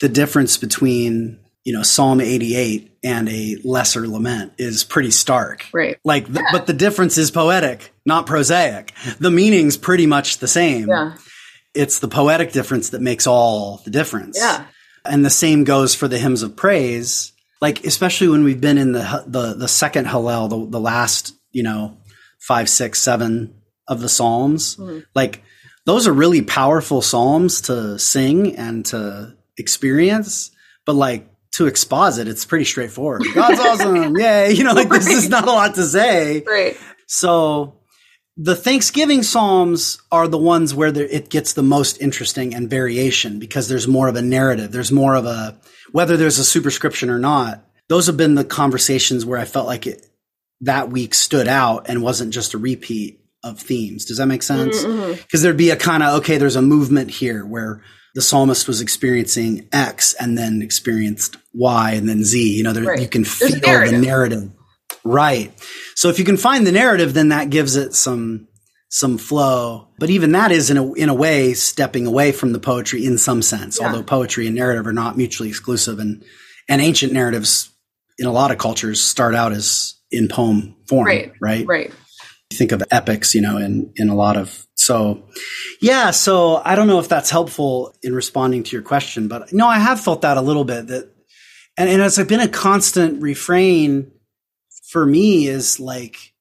the 0.00 0.08
difference 0.08 0.56
between, 0.56 1.40
you 1.66 1.72
know, 1.72 1.82
Psalm 1.82 2.20
88 2.20 2.96
and 3.02 3.28
a 3.28 3.56
lesser 3.64 4.06
lament 4.06 4.52
is 4.56 4.84
pretty 4.84 5.10
stark. 5.10 5.66
Right. 5.72 5.98
Like, 6.04 6.32
the, 6.32 6.46
but 6.52 6.68
the 6.68 6.72
difference 6.72 7.18
is 7.18 7.32
poetic, 7.32 7.92
not 8.04 8.24
prosaic. 8.24 8.92
The 9.18 9.32
meaning's 9.32 9.76
pretty 9.76 10.06
much 10.06 10.38
the 10.38 10.46
same. 10.46 10.88
Yeah. 10.88 11.16
It's 11.74 11.98
the 11.98 12.06
poetic 12.06 12.52
difference 12.52 12.90
that 12.90 13.02
makes 13.02 13.26
all 13.26 13.78
the 13.84 13.90
difference. 13.90 14.38
Yeah. 14.38 14.64
And 15.04 15.24
the 15.24 15.30
same 15.30 15.64
goes 15.64 15.92
for 15.92 16.06
the 16.06 16.18
hymns 16.18 16.44
of 16.44 16.54
praise. 16.54 17.32
Like, 17.60 17.84
especially 17.84 18.28
when 18.28 18.44
we've 18.44 18.60
been 18.60 18.78
in 18.78 18.92
the, 18.92 19.24
the, 19.26 19.54
the 19.54 19.68
second 19.68 20.06
Hallel, 20.06 20.48
the, 20.48 20.70
the 20.70 20.80
last, 20.80 21.34
you 21.50 21.64
know, 21.64 21.98
five, 22.38 22.68
six, 22.68 23.00
seven 23.00 23.60
of 23.88 24.00
the 24.00 24.08
Psalms. 24.08 24.76
Mm-hmm. 24.76 25.00
Like, 25.16 25.42
those 25.84 26.06
are 26.06 26.12
really 26.12 26.42
powerful 26.42 27.02
Psalms 27.02 27.62
to 27.62 27.98
sing 27.98 28.54
and 28.54 28.86
to 28.86 29.34
experience. 29.58 30.52
But 30.84 30.94
like, 30.94 31.28
to 31.56 31.66
exposit, 31.66 32.28
it's 32.28 32.44
pretty 32.44 32.64
straightforward. 32.64 33.22
God's 33.34 33.60
awesome. 33.60 34.16
Yay. 34.18 34.52
You 34.52 34.64
know, 34.64 34.74
like 34.74 34.90
right. 34.90 35.00
is 35.00 35.28
not 35.28 35.44
a 35.44 35.52
lot 35.52 35.74
to 35.76 35.84
say. 35.84 36.42
Right. 36.46 36.76
So 37.06 37.80
the 38.36 38.54
Thanksgiving 38.54 39.22
Psalms 39.22 39.98
are 40.12 40.28
the 40.28 40.38
ones 40.38 40.74
where 40.74 40.92
there, 40.92 41.06
it 41.06 41.30
gets 41.30 41.54
the 41.54 41.62
most 41.62 42.00
interesting 42.00 42.54
and 42.54 42.68
variation 42.68 43.38
because 43.38 43.68
there's 43.68 43.88
more 43.88 44.08
of 44.08 44.16
a 44.16 44.22
narrative. 44.22 44.70
There's 44.70 44.92
more 44.92 45.14
of 45.14 45.24
a, 45.24 45.58
whether 45.92 46.18
there's 46.18 46.38
a 46.38 46.44
superscription 46.44 47.08
or 47.08 47.18
not. 47.18 47.64
Those 47.88 48.06
have 48.08 48.18
been 48.18 48.34
the 48.34 48.44
conversations 48.44 49.24
where 49.24 49.38
I 49.38 49.46
felt 49.46 49.66
like 49.66 49.86
it, 49.86 50.06
that 50.60 50.90
week 50.90 51.14
stood 51.14 51.48
out 51.48 51.88
and 51.88 52.02
wasn't 52.02 52.34
just 52.34 52.52
a 52.52 52.58
repeat 52.58 53.20
of 53.42 53.60
themes. 53.60 54.04
Does 54.04 54.18
that 54.18 54.26
make 54.26 54.42
sense? 54.42 54.82
Because 54.82 54.96
mm-hmm. 54.96 55.42
there'd 55.42 55.56
be 55.56 55.70
a 55.70 55.76
kind 55.76 56.02
of, 56.02 56.18
okay, 56.20 56.36
there's 56.36 56.56
a 56.56 56.62
movement 56.62 57.10
here 57.10 57.46
where 57.46 57.82
the 58.16 58.22
psalmist 58.22 58.66
was 58.66 58.80
experiencing 58.80 59.68
X 59.72 60.14
and 60.14 60.38
then 60.38 60.62
experienced 60.62 61.36
Y 61.56 61.92
and 61.92 62.08
then 62.08 62.24
Z. 62.24 62.56
You 62.56 62.62
know, 62.62 62.72
there, 62.72 62.84
right. 62.84 63.00
you 63.00 63.08
can 63.08 63.24
feel 63.24 63.58
narrative. 63.60 64.00
the 64.00 64.06
narrative. 64.06 64.50
Right. 65.04 65.52
So 65.94 66.08
if 66.08 66.18
you 66.18 66.24
can 66.24 66.36
find 66.36 66.66
the 66.66 66.72
narrative, 66.72 67.14
then 67.14 67.28
that 67.28 67.50
gives 67.50 67.76
it 67.76 67.94
some 67.94 68.48
some 68.88 69.18
flow. 69.18 69.88
But 69.98 70.10
even 70.10 70.32
that 70.32 70.52
is 70.52 70.70
in 70.70 70.76
a 70.76 70.92
in 70.94 71.08
a 71.08 71.14
way 71.14 71.54
stepping 71.54 72.06
away 72.06 72.32
from 72.32 72.52
the 72.52 72.60
poetry 72.60 73.04
in 73.04 73.18
some 73.18 73.42
sense. 73.42 73.78
Yeah. 73.80 73.88
Although 73.88 74.02
poetry 74.02 74.46
and 74.46 74.56
narrative 74.56 74.86
are 74.86 74.92
not 74.92 75.16
mutually 75.16 75.48
exclusive, 75.48 75.98
and 75.98 76.24
and 76.68 76.80
ancient 76.80 77.12
narratives 77.12 77.70
in 78.18 78.26
a 78.26 78.32
lot 78.32 78.50
of 78.50 78.58
cultures 78.58 79.00
start 79.00 79.34
out 79.34 79.52
as 79.52 79.94
in 80.10 80.28
poem 80.28 80.76
form. 80.88 81.06
Right. 81.06 81.32
Right. 81.40 81.66
Right. 81.66 81.92
You 82.50 82.56
think 82.56 82.72
of 82.72 82.82
epics, 82.90 83.34
you 83.34 83.40
know, 83.40 83.56
in 83.58 83.92
in 83.96 84.08
a 84.08 84.14
lot 84.14 84.36
of 84.36 84.66
so, 84.86 85.24
yeah, 85.80 86.12
so 86.12 86.62
I 86.64 86.76
don't 86.76 86.86
know 86.86 87.00
if 87.00 87.08
that's 87.08 87.28
helpful 87.28 87.92
in 88.04 88.14
responding 88.14 88.62
to 88.62 88.76
your 88.76 88.82
question, 88.82 89.26
but 89.26 89.52
no, 89.52 89.66
I 89.66 89.80
have 89.80 90.00
felt 90.00 90.20
that 90.20 90.36
a 90.36 90.40
little 90.40 90.64
bit 90.64 90.86
that, 90.86 91.10
and, 91.76 91.88
and 91.88 92.02
it's 92.02 92.22
been 92.22 92.40
a 92.40 92.48
constant 92.48 93.22
refrain 93.22 94.12
for 94.88 95.04
me 95.04 95.46
is 95.46 95.80
like, 95.80 96.32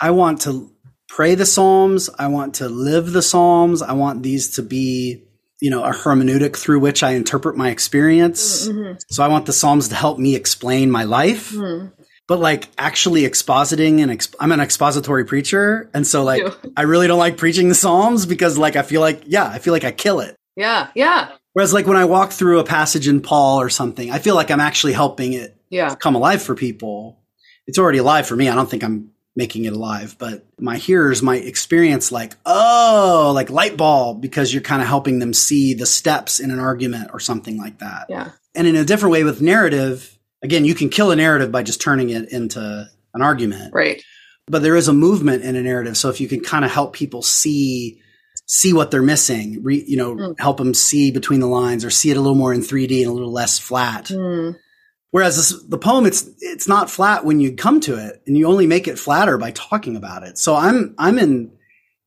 I 0.00 0.10
want 0.10 0.42
to 0.42 0.72
pray 1.08 1.34
the 1.34 1.46
Psalms. 1.46 2.10
I 2.18 2.26
want 2.28 2.56
to 2.56 2.68
live 2.68 3.12
the 3.12 3.22
Psalms. 3.22 3.82
I 3.82 3.92
want 3.92 4.22
these 4.22 4.56
to 4.56 4.62
be, 4.62 5.24
you 5.60 5.70
know, 5.70 5.84
a 5.84 5.92
hermeneutic 5.92 6.56
through 6.56 6.80
which 6.80 7.02
I 7.02 7.12
interpret 7.12 7.56
my 7.56 7.70
experience. 7.70 8.68
Mm-hmm. 8.68 8.98
So 9.10 9.22
I 9.22 9.28
want 9.28 9.46
the 9.46 9.52
Psalms 9.52 9.88
to 9.88 9.94
help 9.94 10.18
me 10.18 10.34
explain 10.34 10.90
my 10.90 11.04
life. 11.04 11.52
Mm-hmm 11.52 12.00
but 12.26 12.40
like 12.40 12.68
actually 12.78 13.22
expositing 13.22 14.00
and 14.00 14.10
exp- 14.10 14.34
I'm 14.40 14.52
an 14.52 14.60
expository 14.60 15.24
preacher. 15.24 15.90
And 15.92 16.06
so 16.06 16.24
like, 16.24 16.42
I 16.76 16.82
really 16.82 17.06
don't 17.06 17.18
like 17.18 17.36
preaching 17.36 17.68
the 17.68 17.74
Psalms 17.74 18.24
because 18.26 18.56
like, 18.56 18.76
I 18.76 18.82
feel 18.82 19.00
like, 19.00 19.24
yeah, 19.26 19.46
I 19.46 19.58
feel 19.58 19.72
like 19.72 19.84
I 19.84 19.92
kill 19.92 20.20
it. 20.20 20.34
Yeah. 20.56 20.88
Yeah. 20.94 21.32
Whereas 21.54 21.72
like 21.72 21.86
when 21.86 21.96
I 21.96 22.04
walk 22.04 22.32
through 22.32 22.58
a 22.58 22.64
passage 22.64 23.08
in 23.08 23.20
Paul 23.20 23.60
or 23.60 23.70
something, 23.70 24.10
I 24.10 24.18
feel 24.18 24.34
like 24.34 24.50
I'm 24.50 24.60
actually 24.60 24.92
helping 24.92 25.32
it 25.32 25.56
yeah. 25.70 25.94
come 25.94 26.16
alive 26.16 26.42
for 26.42 26.54
people. 26.54 27.20
It's 27.66 27.78
already 27.78 27.98
alive 27.98 28.26
for 28.26 28.36
me. 28.36 28.48
I 28.48 28.54
don't 28.54 28.68
think 28.68 28.84
I'm 28.84 29.12
making 29.36 29.64
it 29.64 29.72
alive, 29.72 30.16
but 30.18 30.44
my 30.58 30.76
hearers 30.76 31.22
might 31.22 31.44
experience 31.44 32.12
like, 32.12 32.34
oh, 32.44 33.32
like 33.34 33.50
light 33.50 33.76
bulb 33.76 34.20
because 34.20 34.52
you're 34.52 34.62
kind 34.62 34.82
of 34.82 34.88
helping 34.88 35.20
them 35.20 35.32
see 35.32 35.74
the 35.74 35.86
steps 35.86 36.40
in 36.40 36.50
an 36.50 36.58
argument 36.58 37.10
or 37.12 37.20
something 37.20 37.56
like 37.56 37.78
that. 37.78 38.06
Yeah. 38.08 38.30
And 38.54 38.66
in 38.66 38.76
a 38.76 38.84
different 38.84 39.12
way 39.12 39.24
with 39.24 39.40
narrative, 39.40 40.18
again, 40.42 40.64
you 40.64 40.74
can 40.74 40.88
kill 40.88 41.10
a 41.10 41.16
narrative 41.16 41.50
by 41.50 41.62
just 41.62 41.80
turning 41.80 42.10
it 42.10 42.30
into 42.32 42.88
an 43.14 43.22
argument. 43.22 43.72
Right. 43.74 44.02
But 44.46 44.62
there 44.62 44.76
is 44.76 44.88
a 44.88 44.92
movement 44.92 45.42
in 45.42 45.56
a 45.56 45.62
narrative. 45.62 45.96
So 45.96 46.10
if 46.10 46.20
you 46.20 46.28
can 46.28 46.40
kind 46.40 46.64
of 46.64 46.70
help 46.70 46.94
people 46.94 47.22
see 47.22 48.00
see 48.46 48.72
what 48.72 48.90
they're 48.90 49.02
missing, 49.02 49.62
re, 49.62 49.82
you 49.86 49.96
know, 49.96 50.14
mm. 50.14 50.40
help 50.40 50.58
them 50.58 50.74
see 50.74 51.10
between 51.10 51.40
the 51.40 51.46
lines 51.46 51.84
or 51.84 51.90
see 51.90 52.10
it 52.10 52.16
a 52.16 52.20
little 52.20 52.36
more 52.36 52.52
in 52.52 52.60
3D 52.60 53.00
and 53.00 53.10
a 53.10 53.12
little 53.12 53.32
less 53.32 53.58
flat. 53.58 54.06
Mm. 54.06 54.56
Whereas 55.10 55.36
this, 55.36 55.62
the 55.68 55.78
poem, 55.78 56.06
it's 56.06 56.28
it's 56.40 56.66
not 56.66 56.90
flat 56.90 57.24
when 57.24 57.40
you 57.40 57.54
come 57.54 57.80
to 57.80 57.94
it, 57.94 58.22
and 58.26 58.36
you 58.36 58.46
only 58.46 58.66
make 58.66 58.88
it 58.88 58.98
flatter 58.98 59.38
by 59.38 59.52
talking 59.52 59.96
about 59.96 60.24
it. 60.24 60.38
So 60.38 60.56
I'm 60.56 60.94
I'm 60.98 61.18
in 61.18 61.52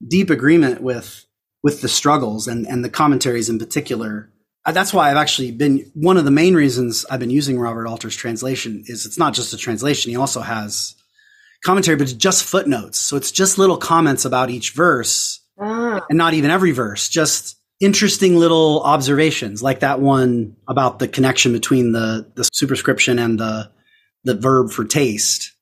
deep 0.05 0.29
agreement 0.29 0.81
with 0.81 1.25
with 1.63 1.81
the 1.81 1.87
struggles 1.87 2.47
and 2.47 2.67
and 2.67 2.83
the 2.83 2.89
commentaries 2.89 3.49
in 3.49 3.59
particular 3.59 4.29
that's 4.73 4.93
why 4.93 5.09
I've 5.09 5.17
actually 5.17 5.51
been 5.51 5.89
one 5.93 6.17
of 6.17 6.25
the 6.25 6.31
main 6.31 6.53
reasons 6.53 7.05
I've 7.09 7.19
been 7.19 7.29
using 7.29 7.59
Robert 7.59 7.87
Alter's 7.87 8.15
translation 8.15 8.83
is 8.87 9.05
it's 9.05 9.17
not 9.17 9.33
just 9.33 9.53
a 9.53 9.57
translation. 9.57 10.11
He 10.11 10.17
also 10.17 10.41
has 10.41 10.95
commentary, 11.63 11.97
but 11.97 12.03
it's 12.03 12.13
just 12.13 12.43
footnotes. 12.43 12.99
So 12.99 13.15
it's 13.15 13.31
just 13.31 13.57
little 13.57 13.77
comments 13.77 14.25
about 14.25 14.49
each 14.49 14.71
verse 14.71 15.39
ah. 15.59 16.05
and 16.09 16.17
not 16.17 16.33
even 16.33 16.51
every 16.51 16.71
verse, 16.71 17.09
just 17.09 17.57
interesting 17.79 18.37
little 18.37 18.81
observations 18.83 19.61
like 19.61 19.81
that 19.81 19.99
one 19.99 20.55
about 20.67 20.99
the 20.99 21.07
connection 21.07 21.53
between 21.53 21.91
the, 21.91 22.29
the 22.35 22.43
superscription 22.53 23.19
and 23.19 23.39
the, 23.39 23.69
the 24.23 24.35
verb 24.35 24.71
for 24.71 24.83
taste 24.83 25.53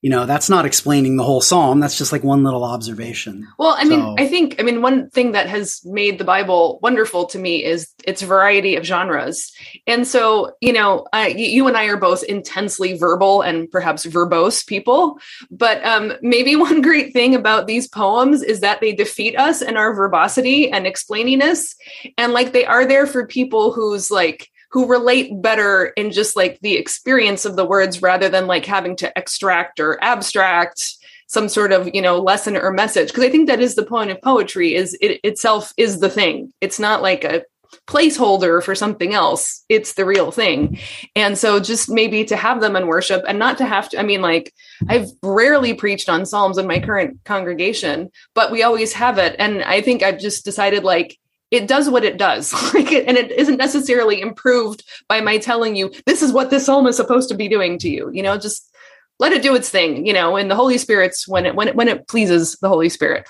you 0.00 0.10
know 0.10 0.26
that's 0.26 0.48
not 0.48 0.64
explaining 0.64 1.16
the 1.16 1.24
whole 1.24 1.40
psalm. 1.40 1.80
That's 1.80 1.98
just 1.98 2.12
like 2.12 2.22
one 2.22 2.44
little 2.44 2.64
observation. 2.64 3.46
Well 3.58 3.74
i 3.76 3.84
mean 3.84 4.00
so, 4.00 4.14
i 4.18 4.26
think 4.26 4.60
i 4.60 4.62
mean 4.62 4.82
one 4.82 5.10
thing 5.10 5.32
that 5.32 5.48
has 5.48 5.80
made 5.84 6.18
the 6.18 6.24
bible 6.24 6.78
wonderful 6.82 7.26
to 7.26 7.38
me 7.38 7.64
is 7.64 7.92
its 8.04 8.22
variety 8.22 8.76
of 8.76 8.84
genres. 8.84 9.52
And 9.86 10.06
so 10.06 10.52
you 10.60 10.72
know 10.72 11.06
I, 11.12 11.28
you 11.28 11.66
and 11.66 11.76
i 11.76 11.86
are 11.86 11.96
both 11.96 12.22
intensely 12.24 12.96
verbal 12.96 13.42
and 13.42 13.70
perhaps 13.70 14.06
verbose 14.06 14.66
people. 14.66 15.18
But 15.50 15.84
um, 15.84 16.12
maybe 16.22 16.56
one 16.68 16.80
great 16.82 17.12
thing 17.12 17.34
about 17.34 17.66
these 17.66 17.88
poems 17.88 18.42
is 18.42 18.60
that 18.60 18.80
they 18.80 18.92
defeat 18.92 19.36
us 19.36 19.62
in 19.62 19.76
our 19.76 19.94
verbosity 19.94 20.70
and 20.70 20.86
explaininess 20.86 21.74
and 22.16 22.32
like 22.32 22.52
they 22.52 22.64
are 22.64 22.86
there 22.86 23.06
for 23.06 23.26
people 23.26 23.72
who's 23.72 24.10
like 24.10 24.50
who 24.70 24.86
relate 24.86 25.30
better 25.40 25.86
in 25.96 26.10
just 26.10 26.36
like 26.36 26.58
the 26.60 26.76
experience 26.76 27.44
of 27.44 27.56
the 27.56 27.64
words 27.64 28.02
rather 28.02 28.28
than 28.28 28.46
like 28.46 28.66
having 28.66 28.96
to 28.96 29.12
extract 29.16 29.80
or 29.80 30.02
abstract 30.02 30.94
some 31.26 31.48
sort 31.48 31.72
of 31.72 31.94
you 31.94 32.02
know 32.02 32.18
lesson 32.18 32.56
or 32.56 32.70
message. 32.72 33.08
Because 33.08 33.24
i 33.24 33.30
think 33.30 33.48
that 33.48 33.60
is 33.60 33.74
the 33.74 33.84
point 33.84 34.10
of 34.10 34.20
poetry 34.20 34.74
is 34.74 34.96
it 35.00 35.20
itself 35.24 35.72
is 35.76 36.00
the 36.00 36.10
thing. 36.10 36.52
It's 36.60 36.78
not 36.78 37.02
like 37.02 37.24
a 37.24 37.44
placeholder 37.86 38.62
for 38.62 38.74
something 38.74 39.14
else. 39.14 39.64
It's 39.68 39.94
the 39.94 40.06
real 40.06 40.30
thing. 40.30 40.78
And 41.14 41.36
so 41.36 41.60
just 41.60 41.90
maybe 41.90 42.24
to 42.24 42.36
have 42.36 42.60
them 42.60 42.76
in 42.76 42.86
worship 42.86 43.24
and 43.28 43.38
not 43.38 43.58
to 43.58 43.66
have 43.66 43.88
to 43.90 43.98
i 43.98 44.02
mean 44.02 44.22
like 44.22 44.52
i've 44.88 45.08
rarely 45.22 45.74
preached 45.74 46.08
on 46.08 46.26
psalms 46.26 46.58
in 46.58 46.66
my 46.66 46.80
current 46.80 47.20
congregation 47.24 48.10
but 48.34 48.50
we 48.50 48.62
always 48.62 48.92
have 48.92 49.18
it. 49.18 49.36
And 49.38 49.62
i 49.62 49.80
think 49.80 50.02
i've 50.02 50.18
just 50.18 50.44
decided 50.44 50.84
like 50.84 51.18
it 51.50 51.66
does 51.66 51.88
what 51.88 52.04
it 52.04 52.16
does. 52.16 52.52
Like 52.78 52.92
and 52.92 53.16
it 53.16 53.32
isn't 53.32 53.56
necessarily 53.56 54.20
improved 54.20 54.84
by 55.08 55.20
my 55.20 55.38
telling 55.38 55.74
you 55.74 55.90
this 56.06 56.22
is 56.22 56.32
what 56.32 56.50
this 56.50 56.66
psalm 56.66 56.86
is 56.86 56.96
supposed 56.96 57.28
to 57.30 57.34
be 57.34 57.48
doing 57.48 57.78
to 57.78 57.88
you 57.88 58.10
you 58.12 58.22
know 58.22 58.36
just 58.36 58.70
let 59.18 59.32
it 59.32 59.42
do 59.42 59.54
its 59.54 59.70
thing 59.70 60.06
you 60.06 60.12
know 60.12 60.36
and 60.36 60.50
the 60.50 60.54
holy 60.54 60.78
spirit's 60.78 61.26
when 61.26 61.46
it 61.46 61.54
when 61.54 61.68
it 61.68 61.74
when 61.74 61.88
it 61.88 62.06
pleases 62.06 62.56
the 62.60 62.68
holy 62.68 62.88
spirit. 62.88 63.26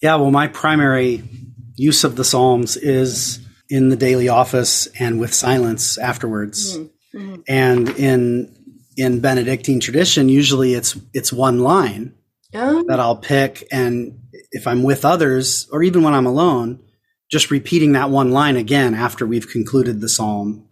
Yeah 0.00 0.16
well 0.16 0.30
my 0.30 0.48
primary 0.48 1.22
use 1.76 2.02
of 2.02 2.16
the 2.16 2.24
psalms 2.24 2.76
is 2.76 3.40
in 3.68 3.88
the 3.88 3.96
daily 3.96 4.28
office 4.28 4.86
and 4.98 5.20
with 5.20 5.34
silence 5.34 5.98
afterwards. 5.98 6.78
Mm-hmm. 6.78 7.18
mm-hmm. 7.18 7.40
and 7.46 7.88
in 7.90 8.56
in 8.96 9.20
benedictine 9.20 9.80
tradition 9.80 10.28
usually 10.28 10.74
it's 10.74 10.98
it's 11.12 11.32
one 11.32 11.60
line 11.60 12.14
that 12.52 12.98
i'll 12.98 13.16
pick. 13.16 13.68
And 13.70 14.18
if 14.50 14.66
i'm 14.66 14.82
with 14.82 15.04
others 15.04 15.68
or 15.70 15.82
even 15.82 16.02
when 16.02 16.14
i'm 16.14 16.26
alone 16.26 16.80
just 17.32 17.50
repeating 17.50 17.92
that 17.92 18.10
one 18.10 18.30
line 18.30 18.56
again 18.56 18.94
after 18.94 19.26
we've 19.26 19.48
concluded 19.48 20.02
the 20.02 20.08
psalm 20.08 20.68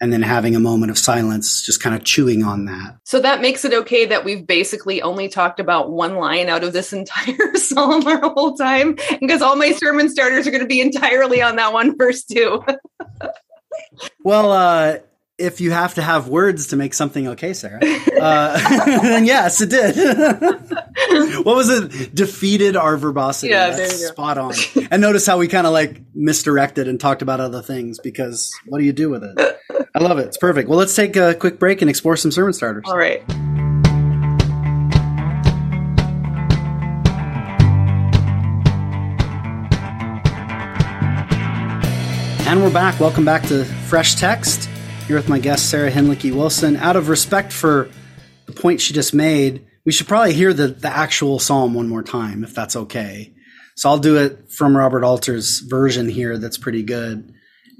and 0.00 0.12
then 0.12 0.22
having 0.22 0.56
a 0.56 0.60
moment 0.60 0.90
of 0.90 0.98
silence, 0.98 1.62
just 1.62 1.80
kind 1.80 1.94
of 1.94 2.02
chewing 2.02 2.42
on 2.42 2.64
that. 2.64 2.98
So 3.04 3.20
that 3.20 3.40
makes 3.40 3.64
it 3.64 3.72
okay 3.72 4.04
that 4.06 4.24
we've 4.24 4.44
basically 4.44 5.00
only 5.00 5.28
talked 5.28 5.60
about 5.60 5.92
one 5.92 6.16
line 6.16 6.48
out 6.48 6.64
of 6.64 6.72
this 6.72 6.92
entire 6.92 7.54
psalm 7.54 8.04
our 8.08 8.20
whole 8.20 8.56
time, 8.56 8.96
because 9.20 9.40
all 9.40 9.54
my 9.54 9.70
sermon 9.70 10.08
starters 10.08 10.48
are 10.48 10.50
going 10.50 10.62
to 10.62 10.68
be 10.68 10.80
entirely 10.80 11.40
on 11.40 11.56
that 11.56 11.72
one 11.72 11.96
verse 11.96 12.24
too. 12.24 12.62
well, 14.24 14.50
uh, 14.50 14.98
if 15.36 15.60
you 15.60 15.72
have 15.72 15.94
to 15.94 16.02
have 16.02 16.28
words 16.28 16.68
to 16.68 16.76
make 16.76 16.94
something 16.94 17.26
okay, 17.28 17.54
Sarah, 17.54 17.80
uh, 17.82 18.84
then 19.02 19.24
yes, 19.24 19.60
it 19.60 19.70
did. 19.70 19.96
what 21.44 21.56
was 21.56 21.70
it? 21.70 22.14
Defeated 22.14 22.76
our 22.76 22.96
verbosity. 22.96 23.50
Yeah, 23.50 23.70
That's 23.70 24.06
spot 24.06 24.38
on. 24.38 24.54
and 24.92 25.02
notice 25.02 25.26
how 25.26 25.38
we 25.38 25.48
kind 25.48 25.66
of 25.66 25.72
like 25.72 26.00
misdirected 26.14 26.86
and 26.86 27.00
talked 27.00 27.22
about 27.22 27.40
other 27.40 27.62
things 27.62 27.98
because 27.98 28.54
what 28.66 28.78
do 28.78 28.84
you 28.84 28.92
do 28.92 29.10
with 29.10 29.24
it? 29.24 29.60
I 29.92 29.98
love 29.98 30.18
it. 30.18 30.26
It's 30.28 30.38
perfect. 30.38 30.68
Well, 30.68 30.78
let's 30.78 30.94
take 30.94 31.16
a 31.16 31.34
quick 31.34 31.58
break 31.58 31.82
and 31.82 31.90
explore 31.90 32.16
some 32.16 32.30
sermon 32.30 32.52
starters. 32.52 32.84
All 32.86 32.96
right. 32.96 33.24
And 42.46 42.62
we're 42.62 42.72
back. 42.72 43.00
Welcome 43.00 43.24
back 43.24 43.42
to 43.48 43.64
Fresh 43.64 44.14
Text 44.14 44.68
here 45.06 45.16
with 45.16 45.28
my 45.28 45.38
guest, 45.38 45.68
Sarah 45.68 45.90
Hinlicky 45.90 46.34
Wilson. 46.34 46.76
Out 46.76 46.96
of 46.96 47.08
respect 47.08 47.52
for 47.52 47.90
the 48.46 48.52
point 48.52 48.80
she 48.80 48.94
just 48.94 49.12
made, 49.12 49.66
we 49.84 49.92
should 49.92 50.08
probably 50.08 50.32
hear 50.32 50.54
the, 50.54 50.68
the 50.68 50.88
actual 50.88 51.38
psalm 51.38 51.74
one 51.74 51.88
more 51.88 52.02
time, 52.02 52.42
if 52.42 52.54
that's 52.54 52.74
okay. 52.74 53.34
So 53.76 53.90
I'll 53.90 53.98
do 53.98 54.16
it 54.16 54.50
from 54.50 54.76
Robert 54.76 55.04
Alter's 55.04 55.60
version 55.60 56.08
here, 56.08 56.38
that's 56.38 56.56
pretty 56.56 56.82
good, 56.82 57.34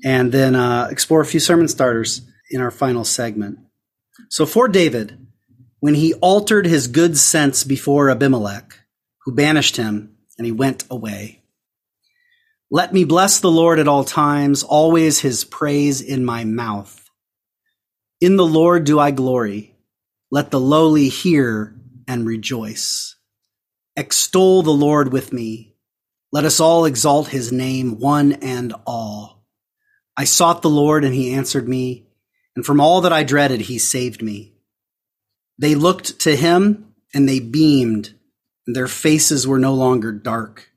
and 0.05 0.33
then 0.33 0.55
uh, 0.55 0.89
explore 0.91 1.23
a 1.23 1.27
few 1.27 1.41
sermon 1.41 1.69
starters 1.69 2.21
in 2.51 2.61
our 2.61 2.71
final 2.71 3.05
segment. 3.05 3.59
So 4.29 4.45
for 4.45 4.69
David, 4.69 5.27
when 5.81 5.95
he 5.95 6.15
altered 6.15 6.67
his 6.67 6.89
good 6.89 7.17
sense 7.17 7.65
before 7.65 8.11
Abimelech, 8.11 8.79
who 9.25 9.35
banished 9.35 9.77
him, 9.77 10.17
and 10.37 10.45
he 10.45 10.53
went 10.53 10.85
away. 10.91 11.43
Let 12.71 12.93
me 12.93 13.05
bless 13.05 13.41
the 13.41 13.51
Lord 13.51 13.79
at 13.79 13.89
all 13.89 14.05
times, 14.05 14.63
always 14.63 15.21
his 15.21 15.45
praise 15.45 16.01
in 16.03 16.25
my 16.25 16.45
mouth. 16.45 17.04
In 18.25 18.37
the 18.37 18.47
Lord 18.47 18.85
do 18.85 18.99
I 18.99 19.11
glory. 19.11 19.77
Let 20.31 20.51
the 20.51 20.59
lowly 20.59 21.11
hear 21.11 21.75
and 22.09 22.27
rejoice. 22.27 23.17
Extol 23.97 24.63
the 24.63 24.71
Lord 24.71 25.13
with 25.13 25.31
me. 25.31 25.77
Let 26.33 26.47
us 26.47 26.59
all 26.59 26.87
exalt 26.87 27.29
his 27.29 27.53
name, 27.53 28.01
one 28.01 28.33
and 28.33 28.73
all. 28.87 29.45
I 30.17 30.25
sought 30.25 30.63
the 30.63 30.71
Lord 30.71 31.05
and 31.05 31.15
he 31.15 31.35
answered 31.35 31.69
me, 31.69 32.07
and 32.57 32.65
from 32.65 32.81
all 32.81 33.03
that 33.03 33.13
I 33.13 33.25
dreaded, 33.25 33.61
he 33.61 33.79
saved 33.79 34.23
me. 34.23 34.55
They 35.59 35.75
looked 35.75 36.19
to 36.21 36.35
him 36.35 36.95
and 37.13 37.29
they 37.29 37.41
beamed, 37.41 38.15
and 38.67 38.75
their 38.75 38.89
faces 38.89 39.47
were 39.47 39.59
no 39.59 39.75
longer 39.75 40.13
dark. 40.13 40.71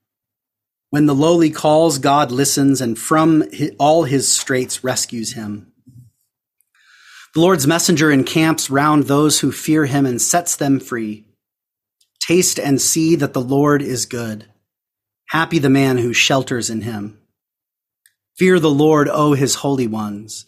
When 0.90 1.06
the 1.06 1.16
lowly 1.16 1.52
calls, 1.52 1.98
God 1.98 2.30
listens 2.30 2.82
and 2.82 3.00
from 3.00 3.46
all 3.80 4.04
his 4.04 4.30
straits 4.30 4.84
rescues 4.84 5.32
him. 5.32 5.72
The 7.38 7.44
Lord's 7.44 7.68
messenger 7.68 8.10
encamps 8.10 8.72
round 8.72 9.04
those 9.04 9.42
who 9.42 9.52
fear 9.52 9.86
him 9.86 10.08
and 10.08 10.20
sets 10.20 10.56
them 10.56 10.80
free. 10.80 11.28
Taste 12.20 12.58
and 12.58 12.82
see 12.82 13.16
that 13.16 13.34
the 13.34 13.42
Lord 13.42 13.84
is 13.84 14.08
good. 14.08 14.48
Happy 15.30 15.60
the 15.60 15.70
man 15.70 16.00
who 16.00 16.14
shelters 16.14 16.72
in 16.72 16.82
him. 16.82 17.20
Fear 18.38 18.60
the 18.60 18.72
Lord, 18.72 19.08
O 19.08 19.34
his 19.34 19.54
holy 19.54 19.86
ones, 19.86 20.48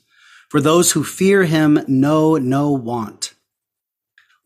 for 0.49 0.59
those 0.59 0.93
who 0.93 1.03
fear 1.03 1.43
him 1.43 1.79
know 1.87 2.37
no 2.37 2.71
want. 2.71 3.35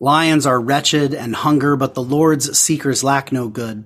Lions 0.02 0.46
are 0.46 0.60
wretched 0.60 1.14
and 1.14 1.34
hunger, 1.34 1.78
but 1.78 1.94
the 1.94 2.04
Lord's 2.04 2.60
seekers 2.60 3.06
lack 3.06 3.32
no 3.32 3.48
good. 3.48 3.86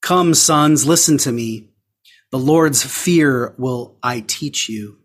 Come, 0.00 0.32
sons, 0.32 0.86
listen 0.86 1.18
to 1.18 1.32
me. 1.32 1.68
The 2.30 2.38
Lord's 2.38 2.82
fear 2.82 3.54
will 3.58 3.98
I 4.02 4.20
teach 4.26 4.70
you. 4.70 5.00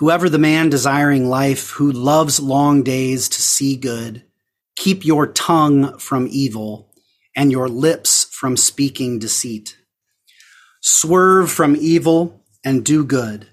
Whoever 0.00 0.30
the 0.30 0.38
man 0.38 0.70
desiring 0.70 1.28
life, 1.28 1.72
who 1.72 1.92
loves 1.92 2.40
long 2.40 2.82
days 2.82 3.28
to 3.28 3.42
see 3.42 3.76
good, 3.76 4.24
keep 4.74 5.04
your 5.04 5.26
tongue 5.26 5.98
from 5.98 6.26
evil 6.30 6.90
and 7.36 7.52
your 7.52 7.68
lips 7.68 8.24
from 8.32 8.56
speaking 8.56 9.18
deceit. 9.18 9.76
Swerve 10.80 11.52
from 11.52 11.76
evil 11.78 12.42
and 12.64 12.82
do 12.82 13.04
good. 13.04 13.46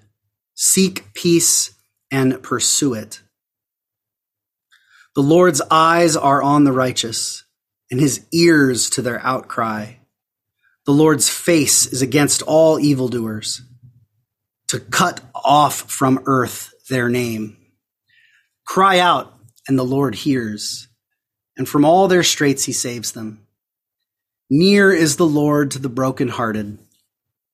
Seek 0.54 1.12
peace 1.12 1.74
and 2.10 2.42
pursue 2.42 2.94
it. 2.94 3.20
The 5.14 5.22
Lord's 5.22 5.60
eyes 5.70 6.16
are 6.16 6.42
on 6.42 6.64
the 6.64 6.72
righteous 6.72 7.44
and 7.90 8.00
his 8.00 8.24
ears 8.32 8.88
to 8.88 9.02
their 9.02 9.20
outcry. 9.20 9.96
The 10.86 10.92
Lord's 10.92 11.28
face 11.28 11.84
is 11.84 12.00
against 12.00 12.40
all 12.40 12.80
evildoers 12.80 13.60
to 14.68 14.80
cut 14.80 15.20
off 15.34 15.90
from 15.90 16.22
earth 16.26 16.72
their 16.88 17.08
name. 17.08 17.56
Cry 18.66 18.98
out, 18.98 19.34
and 19.66 19.78
the 19.78 19.84
Lord 19.84 20.14
hears, 20.14 20.88
and 21.56 21.68
from 21.68 21.84
all 21.84 22.08
their 22.08 22.22
straits 22.22 22.64
he 22.64 22.72
saves 22.72 23.12
them. 23.12 23.46
Near 24.50 24.92
is 24.92 25.16
the 25.16 25.26
Lord 25.26 25.70
to 25.72 25.78
the 25.78 25.88
brokenhearted, 25.88 26.78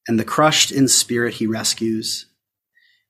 and 0.06 0.18
the 0.18 0.24
crushed 0.24 0.70
in 0.70 0.88
spirit 0.88 1.34
he 1.34 1.46
rescues. 1.46 2.26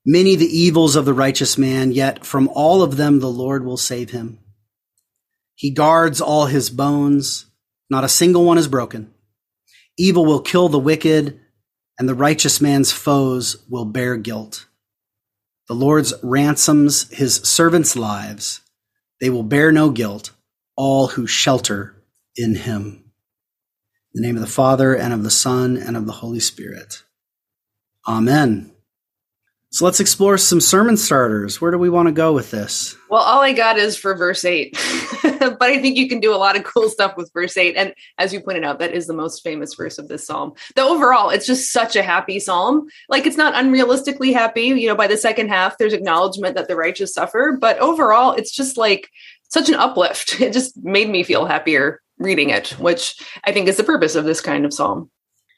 Many 0.07 0.37
the 0.37 0.47
evils 0.47 0.97
of 0.97 1.07
the 1.07 1.15
righteous 1.15 1.57
man, 1.57 1.93
yet 1.93 2.25
from 2.25 2.49
all 2.49 2.83
of 2.83 2.97
them 2.97 3.21
the 3.21 3.31
Lord 3.31 3.65
will 3.65 3.77
save 3.77 4.11
him. 4.11 4.39
He 5.55 5.71
guards 5.71 6.21
all 6.21 6.47
his 6.47 6.69
bones, 6.69 7.47
not 7.89 8.05
a 8.05 8.09
single 8.09 8.45
one 8.45 8.59
is 8.59 8.69
broken. 8.69 9.13
Evil 9.97 10.27
will 10.27 10.41
kill 10.41 10.69
the 10.69 10.79
wicked 10.79 11.41
and 11.99 12.09
the 12.09 12.15
righteous 12.15 12.61
man's 12.61 12.93
foes 12.93 13.65
will 13.69 13.85
bear 13.85 14.17
guilt. 14.17 14.67
The 15.69 15.75
Lord 15.75 16.07
ransoms 16.23 17.09
his 17.11 17.37
servants' 17.37 17.97
lives. 17.97 18.61
They 19.21 19.31
will 19.31 19.43
bear 19.43 19.73
no 19.73 19.91
guilt, 19.91 20.31
all 20.77 21.09
who 21.09 21.27
shelter 21.27 22.03
in 22.37 22.57
him. 22.57 23.05
In 24.15 24.23
the 24.23 24.27
name 24.27 24.37
of 24.37 24.43
the 24.43 24.47
Father, 24.47 24.95
and 24.95 25.15
of 25.15 25.23
the 25.23 25.31
Son, 25.31 25.77
and 25.77 25.97
of 25.97 26.07
the 26.07 26.13
Holy 26.13 26.41
Spirit. 26.41 27.03
Amen. 28.07 28.74
So 29.75 29.85
let's 29.85 29.99
explore 29.99 30.39
some 30.39 30.61
sermon 30.61 30.97
starters. 30.97 31.61
Where 31.61 31.73
do 31.73 31.79
we 31.79 31.91
want 31.91 32.07
to 32.07 32.13
go 32.13 32.33
with 32.33 32.53
this? 32.53 32.97
Well, 33.11 33.25
all 33.25 33.41
I 33.41 33.53
got 33.53 33.77
is 33.77 33.97
for 33.97 34.15
verse 34.15 34.45
8. 34.45 34.73
but 35.25 35.63
I 35.63 35.81
think 35.81 35.97
you 35.97 36.09
can 36.09 36.21
do 36.21 36.33
a 36.33 36.39
lot 36.39 36.57
of 36.57 36.63
cool 36.63 36.89
stuff 36.89 37.17
with 37.17 37.33
verse 37.33 37.57
8. 37.57 37.75
And 37.75 37.93
as 38.17 38.33
you 38.33 38.41
pointed 38.41 38.63
out, 38.63 38.79
that 38.79 38.95
is 38.95 39.09
the 39.09 39.15
most 39.15 39.43
famous 39.43 39.75
verse 39.75 39.99
of 39.99 40.07
this 40.07 40.29
psalm. 40.29 40.53
The 40.77 40.83
overall, 40.83 41.31
it's 41.31 41.45
just 41.45 41.73
such 41.73 41.97
a 41.97 42.05
happy 42.05 42.39
psalm. 42.39 42.87
Like 43.09 43.27
it's 43.27 43.37
not 43.37 43.55
unrealistically 43.55 44.33
happy. 44.33 44.67
You 44.67 44.87
know, 44.87 44.95
by 44.95 45.09
the 45.09 45.17
second 45.17 45.49
half, 45.49 45.77
there's 45.77 45.93
acknowledgement 45.93 46.55
that 46.55 46.69
the 46.69 46.77
righteous 46.77 47.13
suffer. 47.13 47.59
But 47.61 47.77
overall, 47.81 48.31
it's 48.31 48.55
just 48.55 48.77
like 48.77 49.11
such 49.49 49.69
an 49.69 49.75
uplift. 49.75 50.41
It 50.41 50.53
just 50.53 50.77
made 50.85 51.11
me 51.11 51.25
feel 51.25 51.47
happier 51.47 52.01
reading 52.19 52.51
it, 52.51 52.79
which 52.79 53.17
I 53.43 53.51
think 53.51 53.67
is 53.67 53.77
the 53.77 53.83
purpose 53.83 54.15
of 54.15 54.25
this 54.25 54.41
kind 54.41 54.65
of 54.65 54.73
psalm. 54.73 55.11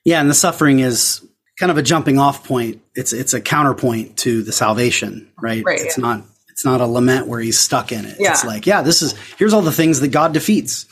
Yeah, 0.07 0.23
and 0.23 0.31
the 0.31 0.35
suffering 0.35 0.79
is 0.79 1.23
kind 1.59 1.71
of 1.71 1.79
a 1.79 1.83
jumping 1.83 2.19
off 2.19 2.45
point. 2.45 2.83
It's 2.95 3.13
it's 3.13 3.35
a 3.35 3.41
counterpoint 3.41 4.17
to 4.19 4.43
the 4.43 4.53
salvation, 4.53 5.31
right? 5.41 5.65
right 5.65 5.81
it's 5.81 5.99
yeah. 5.99 6.03
not 6.03 6.23
it's 6.49 6.65
not 6.65 6.81
a 6.81 6.87
lament 6.87 7.27
where 7.27 7.41
he's 7.41 7.59
stuck 7.59 7.93
in 7.93 8.05
it. 8.05 8.17
Yeah. 8.19 8.31
It's 8.31 8.45
like, 8.45 8.67
yeah, 8.67 8.83
this 8.83 9.03
is 9.03 9.15
here's 9.39 9.53
all 9.53 9.63
the 9.63 9.73
things 9.73 10.01
that 10.01 10.09
God 10.09 10.33
defeats. 10.33 10.87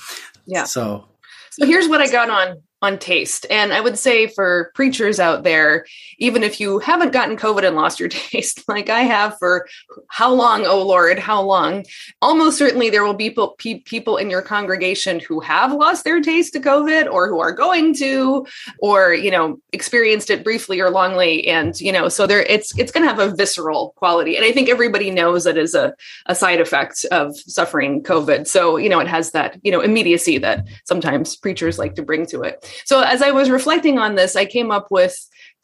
Yeah. 0.47 0.65
So 0.65 1.09
so 1.53 1.67
here's 1.67 1.89
what 1.89 2.01
I 2.01 2.11
got 2.11 2.31
on 2.31 2.63
on 2.85 2.99
taste. 2.99 3.47
And 3.51 3.73
I 3.73 3.81
would 3.81 3.99
say 3.99 4.27
for 4.27 4.71
preachers 4.75 5.19
out 5.19 5.43
there, 5.43 5.87
even 6.19 6.43
if 6.43 6.61
you 6.61 6.79
haven't 6.81 7.15
gotten 7.15 7.37
COVID 7.37 7.67
and 7.67 7.77
lost 7.77 7.99
your 7.99 8.09
taste, 8.11 8.69
like 8.69 8.91
I 8.91 9.01
have 9.01 9.39
for 9.39 9.67
how 10.09 10.33
long, 10.33 10.67
oh 10.67 10.83
Lord, 10.83 11.19
how 11.19 11.41
long? 11.41 11.87
Almost 12.21 12.59
certainly 12.59 12.91
there 12.91 13.03
will 13.03 13.15
be 13.15 13.31
people, 13.31 14.17
in 14.19 14.31
your 14.31 14.43
congregation 14.43 15.19
who 15.19 15.41
have 15.41 15.73
lost 15.73 16.05
their 16.05 16.21
taste 16.21 16.53
to 16.53 16.61
COVID 16.61 17.11
or 17.11 17.29
who 17.29 17.41
are 17.41 17.53
going 17.53 17.95
to, 17.95 18.47
or, 18.81 19.15
you 19.15 19.31
know, 19.31 19.59
experienced 19.73 20.29
it 20.29 20.45
briefly 20.45 20.79
or 20.79 20.91
longly. 20.91 21.49
And, 21.49 21.81
you 21.81 21.91
know, 21.91 22.09
so 22.09 22.27
there 22.27 22.43
it's, 22.43 22.79
it's 22.79 22.93
going 22.93 23.03
to 23.03 23.09
have 23.09 23.19
a 23.19 23.35
visceral 23.35 23.95
quality. 23.97 24.37
And 24.37 24.45
I 24.45 24.53
think 24.53 24.69
everybody 24.69 25.11
knows 25.11 25.45
that 25.45 25.57
is 25.57 25.75
a, 25.75 25.95
a 26.27 26.35
side 26.35 26.61
effect 26.61 27.07
of 27.11 27.37
suffering 27.37 28.03
COVID. 28.03 28.47
So, 28.47 28.77
you 28.77 28.91
know, 28.91 29.01
it 29.01 29.09
has 29.09 29.31
that, 29.31 29.59
you 29.65 29.73
know, 29.73 29.81
immediacy 29.81 30.39
that 30.39 30.67
sometimes 30.85 31.35
preachers 31.35 31.79
like 31.79 31.95
to 31.95 32.03
bring 32.03 32.27
to 32.27 32.43
it. 32.43 32.65
So 32.85 33.01
as 33.01 33.23
I 33.23 33.31
was 33.31 33.51
reflecting 33.51 33.99
on 33.99 34.15
this, 34.15 34.37
I 34.37 34.45
came 34.45 34.71
up 34.71 34.89
with 34.91 35.17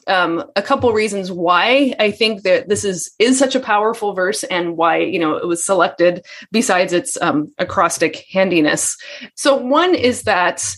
um, 0.07 0.45
a 0.57 0.63
couple 0.63 0.93
reasons 0.93 1.31
why 1.31 1.95
I 1.99 2.11
think 2.11 2.43
that 2.43 2.69
this 2.69 2.85
is 2.85 3.11
is 3.19 3.39
such 3.39 3.55
a 3.55 3.61
powerful 3.61 4.15
verse 4.15 4.43
and 4.45 4.77
why 4.77 4.99
you 4.99 5.19
know 5.19 5.37
it 5.37 5.47
was 5.47 5.65
selected. 5.65 6.25
Besides 6.51 6.93
its 6.93 7.21
um, 7.21 7.53
acrostic 7.59 8.25
handiness, 8.31 8.97
so 9.35 9.57
one 9.57 9.95
is 9.95 10.23
that 10.23 10.75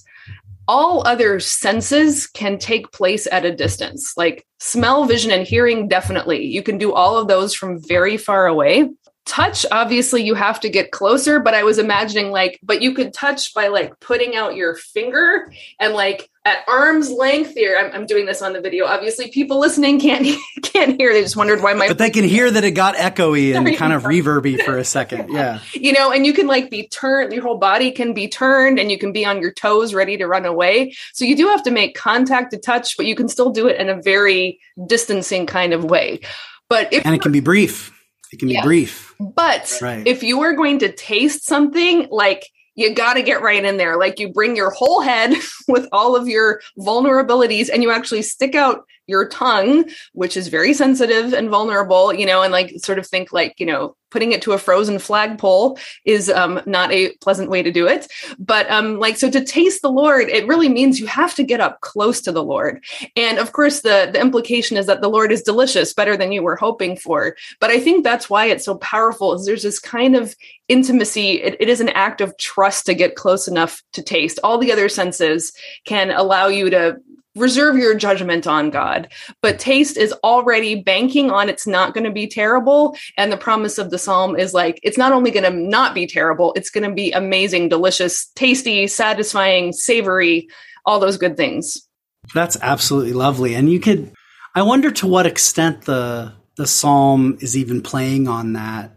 all 0.68 1.06
other 1.06 1.40
senses 1.40 2.26
can 2.26 2.56
take 2.58 2.92
place 2.92 3.26
at 3.30 3.44
a 3.44 3.54
distance. 3.54 4.14
Like 4.16 4.46
smell, 4.60 5.04
vision, 5.04 5.30
and 5.30 5.46
hearing, 5.46 5.88
definitely. 5.88 6.44
You 6.44 6.62
can 6.62 6.78
do 6.78 6.92
all 6.92 7.18
of 7.18 7.28
those 7.28 7.54
from 7.54 7.82
very 7.82 8.16
far 8.16 8.46
away 8.46 8.88
touch 9.24 9.64
obviously 9.70 10.22
you 10.22 10.34
have 10.34 10.58
to 10.58 10.68
get 10.68 10.90
closer 10.90 11.38
but 11.38 11.54
i 11.54 11.62
was 11.62 11.78
imagining 11.78 12.32
like 12.32 12.58
but 12.62 12.82
you 12.82 12.92
could 12.92 13.14
touch 13.14 13.54
by 13.54 13.68
like 13.68 13.98
putting 14.00 14.34
out 14.34 14.56
your 14.56 14.74
finger 14.74 15.52
and 15.78 15.94
like 15.94 16.28
at 16.44 16.58
arm's 16.66 17.08
length 17.08 17.54
here 17.54 17.78
I'm, 17.78 17.92
I'm, 17.92 18.06
doing 18.06 18.26
this 18.26 18.42
on 18.42 18.52
the 18.52 18.60
video 18.60 18.84
obviously 18.84 19.30
people 19.30 19.60
listening 19.60 20.00
can't 20.00 20.26
can't 20.62 21.00
hear 21.00 21.12
they 21.12 21.22
just 21.22 21.36
wondered 21.36 21.62
why 21.62 21.72
my 21.72 21.86
but 21.86 21.98
they 21.98 22.10
can 22.10 22.24
hear 22.24 22.50
that 22.50 22.64
it 22.64 22.72
got 22.72 22.96
echoey 22.96 23.54
and 23.56 23.76
kind 23.76 23.92
of 23.92 24.02
reverby 24.02 24.60
for 24.64 24.76
a 24.76 24.84
second 24.84 25.30
yeah. 25.30 25.60
You 25.72 25.92
know 25.92 26.10
and 26.10 26.26
you 26.26 26.32
can 26.32 26.48
like 26.48 26.68
be 26.68 26.88
turned 26.88 27.32
your 27.32 27.42
whole 27.42 27.58
body 27.58 27.92
can 27.92 28.14
be 28.14 28.26
turned 28.26 28.80
and 28.80 28.90
you 28.90 28.98
can 28.98 29.12
be 29.12 29.24
on 29.24 29.40
your 29.40 29.52
toes 29.52 29.94
ready 29.94 30.16
to 30.16 30.26
run 30.26 30.44
away. 30.44 30.94
So 31.12 31.24
you 31.24 31.36
do 31.36 31.46
have 31.48 31.62
to 31.62 31.70
make 31.70 31.96
contact 31.96 32.50
to 32.50 32.58
touch 32.58 32.96
but 32.96 33.06
you 33.06 33.14
can 33.14 33.28
still 33.28 33.50
do 33.50 33.68
it 33.68 33.80
in 33.80 33.88
a 33.88 34.02
very 34.02 34.58
distancing 34.86 35.46
kind 35.46 35.72
of 35.72 35.84
way. 35.84 36.20
But 36.68 36.92
if 36.92 37.06
and 37.06 37.14
it 37.14 37.22
can 37.22 37.32
be 37.32 37.40
brief 37.40 37.92
it 38.32 38.38
can 38.38 38.48
be 38.48 38.54
yeah. 38.54 38.64
brief. 38.64 39.14
But 39.20 39.78
right. 39.82 40.06
if 40.06 40.22
you 40.22 40.40
are 40.42 40.54
going 40.54 40.78
to 40.80 40.92
taste 40.92 41.44
something 41.44 42.08
like 42.10 42.46
you 42.74 42.94
got 42.94 43.14
to 43.14 43.22
get 43.22 43.42
right 43.42 43.64
in 43.64 43.76
there. 43.76 43.98
Like 43.98 44.18
you 44.18 44.32
bring 44.32 44.56
your 44.56 44.70
whole 44.70 45.00
head 45.00 45.34
with 45.68 45.86
all 45.92 46.16
of 46.16 46.28
your 46.28 46.60
vulnerabilities 46.78 47.68
and 47.72 47.82
you 47.82 47.90
actually 47.90 48.22
stick 48.22 48.54
out 48.54 48.84
your 49.06 49.28
tongue, 49.28 49.90
which 50.12 50.36
is 50.36 50.48
very 50.48 50.74
sensitive 50.74 51.32
and 51.32 51.50
vulnerable, 51.50 52.12
you 52.12 52.26
know, 52.26 52.42
and 52.42 52.52
like 52.52 52.72
sort 52.78 52.98
of 52.98 53.06
think 53.06 53.32
like, 53.32 53.58
you 53.58 53.66
know, 53.66 53.96
putting 54.12 54.32
it 54.32 54.42
to 54.42 54.52
a 54.52 54.58
frozen 54.58 54.98
flagpole 54.98 55.78
is 56.04 56.28
um, 56.28 56.60
not 56.66 56.92
a 56.92 57.12
pleasant 57.22 57.48
way 57.48 57.62
to 57.62 57.72
do 57.72 57.88
it. 57.88 58.06
But 58.38 58.70
um, 58.70 58.98
like, 58.98 59.16
so 59.16 59.30
to 59.30 59.42
taste 59.42 59.80
the 59.80 59.90
Lord, 59.90 60.28
it 60.28 60.46
really 60.46 60.68
means 60.68 61.00
you 61.00 61.06
have 61.06 61.34
to 61.36 61.42
get 61.42 61.60
up 61.60 61.80
close 61.80 62.20
to 62.22 62.32
the 62.32 62.44
Lord. 62.44 62.84
And 63.16 63.38
of 63.38 63.52
course, 63.52 63.80
the, 63.80 64.10
the 64.12 64.20
implication 64.20 64.76
is 64.76 64.86
that 64.86 65.00
the 65.00 65.08
Lord 65.08 65.32
is 65.32 65.42
delicious, 65.42 65.94
better 65.94 66.16
than 66.16 66.30
you 66.30 66.42
were 66.42 66.56
hoping 66.56 66.96
for. 66.96 67.36
But 67.58 67.70
I 67.70 67.80
think 67.80 68.04
that's 68.04 68.28
why 68.28 68.46
it's 68.46 68.66
so 68.66 68.76
powerful 68.76 69.32
is 69.32 69.46
there's 69.46 69.62
this 69.62 69.78
kind 69.78 70.14
of 70.14 70.36
intimacy. 70.68 71.42
It, 71.42 71.56
it 71.58 71.68
is 71.70 71.80
an 71.80 71.88
act 71.88 72.20
of 72.20 72.36
trust 72.36 72.86
to 72.86 72.94
get 72.94 73.16
close 73.16 73.48
enough 73.48 73.82
to 73.94 74.02
taste. 74.02 74.38
All 74.44 74.58
the 74.58 74.72
other 74.72 74.90
senses 74.90 75.54
can 75.86 76.10
allow 76.10 76.48
you 76.48 76.68
to 76.70 76.96
reserve 77.34 77.76
your 77.76 77.94
judgment 77.94 78.46
on 78.46 78.70
God. 78.70 79.08
But 79.40 79.58
taste 79.58 79.96
is 79.96 80.12
already 80.24 80.82
banking 80.82 81.30
on 81.30 81.48
it's 81.48 81.66
not 81.66 81.94
going 81.94 82.04
to 82.04 82.10
be 82.10 82.26
terrible. 82.26 82.96
And 83.16 83.32
the 83.32 83.36
promise 83.36 83.78
of 83.78 83.90
the 83.90 83.98
psalm 83.98 84.36
is 84.36 84.52
like, 84.52 84.78
it's 84.82 84.98
not 84.98 85.12
only 85.12 85.30
going 85.30 85.50
to 85.50 85.58
not 85.58 85.94
be 85.94 86.06
terrible, 86.06 86.52
it's 86.56 86.70
going 86.70 86.88
to 86.88 86.94
be 86.94 87.12
amazing, 87.12 87.68
delicious, 87.68 88.26
tasty, 88.34 88.86
satisfying, 88.86 89.72
savory, 89.72 90.48
all 90.84 91.00
those 91.00 91.16
good 91.16 91.36
things. 91.36 91.88
That's 92.34 92.56
absolutely 92.60 93.14
lovely. 93.14 93.54
And 93.54 93.70
you 93.70 93.80
could, 93.80 94.12
I 94.54 94.62
wonder 94.62 94.90
to 94.90 95.06
what 95.06 95.26
extent 95.26 95.82
the, 95.82 96.34
the 96.56 96.66
psalm 96.66 97.38
is 97.40 97.56
even 97.56 97.82
playing 97.82 98.28
on 98.28 98.52
that, 98.52 98.96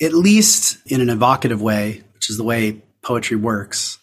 at 0.00 0.12
least 0.12 0.78
in 0.86 1.00
an 1.00 1.08
evocative 1.08 1.62
way, 1.62 2.02
which 2.14 2.28
is 2.28 2.36
the 2.36 2.44
way 2.44 2.82
poetry 3.02 3.36
works, 3.36 3.98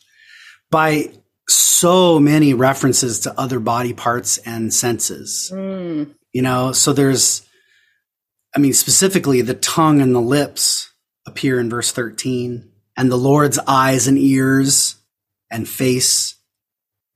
by 0.72 1.12
so 1.50 2.20
many 2.20 2.54
references 2.54 3.22
to 3.22 3.40
other 3.40 3.60
body 3.60 3.94
parts 3.94 4.38
and 4.40 4.74
senses. 4.74 5.52
Mm. 5.54 6.16
You 6.32 6.42
know, 6.42 6.72
so 6.72 6.94
there's, 6.94 7.48
I 8.56 8.60
mean, 8.60 8.74
specifically 8.74 9.42
the 9.42 9.56
tongue 9.56 10.02
and 10.02 10.14
the 10.14 10.22
lips 10.22 10.92
appear 11.26 11.60
in 11.60 11.70
verse 11.70 11.92
13, 11.92 12.70
and 12.98 13.12
the 13.12 13.18
Lord's 13.18 13.60
eyes 13.68 14.08
and 14.08 14.18
ears 14.18 14.96
and 15.50 15.68
face 15.68 16.36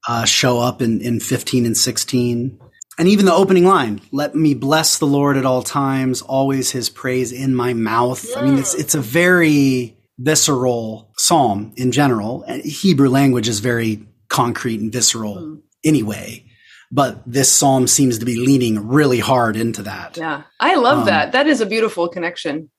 uh, 0.07 0.25
show 0.25 0.59
up 0.59 0.81
in, 0.81 1.01
in 1.01 1.19
15 1.19 1.65
and 1.65 1.77
16. 1.77 2.59
And 2.97 3.07
even 3.07 3.25
the 3.25 3.33
opening 3.33 3.65
line, 3.65 4.01
let 4.11 4.35
me 4.35 4.53
bless 4.53 4.99
the 4.99 5.07
Lord 5.07 5.35
at 5.35 5.45
all 5.45 5.63
times, 5.63 6.21
always 6.21 6.71
his 6.71 6.89
praise 6.89 7.31
in 7.31 7.55
my 7.55 7.73
mouth. 7.73 8.23
Yeah. 8.29 8.39
I 8.39 8.43
mean, 8.43 8.59
it's, 8.59 8.75
it's 8.75 8.95
a 8.95 9.01
very 9.01 9.97
visceral 10.19 11.11
psalm 11.17 11.73
in 11.75 11.91
general. 11.91 12.43
And 12.43 12.63
Hebrew 12.63 13.09
language 13.09 13.47
is 13.47 13.59
very 13.59 14.05
concrete 14.33 14.81
and 14.81 14.91
visceral 14.91 15.35
mm. 15.37 15.61
anyway. 15.85 16.43
But 16.91 17.23
this 17.25 17.51
psalm 17.51 17.87
seems 17.87 18.19
to 18.19 18.25
be 18.25 18.35
leaning 18.35 18.87
really 18.87 19.19
hard 19.19 19.55
into 19.55 19.83
that. 19.83 20.17
Yeah. 20.17 20.43
I 20.59 20.75
love 20.75 20.99
um, 20.99 21.05
that. 21.05 21.31
That 21.31 21.47
is 21.47 21.61
a 21.61 21.65
beautiful 21.65 22.07
connection. 22.09 22.69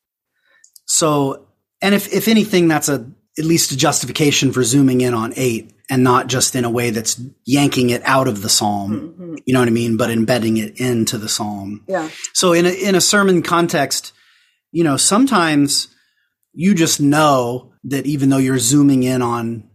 So, 0.85 1.49
and 1.81 1.95
if, 1.95 2.13
if 2.13 2.29
anything, 2.29 2.69
that's 2.69 2.89
a, 2.89 3.11
at 3.39 3.45
least 3.45 3.73
a 3.73 3.77
justification 3.77 4.53
for 4.53 4.63
zooming 4.63 5.01
in 5.01 5.15
on 5.15 5.33
eight 5.37 5.73
and 5.91 6.05
not 6.05 6.29
just 6.29 6.55
in 6.55 6.65
a 6.65 6.71
way 6.71 6.91
that's 6.91 7.21
yanking 7.45 7.91
it 7.91 8.03
out 8.05 8.29
of 8.29 8.43
the 8.43 8.49
psalm. 8.49 8.93
Mm-hmm. 8.93 9.35
You 9.47 9.55
know 9.55 9.61
what 9.61 9.69
I 9.69 9.73
mean? 9.73 9.97
But 9.97 10.11
embedding 10.11 10.59
it 10.59 10.81
into 10.81 11.19
the 11.19 11.29
psalm. 11.29 11.85
Yeah. 11.89 12.09
So 12.33 12.53
in 12.53 12.67
a, 12.67 12.71
in 12.71 12.95
a 12.95 13.01
sermon 13.01 13.43
context, 13.43 14.13
you 14.71 14.85
know, 14.85 14.97
sometimes 14.97 15.89
you 16.53 16.75
just 16.75 17.01
know 17.01 17.73
that 17.85 18.07
even 18.07 18.29
though 18.29 18.39
you're 18.39 18.59
zooming 18.59 19.03
in 19.03 19.23
on 19.23 19.69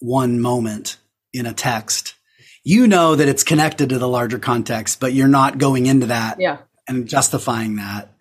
one 0.00 0.40
moment, 0.40 0.98
in 1.38 1.46
a 1.46 1.52
text, 1.52 2.14
you 2.64 2.86
know 2.86 3.14
that 3.14 3.28
it's 3.28 3.44
connected 3.44 3.90
to 3.90 3.98
the 3.98 4.08
larger 4.08 4.38
context, 4.38 5.00
but 5.00 5.12
you're 5.12 5.28
not 5.28 5.58
going 5.58 5.86
into 5.86 6.06
that 6.06 6.40
yeah. 6.40 6.58
and 6.88 7.08
justifying 7.08 7.76
that. 7.76 8.12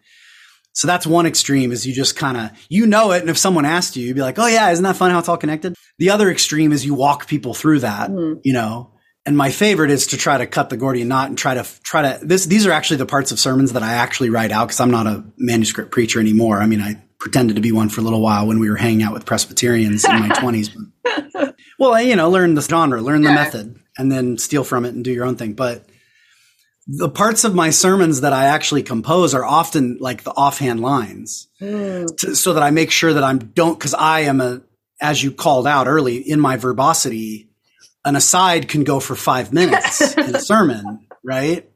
So 0.73 0.87
that's 0.87 1.07
one 1.07 1.25
extreme 1.25 1.71
is 1.71 1.87
you 1.87 1.93
just 1.93 2.17
kind 2.17 2.37
of, 2.37 2.51
you 2.67 2.85
know 2.85 3.11
it. 3.13 3.21
And 3.21 3.29
if 3.29 3.37
someone 3.37 3.65
asked 3.65 3.95
you, 3.95 4.05
you'd 4.05 4.15
be 4.15 4.21
like, 4.21 4.37
Oh 4.37 4.45
yeah, 4.45 4.69
isn't 4.71 4.83
that 4.83 4.97
fun 4.97 5.09
how 5.09 5.19
it's 5.19 5.29
all 5.29 5.37
connected? 5.37 5.75
The 5.99 6.09
other 6.09 6.29
extreme 6.29 6.73
is 6.73 6.85
you 6.85 6.93
walk 6.93 7.27
people 7.27 7.53
through 7.53 7.79
that, 7.79 8.09
mm-hmm. 8.09 8.41
you 8.43 8.53
know, 8.53 8.91
and 9.25 9.35
my 9.35 9.49
favorite 9.49 9.89
is 9.89 10.07
to 10.07 10.17
try 10.17 10.37
to 10.37 10.45
cut 10.45 10.69
the 10.69 10.77
Gordian 10.77 11.07
knot 11.07 11.29
and 11.29 11.37
try 11.37 11.55
to 11.55 11.65
try 11.81 12.13
to 12.13 12.25
this. 12.25 12.45
These 12.45 12.67
are 12.67 12.71
actually 12.71 12.97
the 12.97 13.07
parts 13.07 13.31
of 13.31 13.39
sermons 13.39 13.73
that 13.73 13.81
I 13.81 13.93
actually 13.93 14.29
write 14.29 14.51
out 14.51 14.67
because 14.67 14.79
I'm 14.79 14.91
not 14.91 15.07
a 15.07 15.23
manuscript 15.37 15.91
preacher 15.91 16.19
anymore. 16.19 16.61
I 16.61 16.67
mean, 16.67 16.79
I 16.79 17.01
pretended 17.19 17.55
to 17.55 17.61
be 17.61 17.71
one 17.71 17.89
for 17.89 18.01
a 18.01 18.03
little 18.03 18.21
while 18.21 18.45
when 18.45 18.59
we 18.59 18.69
were 18.69 18.75
hanging 18.75 19.01
out 19.01 19.13
with 19.13 19.25
Presbyterians 19.25 20.05
in 20.05 20.19
my 20.19 20.29
twenties. 20.39 20.75
Well, 21.77 22.01
you 22.01 22.15
know, 22.15 22.29
learn 22.29 22.55
the 22.55 22.61
genre, 22.61 23.01
learn 23.01 23.21
the 23.21 23.29
yeah. 23.29 23.35
method, 23.35 23.79
and 23.97 24.09
then 24.11 24.37
steal 24.37 24.63
from 24.63 24.85
it 24.85 24.93
and 24.93 25.03
do 25.03 25.11
your 25.11 25.25
own 25.25 25.35
thing. 25.35 25.53
But 25.53 25.85
the 26.87 27.09
parts 27.09 27.43
of 27.43 27.53
my 27.53 27.69
sermons 27.71 28.21
that 28.21 28.31
I 28.31 28.45
actually 28.45 28.83
compose 28.83 29.33
are 29.33 29.43
often 29.43 29.97
like 29.99 30.23
the 30.23 30.31
offhand 30.31 30.79
lines, 30.79 31.47
mm. 31.59 32.07
to, 32.17 32.35
so 32.35 32.53
that 32.53 32.63
I 32.63 32.71
make 32.71 32.91
sure 32.91 33.13
that 33.13 33.23
I'm 33.23 33.39
don't 33.39 33.77
because 33.77 33.93
I 33.93 34.21
am 34.21 34.39
a 34.39 34.61
as 35.01 35.21
you 35.21 35.31
called 35.31 35.67
out 35.67 35.87
early 35.87 36.17
in 36.17 36.39
my 36.39 36.55
verbosity, 36.57 37.49
an 38.05 38.15
aside 38.15 38.69
can 38.69 38.83
go 38.83 38.99
for 38.99 39.15
five 39.15 39.51
minutes 39.51 40.13
in 40.17 40.35
a 40.35 40.39
sermon, 40.39 41.07
right? 41.23 41.69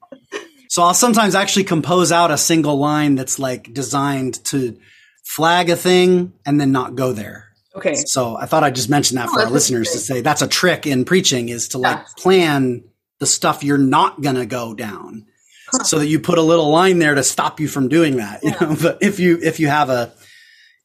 So 0.70 0.84
I'll 0.84 0.94
sometimes 0.94 1.36
actually 1.36 1.66
compose 1.66 2.12
out 2.12 2.32
a 2.32 2.38
single 2.38 2.78
line 2.78 3.16
that's 3.16 3.40
like 3.40 3.74
designed 3.74 4.44
to 4.46 4.78
flag 5.26 5.70
a 5.70 5.76
thing 5.76 6.34
and 6.46 6.62
then 6.62 6.72
not 6.72 6.96
go 6.96 7.12
there. 7.12 7.49
Okay. 7.76 7.96
So 7.96 8.36
I 8.36 8.46
thought 8.46 8.64
I'd 8.64 8.76
just 8.76 8.90
mention 8.90 9.16
that 9.18 9.30
oh, 9.30 9.34
for 9.34 9.42
our 9.42 9.50
listeners 9.50 9.92
to 9.92 10.00
say 10.00 10.22
that's 10.22 10.42
a 10.42 10.48
trick 10.48 10.88
in 10.88 11.06
preaching 11.06 11.50
is 11.50 11.70
to 11.70 11.78
like 11.78 12.06
plan 12.18 12.84
the 13.20 13.26
stuff 13.26 13.64
you're 13.64 13.78
not 13.78 14.22
going 14.22 14.36
to 14.36 14.46
go 14.46 14.74
down 14.74 15.26
huh. 15.72 15.84
so 15.84 16.00
that 16.00 16.08
you 16.08 16.20
put 16.20 16.38
a 16.38 16.42
little 16.42 16.70
line 16.70 17.00
there 17.00 17.16
to 17.16 17.24
stop 17.24 17.60
you 17.60 17.68
from 17.68 17.88
doing 17.88 18.18
that, 18.18 18.44
you 18.44 18.52
yeah. 18.52 18.68
know, 18.68 18.78
but 18.82 18.98
if 19.02 19.20
you, 19.20 19.40
if 19.42 19.60
you 19.60 19.68
have 19.68 19.90
a, 19.90 20.12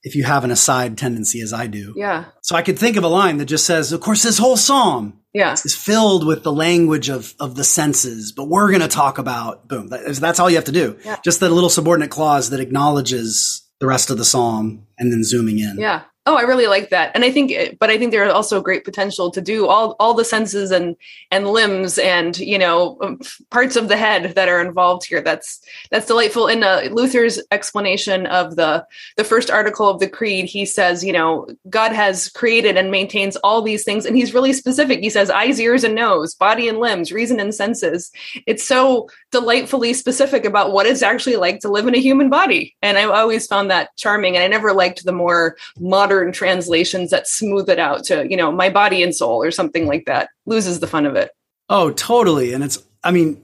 if 0.03 0.15
you 0.15 0.25
have 0.25 0.45
an 0.45 0.51
aside 0.51 0.99
tendency 0.99 1.41
as 1.41 1.55
I 1.55 1.67
do. 1.67 1.95
Yeah. 1.97 2.27
So 2.43 2.55
I 2.55 2.63
could 2.63 2.79
think 2.79 2.97
of 2.97 3.05
a 3.05 3.09
line 3.09 3.39
that 3.39 3.47
just 3.47 3.65
says, 3.65 3.91
of 3.93 4.03
course, 4.03 4.23
this 4.23 4.37
whole 4.37 4.59
psalm 4.59 5.21
yeah. 5.33 5.53
is 5.53 5.75
filled 5.75 6.27
with 6.27 6.43
the 6.43 6.53
language 6.53 7.09
of, 7.09 7.35
of 7.41 7.55
the 7.55 7.65
senses, 7.65 8.31
but 8.31 8.45
we're 8.45 8.69
going 8.69 8.83
to 8.83 8.89
talk 8.89 9.17
about 9.17 9.67
boom. 9.67 9.89
That's 9.89 10.39
all 10.39 10.51
you 10.51 10.57
have 10.57 10.67
to 10.67 10.73
do. 10.73 10.99
Yeah. 11.03 11.17
Just 11.25 11.41
that 11.41 11.51
little 11.51 11.71
subordinate 11.71 12.11
clause 12.11 12.51
that 12.51 12.61
acknowledges 12.61 13.67
the 13.81 13.87
rest 13.87 14.11
of 14.11 14.19
the 14.19 14.25
psalm 14.27 14.87
and 14.99 15.11
then 15.11 15.25
zooming 15.25 15.59
in. 15.59 15.79
Yeah. 15.79 16.03
Oh, 16.27 16.37
I 16.37 16.43
really 16.43 16.67
like 16.67 16.89
that, 16.89 17.11
and 17.15 17.23
I 17.23 17.31
think, 17.31 17.79
but 17.79 17.91
I 17.91 17.99
think 17.99 18.11
there's 18.11 18.33
also 18.33 18.63
great 18.63 18.83
potential 18.83 19.31
to 19.31 19.43
do 19.43 19.67
all 19.67 19.95
all 20.01 20.15
the 20.15 20.25
senses 20.25 20.71
and 20.71 20.97
and 21.31 21.47
limbs 21.47 21.99
and 21.99 22.39
you 22.39 22.59
know 22.59 22.97
um, 23.03 23.21
parts 23.51 23.77
of 23.77 23.89
the 23.89 23.99
head 23.99 24.35
that 24.35 24.49
are 24.49 24.63
involved 24.63 25.05
here. 25.05 25.21
That's 25.21 25.61
that's 25.91 26.07
delightful. 26.07 26.47
In 26.47 26.63
uh, 26.63 26.89
Luther's 26.91 27.43
explanation 27.51 28.25
of 28.27 28.57
the 28.57 28.87
the 29.19 29.25
first 29.25 29.51
article 29.51 29.87
of 29.87 30.01
the 30.01 30.09
Creed, 30.09 30.47
he 30.47 30.65
says, 30.65 31.05
you 31.05 31.13
know, 31.13 31.47
God 31.69 31.93
has 31.93 32.31
created 32.31 32.79
and 32.79 32.91
maintains 32.91 33.37
all 33.37 33.61
these 33.61 33.85
things, 33.85 34.07
and 34.07 34.17
he's 34.17 34.33
really 34.33 34.55
specific. 34.55 35.01
He 35.01 35.11
says, 35.11 35.29
eyes, 35.29 35.61
ears, 35.61 35.85
and 35.85 35.95
nose, 35.95 36.35
body 36.35 36.71
and 36.71 36.79
limbs, 36.79 37.13
reason 37.13 37.39
and 37.39 37.55
senses. 37.55 38.11
It's 38.47 38.65
so 38.65 39.11
delightfully 39.31 39.93
specific 39.93 40.47
about 40.47 40.73
what 40.73 40.87
it's 40.87 41.03
actually 41.03 41.37
like 41.37 41.61
to 41.61 41.69
live 41.69 41.87
in 41.87 41.95
a 41.95 42.01
human 42.01 42.31
body, 42.31 42.75
and 42.81 42.97
I 42.97 43.05
always 43.05 43.47
found 43.47 43.71
that 43.71 43.95
charming. 43.99 44.37
And 44.37 44.43
I 44.43 44.49
never 44.49 44.73
liked 44.73 45.05
the 45.05 45.13
more 45.13 45.59
modern 45.79 46.14
modern 46.15 46.33
translations 46.33 47.11
that 47.11 47.27
smooth 47.27 47.69
it 47.69 47.79
out 47.79 48.05
to, 48.05 48.27
you 48.29 48.37
know, 48.37 48.53
my 48.53 48.71
body 48.71 49.03
and 49.03 49.15
soul 49.15 49.43
or 49.43 49.51
something 49.51 49.87
like 49.87 50.05
that. 50.07 50.29
Loses 50.47 50.81
the 50.81 50.87
fun 50.87 51.07
of 51.07 51.17
it. 51.17 51.31
Oh, 51.69 51.91
totally. 51.91 52.53
And 52.53 52.63
it's, 52.63 52.83
I 53.03 53.11
mean, 53.11 53.43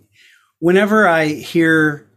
whenever 0.58 1.08
I 1.08 1.26
hear 1.26 2.08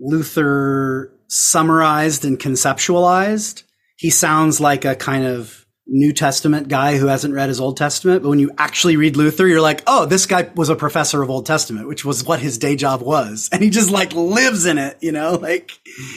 Luther 0.00 1.12
summarized 1.28 2.24
and 2.24 2.38
conceptualized, 2.38 3.62
he 3.96 4.10
sounds 4.10 4.60
like 4.60 4.84
a 4.84 4.96
kind 4.96 5.24
of 5.24 5.66
New 5.86 6.12
Testament 6.12 6.68
guy 6.68 6.96
who 6.96 7.06
hasn't 7.06 7.34
read 7.34 7.48
his 7.48 7.60
Old 7.60 7.76
Testament, 7.76 8.22
but 8.22 8.28
when 8.28 8.38
you 8.38 8.52
actually 8.56 8.96
read 8.96 9.16
Luther, 9.16 9.46
you're 9.46 9.60
like, 9.60 9.82
oh, 9.86 10.06
this 10.06 10.26
guy 10.26 10.48
was 10.54 10.68
a 10.68 10.76
professor 10.76 11.22
of 11.22 11.28
Old 11.28 11.44
Testament, 11.44 11.88
which 11.88 12.04
was 12.04 12.24
what 12.24 12.40
his 12.40 12.56
day 12.56 12.76
job 12.76 13.02
was. 13.02 13.48
And 13.52 13.62
he 13.62 13.68
just 13.68 13.90
like 13.90 14.14
lives 14.14 14.64
in 14.64 14.78
it, 14.78 14.96
you 15.00 15.12
know, 15.12 15.34
like 15.34 15.72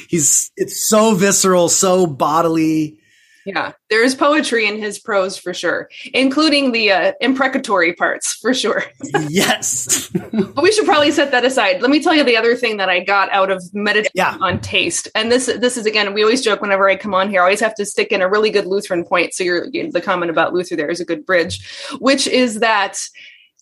he's, 0.08 0.52
it's 0.56 0.88
so 0.88 1.16
visceral, 1.16 1.68
so 1.68 2.08
bodily. 2.08 3.00
Yeah, 3.46 3.74
there 3.92 4.04
is 4.04 4.16
poetry 4.16 4.68
in 4.68 4.80
his 4.80 4.98
prose 4.98 5.38
for 5.38 5.54
sure, 5.54 5.90
including 6.14 6.72
the 6.72 6.92
uh, 6.92 7.12
imprecatory 7.22 7.94
parts 7.94 8.34
for 8.34 8.56
sure. 8.56 8.84
yes. 9.30 10.10
but 10.10 10.64
we 10.64 10.72
should 10.72 10.86
probably 10.86 11.12
set 11.12 11.30
that 11.30 11.46
aside. 11.46 11.82
Let 11.82 11.92
me 11.92 12.02
tell 12.02 12.16
you 12.16 12.24
the 12.24 12.38
other 12.38 12.56
thing 12.56 12.78
that 12.78 12.90
I 12.90 13.02
got 13.02 13.30
out 13.32 13.52
of 13.52 13.64
meditating 13.74 14.12
yeah. 14.16 14.38
on 14.42 14.60
taste. 14.62 15.08
And 15.14 15.32
this 15.32 15.46
this 15.46 15.78
is 15.78 15.86
again, 15.86 16.14
we 16.14 16.24
always 16.24 16.42
joke 16.42 16.62
whenever 16.62 16.90
I 16.90 16.96
come 16.96 17.14
on 17.14 17.30
here, 17.30 17.42
I 17.42 17.44
always 17.44 17.60
have 17.60 17.76
to 17.76 17.86
stick 17.86 18.12
in 18.12 18.22
a 18.22 18.30
really 18.30 18.50
good 18.50 18.66
Lutheran 18.66 19.06
point. 19.06 19.34
So 19.34 19.44
you're, 19.44 19.70
the 19.70 20.02
comment 20.04 20.32
about 20.32 20.54
Luther 20.54 20.76
there 20.76 20.90
is 20.90 21.00
a 21.00 21.06
good 21.06 21.26
bridge, 21.26 21.64
which 22.00 22.28
is 22.28 22.60
that 22.60 23.00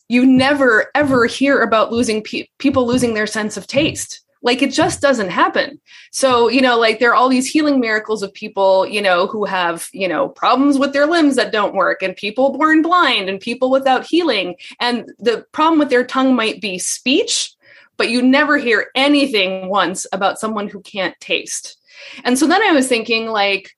you 0.08 0.26
never 0.26 0.92
ever 0.96 1.26
hear 1.26 1.62
about 1.62 1.92
losing 1.92 2.24
pe- 2.24 2.48
people 2.58 2.88
losing 2.88 3.16
their 3.16 3.28
sense 3.28 3.58
of 3.58 3.68
taste 3.68 4.22
like 4.44 4.62
it 4.62 4.72
just 4.72 5.02
doesn't 5.02 5.30
happen. 5.30 5.80
So, 6.12 6.50
you 6.50 6.62
know, 6.62 6.78
like 6.78 7.00
there 7.00 7.12
are 7.12 7.16
all 7.16 7.30
these 7.30 7.50
healing 7.50 7.80
miracles 7.80 8.22
of 8.22 8.34
people, 8.34 8.86
you 8.86 9.02
know, 9.02 9.26
who 9.26 9.46
have, 9.46 9.88
you 9.94 10.08
know, 10.08 10.28
problems 10.30 10.78
with 10.78 10.94
their 10.94 11.08
limbs 11.08 11.38
that 11.38 11.54
don't 11.54 11.74
work 11.74 12.04
and 12.04 12.16
people 12.16 12.56
born 12.56 12.82
blind 12.82 13.30
and 13.30 13.40
people 13.40 13.72
without 13.72 14.06
healing. 14.06 14.56
And 14.80 15.12
the 15.18 15.46
problem 15.54 15.80
with 15.80 15.90
their 15.90 16.06
tongue 16.06 16.36
might 16.36 16.62
be 16.62 16.78
speech, 16.78 17.56
but 17.98 18.10
you 18.10 18.22
never 18.22 18.58
hear 18.58 18.92
anything 18.96 19.70
once 19.70 20.06
about 20.12 20.40
someone 20.40 20.68
who 20.68 20.82
can't 20.82 21.20
taste. 21.20 21.78
And 22.26 22.38
so 22.38 22.46
then 22.46 22.62
I 22.62 22.74
was 22.74 22.88
thinking, 22.88 23.28
like, 23.28 23.72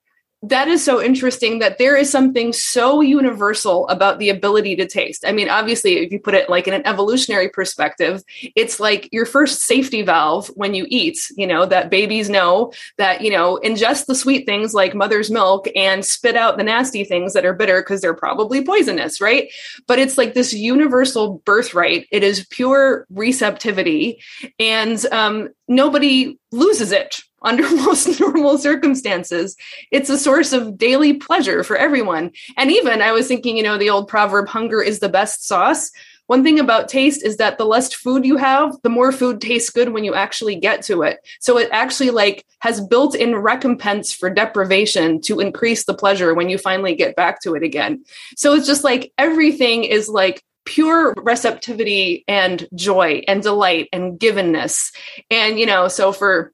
that 0.50 0.68
is 0.68 0.84
so 0.84 1.02
interesting 1.02 1.60
that 1.60 1.78
there 1.78 1.96
is 1.96 2.10
something 2.10 2.54
so 2.54 3.02
universal 3.02 3.88
about 3.88 4.20
the 4.20 4.30
ability 4.30 4.76
to 4.76 4.88
taste. 4.88 5.26
I 5.26 5.32
mean, 5.32 5.50
obviously, 5.50 5.98
if 5.98 6.12
you 6.12 6.20
put 6.20 6.36
it 6.36 6.50
like 6.50 6.68
in 6.68 6.74
an 6.74 6.86
evolutionary 6.86 7.50
perspective, 7.50 8.24
it's 8.56 8.80
like 8.80 9.10
your 9.12 9.26
first 9.26 9.64
safety 9.64 10.04
valve 10.04 10.48
when 10.50 10.76
you 10.76 10.86
eat, 10.90 11.18
you 11.36 11.48
know, 11.48 11.66
that 11.66 11.90
babies 11.90 12.30
know 12.30 12.72
that, 12.98 13.22
you 13.22 13.32
know, 13.32 13.60
ingest 13.64 14.06
the 14.06 14.14
sweet 14.14 14.46
things 14.46 14.74
like 14.74 14.94
mother's 14.94 15.32
milk 15.32 15.68
and 15.76 16.06
spit 16.06 16.36
out 16.36 16.58
the 16.58 16.64
nasty 16.64 17.04
things 17.04 17.34
that 17.34 17.46
are 17.46 17.54
bitter 17.54 17.82
because 17.82 18.02
they're 18.02 18.14
probably 18.14 18.64
poisonous, 18.64 19.20
right? 19.20 19.52
But 19.88 20.00
it's 20.00 20.18
like 20.18 20.34
this 20.36 20.54
universal 20.54 21.42
birthright. 21.46 22.08
It 22.12 22.24
is 22.24 22.46
pure 22.52 23.08
receptivity 23.10 24.22
and 24.60 25.04
um, 25.12 25.50
nobody 25.68 26.38
loses 26.52 26.92
it 26.92 27.22
under 27.46 27.70
most 27.76 28.20
normal 28.20 28.58
circumstances. 28.58 29.56
It's 29.92 30.10
a 30.10 30.18
source 30.18 30.52
of 30.52 30.78
daily 30.78 31.14
pleasure 31.14 31.64
for 31.64 31.78
everyone. 31.78 32.32
And 32.58 32.72
even 32.72 33.02
I 33.02 33.12
was 33.12 33.28
thinking, 33.28 33.56
you 33.56 33.64
know, 33.64 33.78
the 33.78 33.90
old 33.90 34.08
proverb, 34.08 34.48
hunger 34.50 34.82
is 34.82 35.00
the 35.00 35.10
best 35.10 35.48
sauce. 35.48 35.92
One 36.28 36.44
thing 36.44 36.60
about 36.60 36.90
taste 36.90 37.24
is 37.24 37.38
that 37.38 37.60
the 37.60 37.66
less 37.66 37.94
food 37.94 38.26
you 38.26 38.38
have, 38.38 38.76
the 38.82 38.90
more 38.90 39.12
food 39.12 39.40
tastes 39.40 39.70
good 39.70 39.90
when 39.90 40.04
you 40.04 40.16
actually 40.16 40.56
get 40.56 40.82
to 40.86 41.04
it. 41.04 41.20
So 41.40 41.60
it 41.60 41.70
actually 41.72 42.10
like 42.10 42.46
has 42.62 42.82
built 42.82 43.14
in 43.16 43.36
recompense 43.36 44.12
for 44.12 44.32
deprivation 44.32 45.22
to 45.22 45.40
increase 45.40 45.86
the 45.86 45.94
pleasure 45.94 46.34
when 46.34 46.50
you 46.50 46.58
finally 46.58 46.96
get 46.96 47.16
back 47.16 47.42
to 47.42 47.54
it 47.54 47.62
again. 47.62 48.04
So 48.38 48.54
it's 48.54 48.66
just 48.66 48.84
like 48.84 49.14
everything 49.20 49.84
is 49.84 50.10
like 50.10 50.44
pure 50.66 51.14
receptivity 51.18 52.24
and 52.28 52.68
joy 52.74 53.22
and 53.28 53.44
delight 53.44 53.88
and 53.94 54.20
givenness. 54.20 54.92
And, 55.30 55.60
you 55.60 55.68
know, 55.68 55.88
so 55.88 56.12
for 56.12 56.52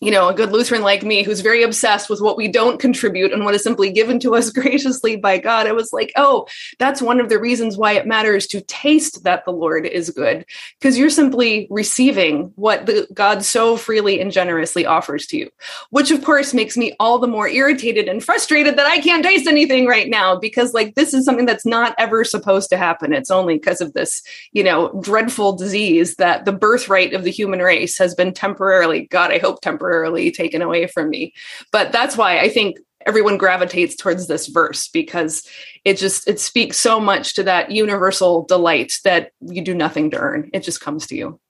you 0.00 0.10
know, 0.10 0.28
a 0.28 0.34
good 0.34 0.52
Lutheran 0.52 0.82
like 0.82 1.02
me 1.02 1.22
who's 1.22 1.40
very 1.40 1.62
obsessed 1.62 2.08
with 2.08 2.20
what 2.20 2.36
we 2.36 2.46
don't 2.46 2.78
contribute 2.78 3.32
and 3.32 3.44
what 3.44 3.54
is 3.54 3.62
simply 3.62 3.90
given 3.90 4.20
to 4.20 4.34
us 4.34 4.50
graciously 4.58 5.16
by 5.16 5.38
God, 5.38 5.66
I 5.66 5.72
was 5.72 5.92
like, 5.92 6.12
oh, 6.16 6.46
that's 6.78 7.02
one 7.02 7.20
of 7.20 7.28
the 7.28 7.38
reasons 7.38 7.76
why 7.76 7.92
it 7.92 8.06
matters 8.06 8.46
to 8.48 8.60
taste 8.62 9.24
that 9.24 9.44
the 9.44 9.50
Lord 9.50 9.86
is 9.86 10.10
good, 10.10 10.44
because 10.78 10.98
you're 10.98 11.10
simply 11.10 11.66
receiving 11.70 12.52
what 12.54 12.86
the 12.86 13.08
God 13.12 13.44
so 13.44 13.76
freely 13.76 14.20
and 14.20 14.30
generously 14.30 14.86
offers 14.86 15.26
to 15.28 15.36
you, 15.36 15.50
which 15.90 16.10
of 16.10 16.24
course 16.24 16.54
makes 16.54 16.76
me 16.76 16.94
all 17.00 17.18
the 17.18 17.26
more 17.26 17.48
irritated 17.48 18.08
and 18.08 18.22
frustrated 18.22 18.76
that 18.76 18.86
I 18.86 19.00
can't 19.00 19.24
taste 19.24 19.48
anything 19.48 19.86
right 19.86 20.08
now, 20.08 20.38
because 20.38 20.74
like 20.74 20.94
this 20.94 21.12
is 21.12 21.24
something 21.24 21.46
that's 21.46 21.66
not 21.66 21.94
ever 21.98 22.22
supposed 22.24 22.70
to 22.70 22.76
happen. 22.76 23.12
It's 23.12 23.30
only 23.30 23.54
because 23.54 23.80
of 23.80 23.94
this, 23.94 24.22
you 24.52 24.62
know, 24.62 24.92
dreadful 25.00 25.56
disease 25.56 26.16
that 26.16 26.44
the 26.44 26.52
birthright 26.52 27.14
of 27.14 27.24
the 27.24 27.30
human 27.30 27.60
race 27.60 27.98
has 27.98 28.14
been 28.14 28.32
temporarily, 28.32 29.06
God, 29.06 29.32
I 29.32 29.38
hope 29.38 29.60
temporarily 29.60 29.87
temporarily 29.88 30.30
taken 30.30 30.62
away 30.62 30.86
from 30.86 31.10
me. 31.10 31.32
But 31.72 31.92
that's 31.92 32.16
why 32.16 32.38
I 32.38 32.48
think 32.48 32.78
everyone 33.06 33.38
gravitates 33.38 33.96
towards 33.96 34.26
this 34.26 34.48
verse 34.48 34.88
because 34.88 35.46
it 35.84 35.96
just 35.96 36.28
it 36.28 36.40
speaks 36.40 36.76
so 36.76 37.00
much 37.00 37.34
to 37.34 37.42
that 37.44 37.70
universal 37.70 38.44
delight 38.44 38.92
that 39.04 39.32
you 39.40 39.62
do 39.62 39.74
nothing 39.74 40.10
to 40.10 40.18
earn. 40.18 40.50
It 40.52 40.62
just 40.62 40.80
comes 40.80 41.06
to 41.08 41.16
you. 41.16 41.40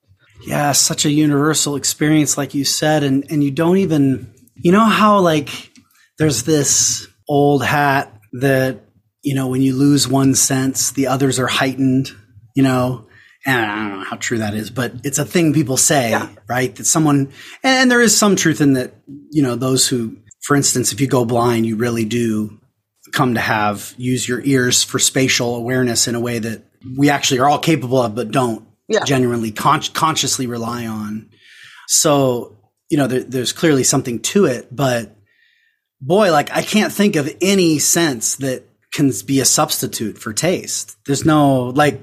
Yeah, 0.47 0.73
such 0.73 1.05
a 1.05 1.11
universal 1.11 1.75
experience 1.75 2.39
like 2.39 2.55
you 2.55 2.65
said 2.65 3.03
and 3.03 3.25
and 3.31 3.43
you 3.43 3.51
don't 3.51 3.79
even 3.79 4.33
you 4.55 4.71
know 4.71 4.85
how 4.85 5.19
like 5.21 5.49
there's 6.19 6.45
this 6.45 7.09
old 7.29 7.65
hat 7.65 8.13
that 8.35 8.81
you 9.23 9.35
know 9.35 9.49
when 9.49 9.63
you 9.63 9.75
lose 9.75 10.07
one 10.07 10.35
sense 10.35 10.93
the 10.93 11.09
others 11.09 11.39
are 11.41 11.49
heightened, 11.49 12.11
you 12.55 12.63
know, 12.63 13.08
and 13.47 13.71
I 13.71 13.89
don't 13.89 13.99
know 13.99 14.05
how 14.05 14.17
true 14.17 14.39
that 14.39 14.55
is, 14.55 14.71
but 14.71 14.93
it's 15.05 15.19
a 15.19 15.25
thing 15.25 15.53
people 15.53 15.77
say, 15.77 16.11
yeah. 16.11 16.29
right? 16.49 16.75
That 16.75 16.85
someone, 16.85 17.33
and 17.63 17.91
there 17.91 18.03
is 18.03 18.17
some 18.17 18.37
truth 18.37 18.61
in 18.61 18.75
that, 18.75 18.95
you 19.31 19.43
know, 19.43 19.55
those 19.55 19.87
who, 19.87 20.17
for 20.43 20.57
instance, 20.57 20.93
if 20.93 21.01
you 21.01 21.07
go 21.07 21.25
blind, 21.25 21.67
you 21.67 21.77
really 21.77 22.05
do 22.05 22.59
come 23.13 23.35
to 23.35 23.41
have, 23.41 23.95
use 23.97 24.29
your 24.29 24.43
ears 24.45 24.83
for 24.83 24.99
spatial 24.99 25.57
awareness 25.57 26.09
in 26.09 26.15
a 26.15 26.21
way 26.21 26.39
that 26.39 26.63
we 26.97 27.11
actually 27.11 27.41
are 27.41 27.49
all 27.49 27.59
capable 27.59 28.03
of, 28.03 28.15
but 28.15 28.31
don't 28.31 28.67
yeah. 28.89 29.05
genuinely 29.05 29.51
con- 29.51 29.83
consciously 29.95 30.47
rely 30.47 30.87
on. 30.87 31.31
So, 31.87 32.57
you 32.91 32.99
know, 32.99 33.07
there, 33.07 33.23
there's 33.23 33.53
clearly 33.53 33.85
something 33.85 34.21
to 34.21 34.47
it, 34.47 34.75
but 34.75 35.17
boy, 36.01 36.33
like 36.33 36.51
I 36.51 36.63
can't 36.63 36.93
think 36.93 37.17
of 37.17 37.35
any 37.41 37.79
sense 37.79 38.37
that 38.37 38.65
can 38.93 39.13
be 39.27 39.41
a 39.41 39.45
substitute 39.45 40.19
for 40.19 40.33
taste. 40.33 40.97
There's 41.07 41.25
no, 41.25 41.65
like, 41.65 42.01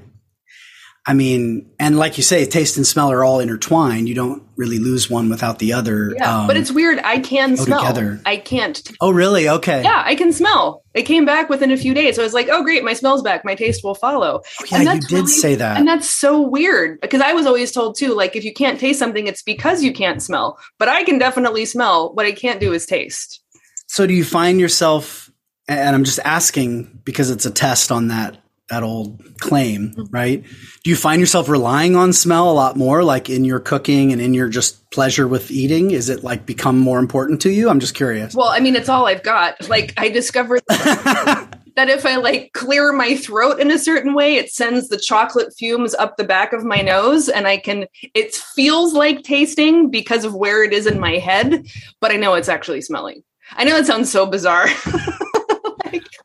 I 1.08 1.14
mean, 1.14 1.70
and 1.78 1.96
like 1.96 2.16
you 2.16 2.24
say, 2.24 2.44
taste 2.46 2.76
and 2.76 2.84
smell 2.84 3.12
are 3.12 3.22
all 3.22 3.38
intertwined. 3.38 4.08
You 4.08 4.16
don't 4.16 4.42
really 4.56 4.80
lose 4.80 5.08
one 5.08 5.28
without 5.28 5.60
the 5.60 5.72
other. 5.72 6.12
Yeah, 6.16 6.40
um, 6.40 6.46
but 6.48 6.56
it's 6.56 6.72
weird. 6.72 6.98
I 6.98 7.20
can 7.20 7.56
smell. 7.56 7.78
Together. 7.78 8.20
I 8.26 8.38
can't. 8.38 8.84
T- 8.84 8.96
oh, 9.00 9.12
really? 9.12 9.48
Okay. 9.48 9.84
Yeah, 9.84 10.02
I 10.04 10.16
can 10.16 10.32
smell. 10.32 10.82
It 10.94 11.02
came 11.02 11.24
back 11.24 11.48
within 11.48 11.70
a 11.70 11.76
few 11.76 11.94
days. 11.94 12.16
So 12.16 12.22
I 12.22 12.24
was 12.24 12.34
like, 12.34 12.48
oh, 12.50 12.64
great, 12.64 12.82
my 12.82 12.92
smell's 12.92 13.22
back. 13.22 13.44
My 13.44 13.54
taste 13.54 13.84
will 13.84 13.94
follow. 13.94 14.42
Oh, 14.44 14.64
yeah, 14.68 14.94
you 14.94 15.00
did 15.00 15.12
really, 15.12 15.26
say 15.28 15.54
that. 15.54 15.76
And 15.76 15.86
that's 15.86 16.10
so 16.10 16.40
weird 16.40 17.00
because 17.00 17.20
I 17.20 17.34
was 17.34 17.46
always 17.46 17.70
told 17.70 17.96
too, 17.96 18.12
like, 18.12 18.34
if 18.34 18.44
you 18.44 18.52
can't 18.52 18.80
taste 18.80 18.98
something, 18.98 19.28
it's 19.28 19.42
because 19.42 19.84
you 19.84 19.92
can't 19.92 20.20
smell. 20.20 20.58
But 20.76 20.88
I 20.88 21.04
can 21.04 21.18
definitely 21.20 21.66
smell. 21.66 22.12
What 22.14 22.26
I 22.26 22.32
can't 22.32 22.58
do 22.58 22.72
is 22.72 22.84
taste. 22.84 23.40
So 23.86 24.08
do 24.08 24.12
you 24.12 24.24
find 24.24 24.58
yourself, 24.58 25.30
and 25.68 25.94
I'm 25.94 26.02
just 26.02 26.18
asking 26.24 27.00
because 27.04 27.30
it's 27.30 27.46
a 27.46 27.50
test 27.52 27.92
on 27.92 28.08
that 28.08 28.38
that 28.68 28.82
old 28.82 29.22
claim, 29.38 29.90
mm-hmm. 29.90 30.02
right? 30.10 30.42
Do 30.82 30.90
you 30.90 30.96
find 30.96 31.20
yourself 31.20 31.48
relying 31.48 31.94
on 31.96 32.12
smell 32.12 32.50
a 32.50 32.52
lot 32.52 32.76
more, 32.76 33.04
like 33.04 33.30
in 33.30 33.44
your 33.44 33.60
cooking 33.60 34.12
and 34.12 34.20
in 34.20 34.34
your 34.34 34.48
just 34.48 34.90
pleasure 34.90 35.28
with 35.28 35.50
eating? 35.50 35.92
Is 35.92 36.08
it 36.08 36.24
like 36.24 36.46
become 36.46 36.78
more 36.78 36.98
important 36.98 37.40
to 37.42 37.50
you? 37.50 37.68
I'm 37.68 37.80
just 37.80 37.94
curious. 37.94 38.34
Well, 38.34 38.48
I 38.48 38.60
mean, 38.60 38.74
it's 38.74 38.88
all 38.88 39.06
I've 39.06 39.22
got. 39.22 39.68
Like, 39.68 39.94
I 39.96 40.08
discovered 40.08 40.62
that 40.68 41.58
if 41.76 42.04
I 42.04 42.16
like 42.16 42.52
clear 42.54 42.92
my 42.92 43.16
throat 43.16 43.60
in 43.60 43.70
a 43.70 43.78
certain 43.78 44.14
way, 44.14 44.36
it 44.36 44.50
sends 44.50 44.88
the 44.88 44.98
chocolate 44.98 45.54
fumes 45.56 45.94
up 45.94 46.16
the 46.16 46.24
back 46.24 46.52
of 46.52 46.64
my 46.64 46.80
nose, 46.80 47.28
and 47.28 47.46
I 47.46 47.58
can. 47.58 47.86
It 48.14 48.34
feels 48.34 48.94
like 48.94 49.22
tasting 49.22 49.90
because 49.90 50.24
of 50.24 50.34
where 50.34 50.64
it 50.64 50.72
is 50.72 50.86
in 50.86 50.98
my 50.98 51.18
head, 51.18 51.66
but 52.00 52.10
I 52.10 52.16
know 52.16 52.34
it's 52.34 52.48
actually 52.48 52.80
smelling. 52.80 53.22
I 53.52 53.64
know 53.64 53.76
it 53.76 53.86
sounds 53.86 54.10
so 54.10 54.26
bizarre. 54.26 54.66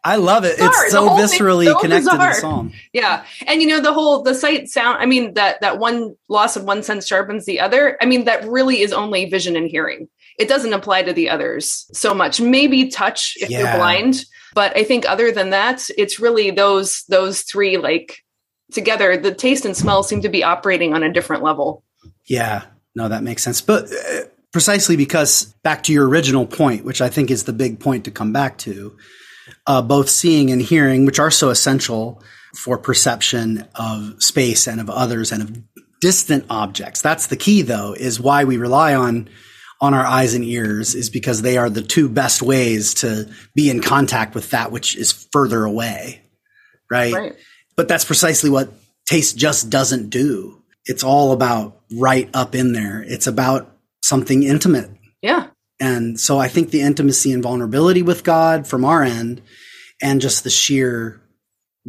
I 0.04 0.16
love 0.16 0.46
it. 0.46 0.58
Bizarre. 0.58 0.86
It's 0.86 0.92
so 0.92 1.10
viscerally 1.10 1.66
so 1.66 1.80
connected 1.80 2.10
bizarre. 2.10 2.30
to 2.30 2.34
the 2.34 2.42
song. 2.42 2.74
Yeah. 2.92 3.24
And 3.46 3.62
you 3.62 3.68
know, 3.68 3.80
the 3.80 3.94
whole 3.94 4.24
the 4.24 4.34
sight 4.34 4.68
sound, 4.68 4.98
I 5.00 5.06
mean, 5.06 5.36
that 5.36 5.62
that 5.62 5.78
one 5.78 6.16
loss 6.28 6.56
of 6.56 6.64
one 6.64 6.82
sense 6.84 7.06
sharpens 7.06 7.46
the 7.46 7.60
other. 7.60 7.98
I 8.02 8.06
mean, 8.06 8.26
that 8.26 8.44
really 8.46 8.82
is 8.82 8.94
only 8.94 9.30
vision 9.30 9.56
and 9.56 9.70
hearing. 9.70 10.08
It 10.40 10.48
doesn't 10.48 10.74
apply 10.74 11.04
to 11.04 11.14
the 11.14 11.30
others 11.30 11.88
so 11.94 12.14
much. 12.14 12.42
Maybe 12.42 12.90
touch 12.90 13.36
if 13.38 13.50
yeah. 13.50 13.60
you're 13.60 13.78
blind. 13.78 14.26
But 14.54 14.76
I 14.76 14.84
think 14.84 15.08
other 15.08 15.32
than 15.32 15.52
that, 15.52 15.88
it's 15.98 16.20
really 16.20 16.52
those 16.52 17.04
those 17.08 17.42
three 17.42 17.78
like 17.78 18.24
together, 18.72 19.18
the 19.18 19.34
taste 19.34 19.66
and 19.66 19.78
smell 19.78 20.02
seem 20.02 20.22
to 20.22 20.30
be 20.30 20.44
operating 20.44 20.94
on 20.94 21.04
a 21.04 21.14
different 21.14 21.44
level. 21.44 21.84
Yeah. 22.26 22.64
No, 22.96 23.08
that 23.08 23.24
makes 23.24 23.44
sense. 23.44 23.62
But 23.62 23.86
uh, 23.86 24.22
precisely 24.52 24.96
because 24.96 25.46
back 25.64 25.84
to 25.84 25.94
your 25.94 26.08
original 26.08 26.46
point, 26.46 26.86
which 26.86 27.02
I 27.02 27.10
think 27.10 27.32
is 27.32 27.44
the 27.44 27.54
big 27.54 27.80
point 27.80 28.06
to 28.06 28.12
come 28.12 28.34
back 28.34 28.58
to, 28.60 28.98
uh, 29.68 29.82
both 29.82 30.10
seeing 30.10 30.52
and 30.52 30.62
hearing, 30.62 31.06
which 31.06 31.20
are 31.20 31.32
so 31.32 31.50
essential 31.50 32.22
for 32.56 32.78
perception 32.78 33.68
of 33.76 34.22
space 34.22 34.68
and 34.68 34.82
of 34.82 34.90
others 34.90 35.32
and 35.32 35.42
of 35.42 35.62
distant 36.02 36.46
objects. 36.50 37.02
That's 37.02 37.28
the 37.28 37.38
key, 37.38 37.62
though, 37.62 37.94
is 37.94 38.20
why 38.20 38.44
we 38.44 38.58
rely 38.58 38.96
on 38.96 39.30
on 39.80 39.96
our 39.96 40.06
eyes 40.06 40.36
and 40.36 40.46
ears 40.46 40.94
is 40.94 41.10
because 41.10 41.42
they 41.42 41.58
are 41.58 41.70
the 41.70 41.82
two 41.82 42.08
best 42.08 42.42
ways 42.42 42.94
to 42.94 43.28
be 43.56 43.70
in 43.70 43.82
contact 43.82 44.36
with 44.36 44.52
that 44.52 44.72
which 44.72 44.96
is 44.96 45.12
further 45.32 45.66
away. 45.66 46.22
Right. 46.90 47.14
right. 47.14 47.36
But 47.76 47.88
that's 47.88 48.06
precisely 48.06 48.52
what 48.52 48.72
taste 49.08 49.38
just 49.38 49.72
doesn't 49.72 50.12
do. 50.12 50.62
It's 50.86 51.04
all 51.04 51.32
about 51.32 51.80
right 51.92 52.30
up 52.34 52.54
in 52.54 52.74
there. 52.74 53.02
It's 53.02 53.26
about 53.26 53.76
something 54.04 54.44
intimate. 54.44 54.92
And 55.82 56.20
so 56.20 56.38
I 56.38 56.48
think 56.48 56.70
the 56.70 56.82
intimacy 56.82 57.32
and 57.34 57.42
vulnerability 57.42 58.04
with 58.04 58.24
God 58.24 58.68
from 58.68 58.86
our 58.86 59.02
end 59.04 59.42
and 60.00 60.22
just 60.22 60.44
the 60.44 60.50
sheer 60.52 61.20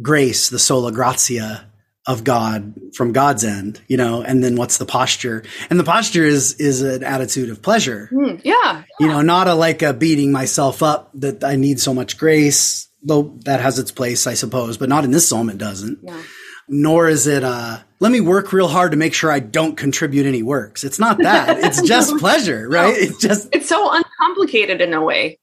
grace, 0.01 0.49
the 0.49 0.57
sola 0.57 0.91
gratia 0.91 1.69
of 2.07 2.23
God 2.23 2.73
from 2.95 3.13
God's 3.13 3.43
end, 3.43 3.79
you 3.87 3.95
know, 3.95 4.23
and 4.23 4.43
then 4.43 4.55
what's 4.55 4.77
the 4.77 4.85
posture? 4.85 5.43
And 5.69 5.79
the 5.79 5.83
posture 5.83 6.25
is 6.25 6.55
is 6.55 6.81
an 6.81 7.03
attitude 7.03 7.51
of 7.51 7.61
pleasure. 7.61 8.09
Mm, 8.11 8.41
yeah, 8.43 8.53
yeah, 8.63 8.83
You 8.99 9.07
know, 9.07 9.21
not 9.21 9.47
a 9.47 9.53
like 9.53 9.83
a 9.83 9.93
beating 9.93 10.31
myself 10.31 10.81
up 10.81 11.11
that 11.13 11.43
I 11.43 11.55
need 11.55 11.79
so 11.79 11.93
much 11.93 12.17
grace, 12.17 12.89
though 13.03 13.37
that 13.45 13.61
has 13.61 13.77
its 13.77 13.91
place, 13.91 14.25
I 14.25 14.33
suppose, 14.33 14.77
but 14.77 14.89
not 14.89 15.05
in 15.05 15.11
this 15.11 15.27
psalm 15.27 15.49
it 15.49 15.59
doesn't. 15.59 15.99
Yeah. 16.01 16.21
Nor 16.67 17.09
is 17.09 17.27
it 17.27 17.43
uh 17.43 17.79
let 17.99 18.11
me 18.11 18.19
work 18.19 18.51
real 18.53 18.67
hard 18.67 18.91
to 18.91 18.97
make 18.97 19.13
sure 19.13 19.31
I 19.31 19.39
don't 19.39 19.75
contribute 19.77 20.25
any 20.25 20.43
works. 20.43 20.83
It's 20.83 20.99
not 20.99 21.17
that. 21.19 21.59
It's 21.63 21.81
just 21.81 22.17
pleasure, 22.17 22.67
right? 22.69 22.93
No. 22.93 22.99
It's 22.99 23.17
just 23.17 23.49
It's 23.51 23.69
so 23.69 23.89
uncomplicated 23.91 24.81
in 24.81 24.93
a 24.93 25.03
way. 25.03 25.39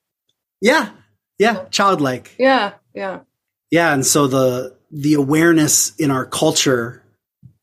Yeah. 0.60 0.90
Yeah, 1.38 1.64
childlike. 1.70 2.34
Yeah, 2.38 2.72
yeah. 2.94 3.20
Yeah, 3.70 3.94
and 3.94 4.04
so 4.04 4.26
the 4.26 4.76
the 4.90 5.14
awareness 5.14 5.94
in 5.96 6.10
our 6.10 6.26
culture 6.26 7.02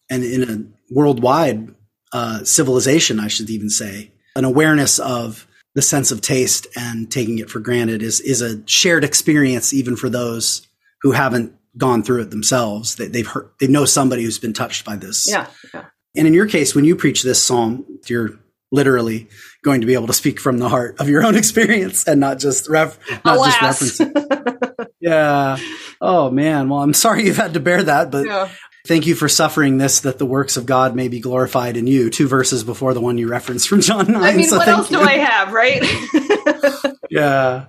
and 0.09 0.23
in 0.23 0.49
a 0.49 0.93
worldwide 0.93 1.75
uh, 2.13 2.43
civilization, 2.43 3.19
I 3.19 3.27
should 3.27 3.49
even 3.49 3.69
say, 3.69 4.11
an 4.35 4.45
awareness 4.45 4.99
of 4.99 5.47
the 5.75 5.81
sense 5.81 6.11
of 6.11 6.21
taste 6.21 6.65
and 6.75 7.11
taking 7.11 7.37
it 7.37 7.49
for 7.49 7.59
granted 7.59 8.01
is 8.01 8.19
is 8.21 8.41
a 8.41 8.65
shared 8.67 9.03
experience 9.03 9.73
even 9.73 9.95
for 9.95 10.09
those 10.09 10.67
who 11.01 11.11
haven't 11.11 11.53
gone 11.77 12.03
through 12.03 12.23
it 12.23 12.31
themselves. 12.31 12.95
They, 12.95 13.07
they've 13.07 13.27
heard, 13.27 13.49
they 13.59 13.67
know 13.67 13.85
somebody 13.85 14.23
who's 14.23 14.39
been 14.39 14.53
touched 14.53 14.85
by 14.85 14.95
this. 14.95 15.29
Yeah, 15.29 15.47
yeah. 15.73 15.85
And 16.15 16.27
in 16.27 16.33
your 16.33 16.47
case, 16.47 16.73
when 16.73 16.85
you 16.85 16.95
preach 16.95 17.23
this 17.23 17.41
psalm, 17.41 17.85
you're 18.07 18.39
literally 18.71 19.27
going 19.63 19.81
to 19.81 19.87
be 19.87 19.93
able 19.93 20.07
to 20.07 20.13
speak 20.13 20.39
from 20.39 20.57
the 20.57 20.69
heart 20.69 20.99
of 20.99 21.09
your 21.09 21.23
own 21.25 21.35
experience 21.37 22.07
and 22.07 22.19
not 22.19 22.39
just 22.39 22.69
ref, 22.69 22.97
not 23.23 23.37
Alas. 23.37 23.79
just 23.79 23.99
reference. 23.99 24.89
yeah. 24.99 25.57
Oh 26.01 26.29
man. 26.29 26.69
Well, 26.69 26.81
I'm 26.81 26.93
sorry 26.93 27.25
you've 27.25 27.37
had 27.37 27.53
to 27.53 27.59
bear 27.59 27.83
that, 27.83 28.11
but 28.11 28.25
yeah. 28.25 28.49
thank 28.85 29.07
you 29.07 29.15
for 29.15 29.29
suffering 29.29 29.77
this 29.77 30.01
that 30.01 30.17
the 30.17 30.25
works 30.25 30.57
of 30.57 30.65
God 30.65 30.95
may 30.95 31.07
be 31.07 31.19
glorified 31.19 31.77
in 31.77 31.87
you. 31.87 32.09
Two 32.09 32.27
verses 32.27 32.63
before 32.63 32.93
the 32.93 33.01
one 33.01 33.17
you 33.17 33.27
referenced 33.27 33.69
from 33.69 33.81
John 33.81 34.11
9. 34.11 34.23
I 34.23 34.35
mean, 34.35 34.45
so 34.45 34.57
what 34.57 34.67
else 34.67 34.91
you. 34.91 34.97
do 34.97 35.03
I 35.03 35.17
have, 35.17 35.53
right? 35.53 36.93
yeah. 37.09 37.65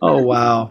Oh 0.00 0.22
wow. 0.22 0.70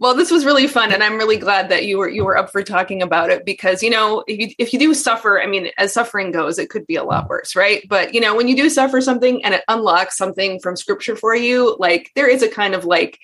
Well, 0.00 0.14
this 0.14 0.30
was 0.30 0.46
really 0.46 0.66
fun, 0.66 0.92
and 0.92 1.02
I'm 1.02 1.18
really 1.18 1.36
glad 1.36 1.68
that 1.68 1.84
you 1.84 1.98
were 1.98 2.08
you 2.08 2.24
were 2.24 2.38
up 2.38 2.50
for 2.50 2.62
talking 2.62 3.02
about 3.02 3.28
it 3.28 3.44
because 3.44 3.82
you 3.82 3.90
know 3.90 4.24
if 4.26 4.38
you 4.38 4.54
if 4.58 4.72
you 4.72 4.78
do 4.78 4.94
suffer, 4.94 5.40
I 5.40 5.46
mean, 5.46 5.68
as 5.76 5.92
suffering 5.92 6.32
goes, 6.32 6.58
it 6.58 6.70
could 6.70 6.86
be 6.86 6.96
a 6.96 7.04
lot 7.04 7.28
worse, 7.28 7.54
right? 7.54 7.86
But 7.86 8.14
you 8.14 8.20
know, 8.20 8.34
when 8.34 8.48
you 8.48 8.56
do 8.56 8.70
suffer 8.70 9.02
something 9.02 9.44
and 9.44 9.52
it 9.52 9.62
unlocks 9.68 10.16
something 10.16 10.58
from 10.58 10.74
Scripture 10.74 11.16
for 11.16 11.36
you, 11.36 11.76
like 11.78 12.10
there 12.16 12.28
is 12.28 12.42
a 12.42 12.48
kind 12.48 12.74
of 12.74 12.86
like 12.86 13.18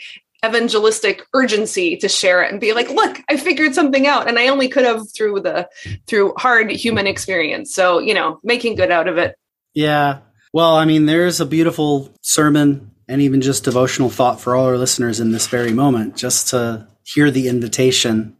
evangelistic 0.44 1.22
urgency 1.32 1.96
to 1.96 2.10
share 2.10 2.44
it 2.44 2.52
and 2.52 2.60
be 2.60 2.74
like 2.74 2.90
look 2.90 3.20
i 3.30 3.38
figured 3.38 3.74
something 3.74 4.06
out 4.06 4.28
and 4.28 4.38
i 4.38 4.48
only 4.48 4.68
could 4.68 4.84
have 4.84 5.10
through 5.10 5.40
the 5.40 5.66
through 6.06 6.34
hard 6.36 6.70
human 6.70 7.06
experience. 7.06 7.74
So 7.74 8.00
you 8.00 8.12
know 8.12 8.38
making 8.44 8.76
good 8.76 8.90
out 8.90 9.08
of 9.08 9.16
it. 9.16 9.34
Yeah. 9.72 10.18
Well 10.52 10.76
i 10.76 10.84
mean 10.84 11.06
there's 11.06 11.40
a 11.40 11.46
beautiful 11.46 12.14
sermon 12.20 12.90
and 13.08 13.22
even 13.22 13.40
just 13.40 13.64
devotional 13.64 14.10
thought 14.10 14.40
for 14.40 14.54
all 14.54 14.66
our 14.66 14.78
listeners 14.78 15.20
in 15.20 15.32
this 15.32 15.46
very 15.46 15.72
moment, 15.72 16.16
just 16.16 16.48
to 16.48 16.88
hear 17.04 17.30
the 17.30 17.48
invitation 17.48 18.36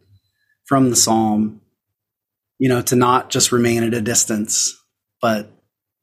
from 0.65 0.89
the 0.89 0.95
psalm, 0.95 1.61
you 2.59 2.67
know, 2.67 2.81
to 2.81 2.95
not 2.95 3.29
just 3.29 3.51
remain 3.51 3.83
at 3.83 3.93
a 3.93 4.01
distance, 4.01 4.75
but 5.21 5.49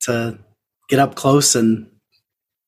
to 0.03 0.39
get 0.89 0.99
up 0.99 1.15
close 1.15 1.55
and 1.55 1.91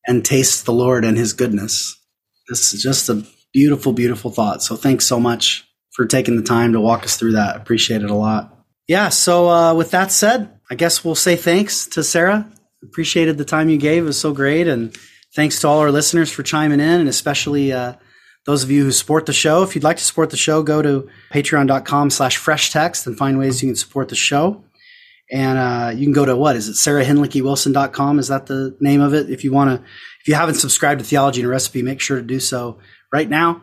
and 0.07 0.25
taste 0.25 0.65
the 0.65 0.73
Lord 0.73 1.05
and 1.05 1.17
his 1.17 1.33
goodness. 1.33 2.01
This 2.49 2.73
is 2.73 2.83
just 2.83 3.09
a 3.09 3.27
beautiful, 3.53 3.93
beautiful 3.93 4.31
thought. 4.31 4.63
So 4.63 4.77
thanks 4.77 5.05
so 5.05 5.19
much 5.19 5.67
for 5.93 6.07
taking 6.07 6.37
the 6.37 6.43
time 6.43 6.75
to 6.75 6.81
walk 6.81 7.03
us 7.03 7.17
through 7.17 7.33
that. 7.33 7.57
Appreciate 7.57 8.03
it 8.03 8.11
a 8.11 8.15
lot. 8.15 8.57
Yeah. 8.87 9.09
So 9.09 9.49
uh, 9.49 9.75
with 9.75 9.91
that 9.91 10.13
said, 10.13 10.61
I 10.71 10.77
guess 10.77 11.05
we'll 11.05 11.17
say 11.17 11.35
thanks 11.35 11.87
to 11.89 12.05
Sarah. 12.05 12.49
Appreciated 12.85 13.37
the 13.39 13.45
time 13.45 13.69
you 13.69 13.79
gave. 13.79 14.05
It 14.05 14.07
was 14.07 14.21
so 14.21 14.33
great. 14.33 14.69
And 14.69 14.97
Thanks 15.37 15.61
to 15.61 15.69
all 15.69 15.81
our 15.81 15.91
listeners 15.91 16.33
for 16.33 16.43
chiming 16.43 16.81
in, 16.81 17.01
and 17.01 17.11
especially 17.11 17.71
uh, 17.71 17.93
those 18.47 18.63
of 18.63 18.71
you 18.71 18.85
who 18.85 18.91
support 18.91 19.27
the 19.27 19.35
show. 19.35 19.63
If 19.63 19.75
you'd 19.75 19.85
like 19.85 19.99
to 19.99 20.05
support 20.05 20.31
the 20.31 20.37
show, 20.39 20.63
go 20.63 20.81
to 20.81 21.11
patreon.com 21.31 22.09
slash 22.09 22.39
fresh 22.39 22.73
text 22.73 23.07
and 23.07 23.19
find 23.19 23.39
ways 23.39 23.63
you 23.63 23.69
can 23.69 23.77
support 23.77 24.09
the 24.09 24.15
show. 24.15 24.65
And 25.31 25.59
uh, 25.59 25.93
you 25.95 26.07
can 26.07 26.15
go 26.15 26.25
to 26.25 26.35
what 26.35 26.57
is 26.57 26.71
it, 26.71 26.73
sarahhinlickywilson.com? 26.73 28.19
Is 28.19 28.29
that 28.29 28.47
the 28.47 28.79
name 28.81 29.03
of 29.03 29.13
it? 29.13 29.29
If 29.29 29.45
you 29.45 29.53
want 29.53 29.79
to, 29.79 29.87
if 30.23 30.27
you 30.27 30.35
haven't 30.35 30.55
subscribed 30.55 31.01
to 31.01 31.05
Theology 31.05 31.43
and 31.43 31.51
Recipe, 31.51 31.83
make 31.83 32.01
sure 32.01 32.17
to 32.17 32.23
do 32.23 32.41
so 32.41 32.79
right 33.13 33.29
now. 33.29 33.63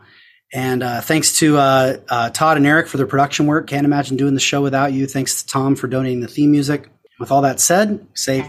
And 0.54 0.84
uh, 0.84 1.02
thanks 1.02 1.40
to 1.40 1.58
uh, 1.58 1.98
uh, 2.08 2.30
Todd 2.30 2.58
and 2.58 2.68
Eric 2.68 2.88
for 2.88 2.98
their 2.98 3.08
production 3.08 3.48
work. 3.48 3.66
Can't 3.66 3.86
imagine 3.86 4.16
doing 4.16 4.36
the 4.36 4.40
show 4.40 4.62
without 4.62 4.94
you. 4.94 5.08
Thanks 5.08 5.42
to 5.42 5.50
Tom 5.50 5.76
for 5.76 5.88
donating 5.88 6.20
the 6.20 6.28
theme 6.28 6.52
music. 6.52 6.88
With 7.20 7.32
all 7.32 7.42
that 7.42 7.60
said, 7.60 8.06
say 8.14 8.42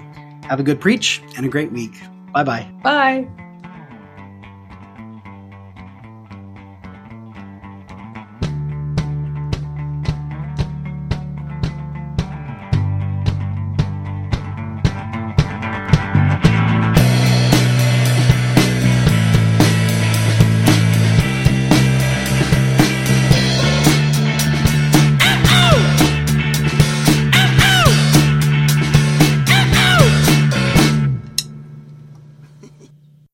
have 0.43 0.61
a 0.61 0.63
good 0.63 0.79
preach 0.79 1.23
and 1.39 1.47
a 1.47 1.49
great 1.49 1.73
week. 1.73 1.95
Bye-bye. 2.35 2.67
Bye. 2.83 3.44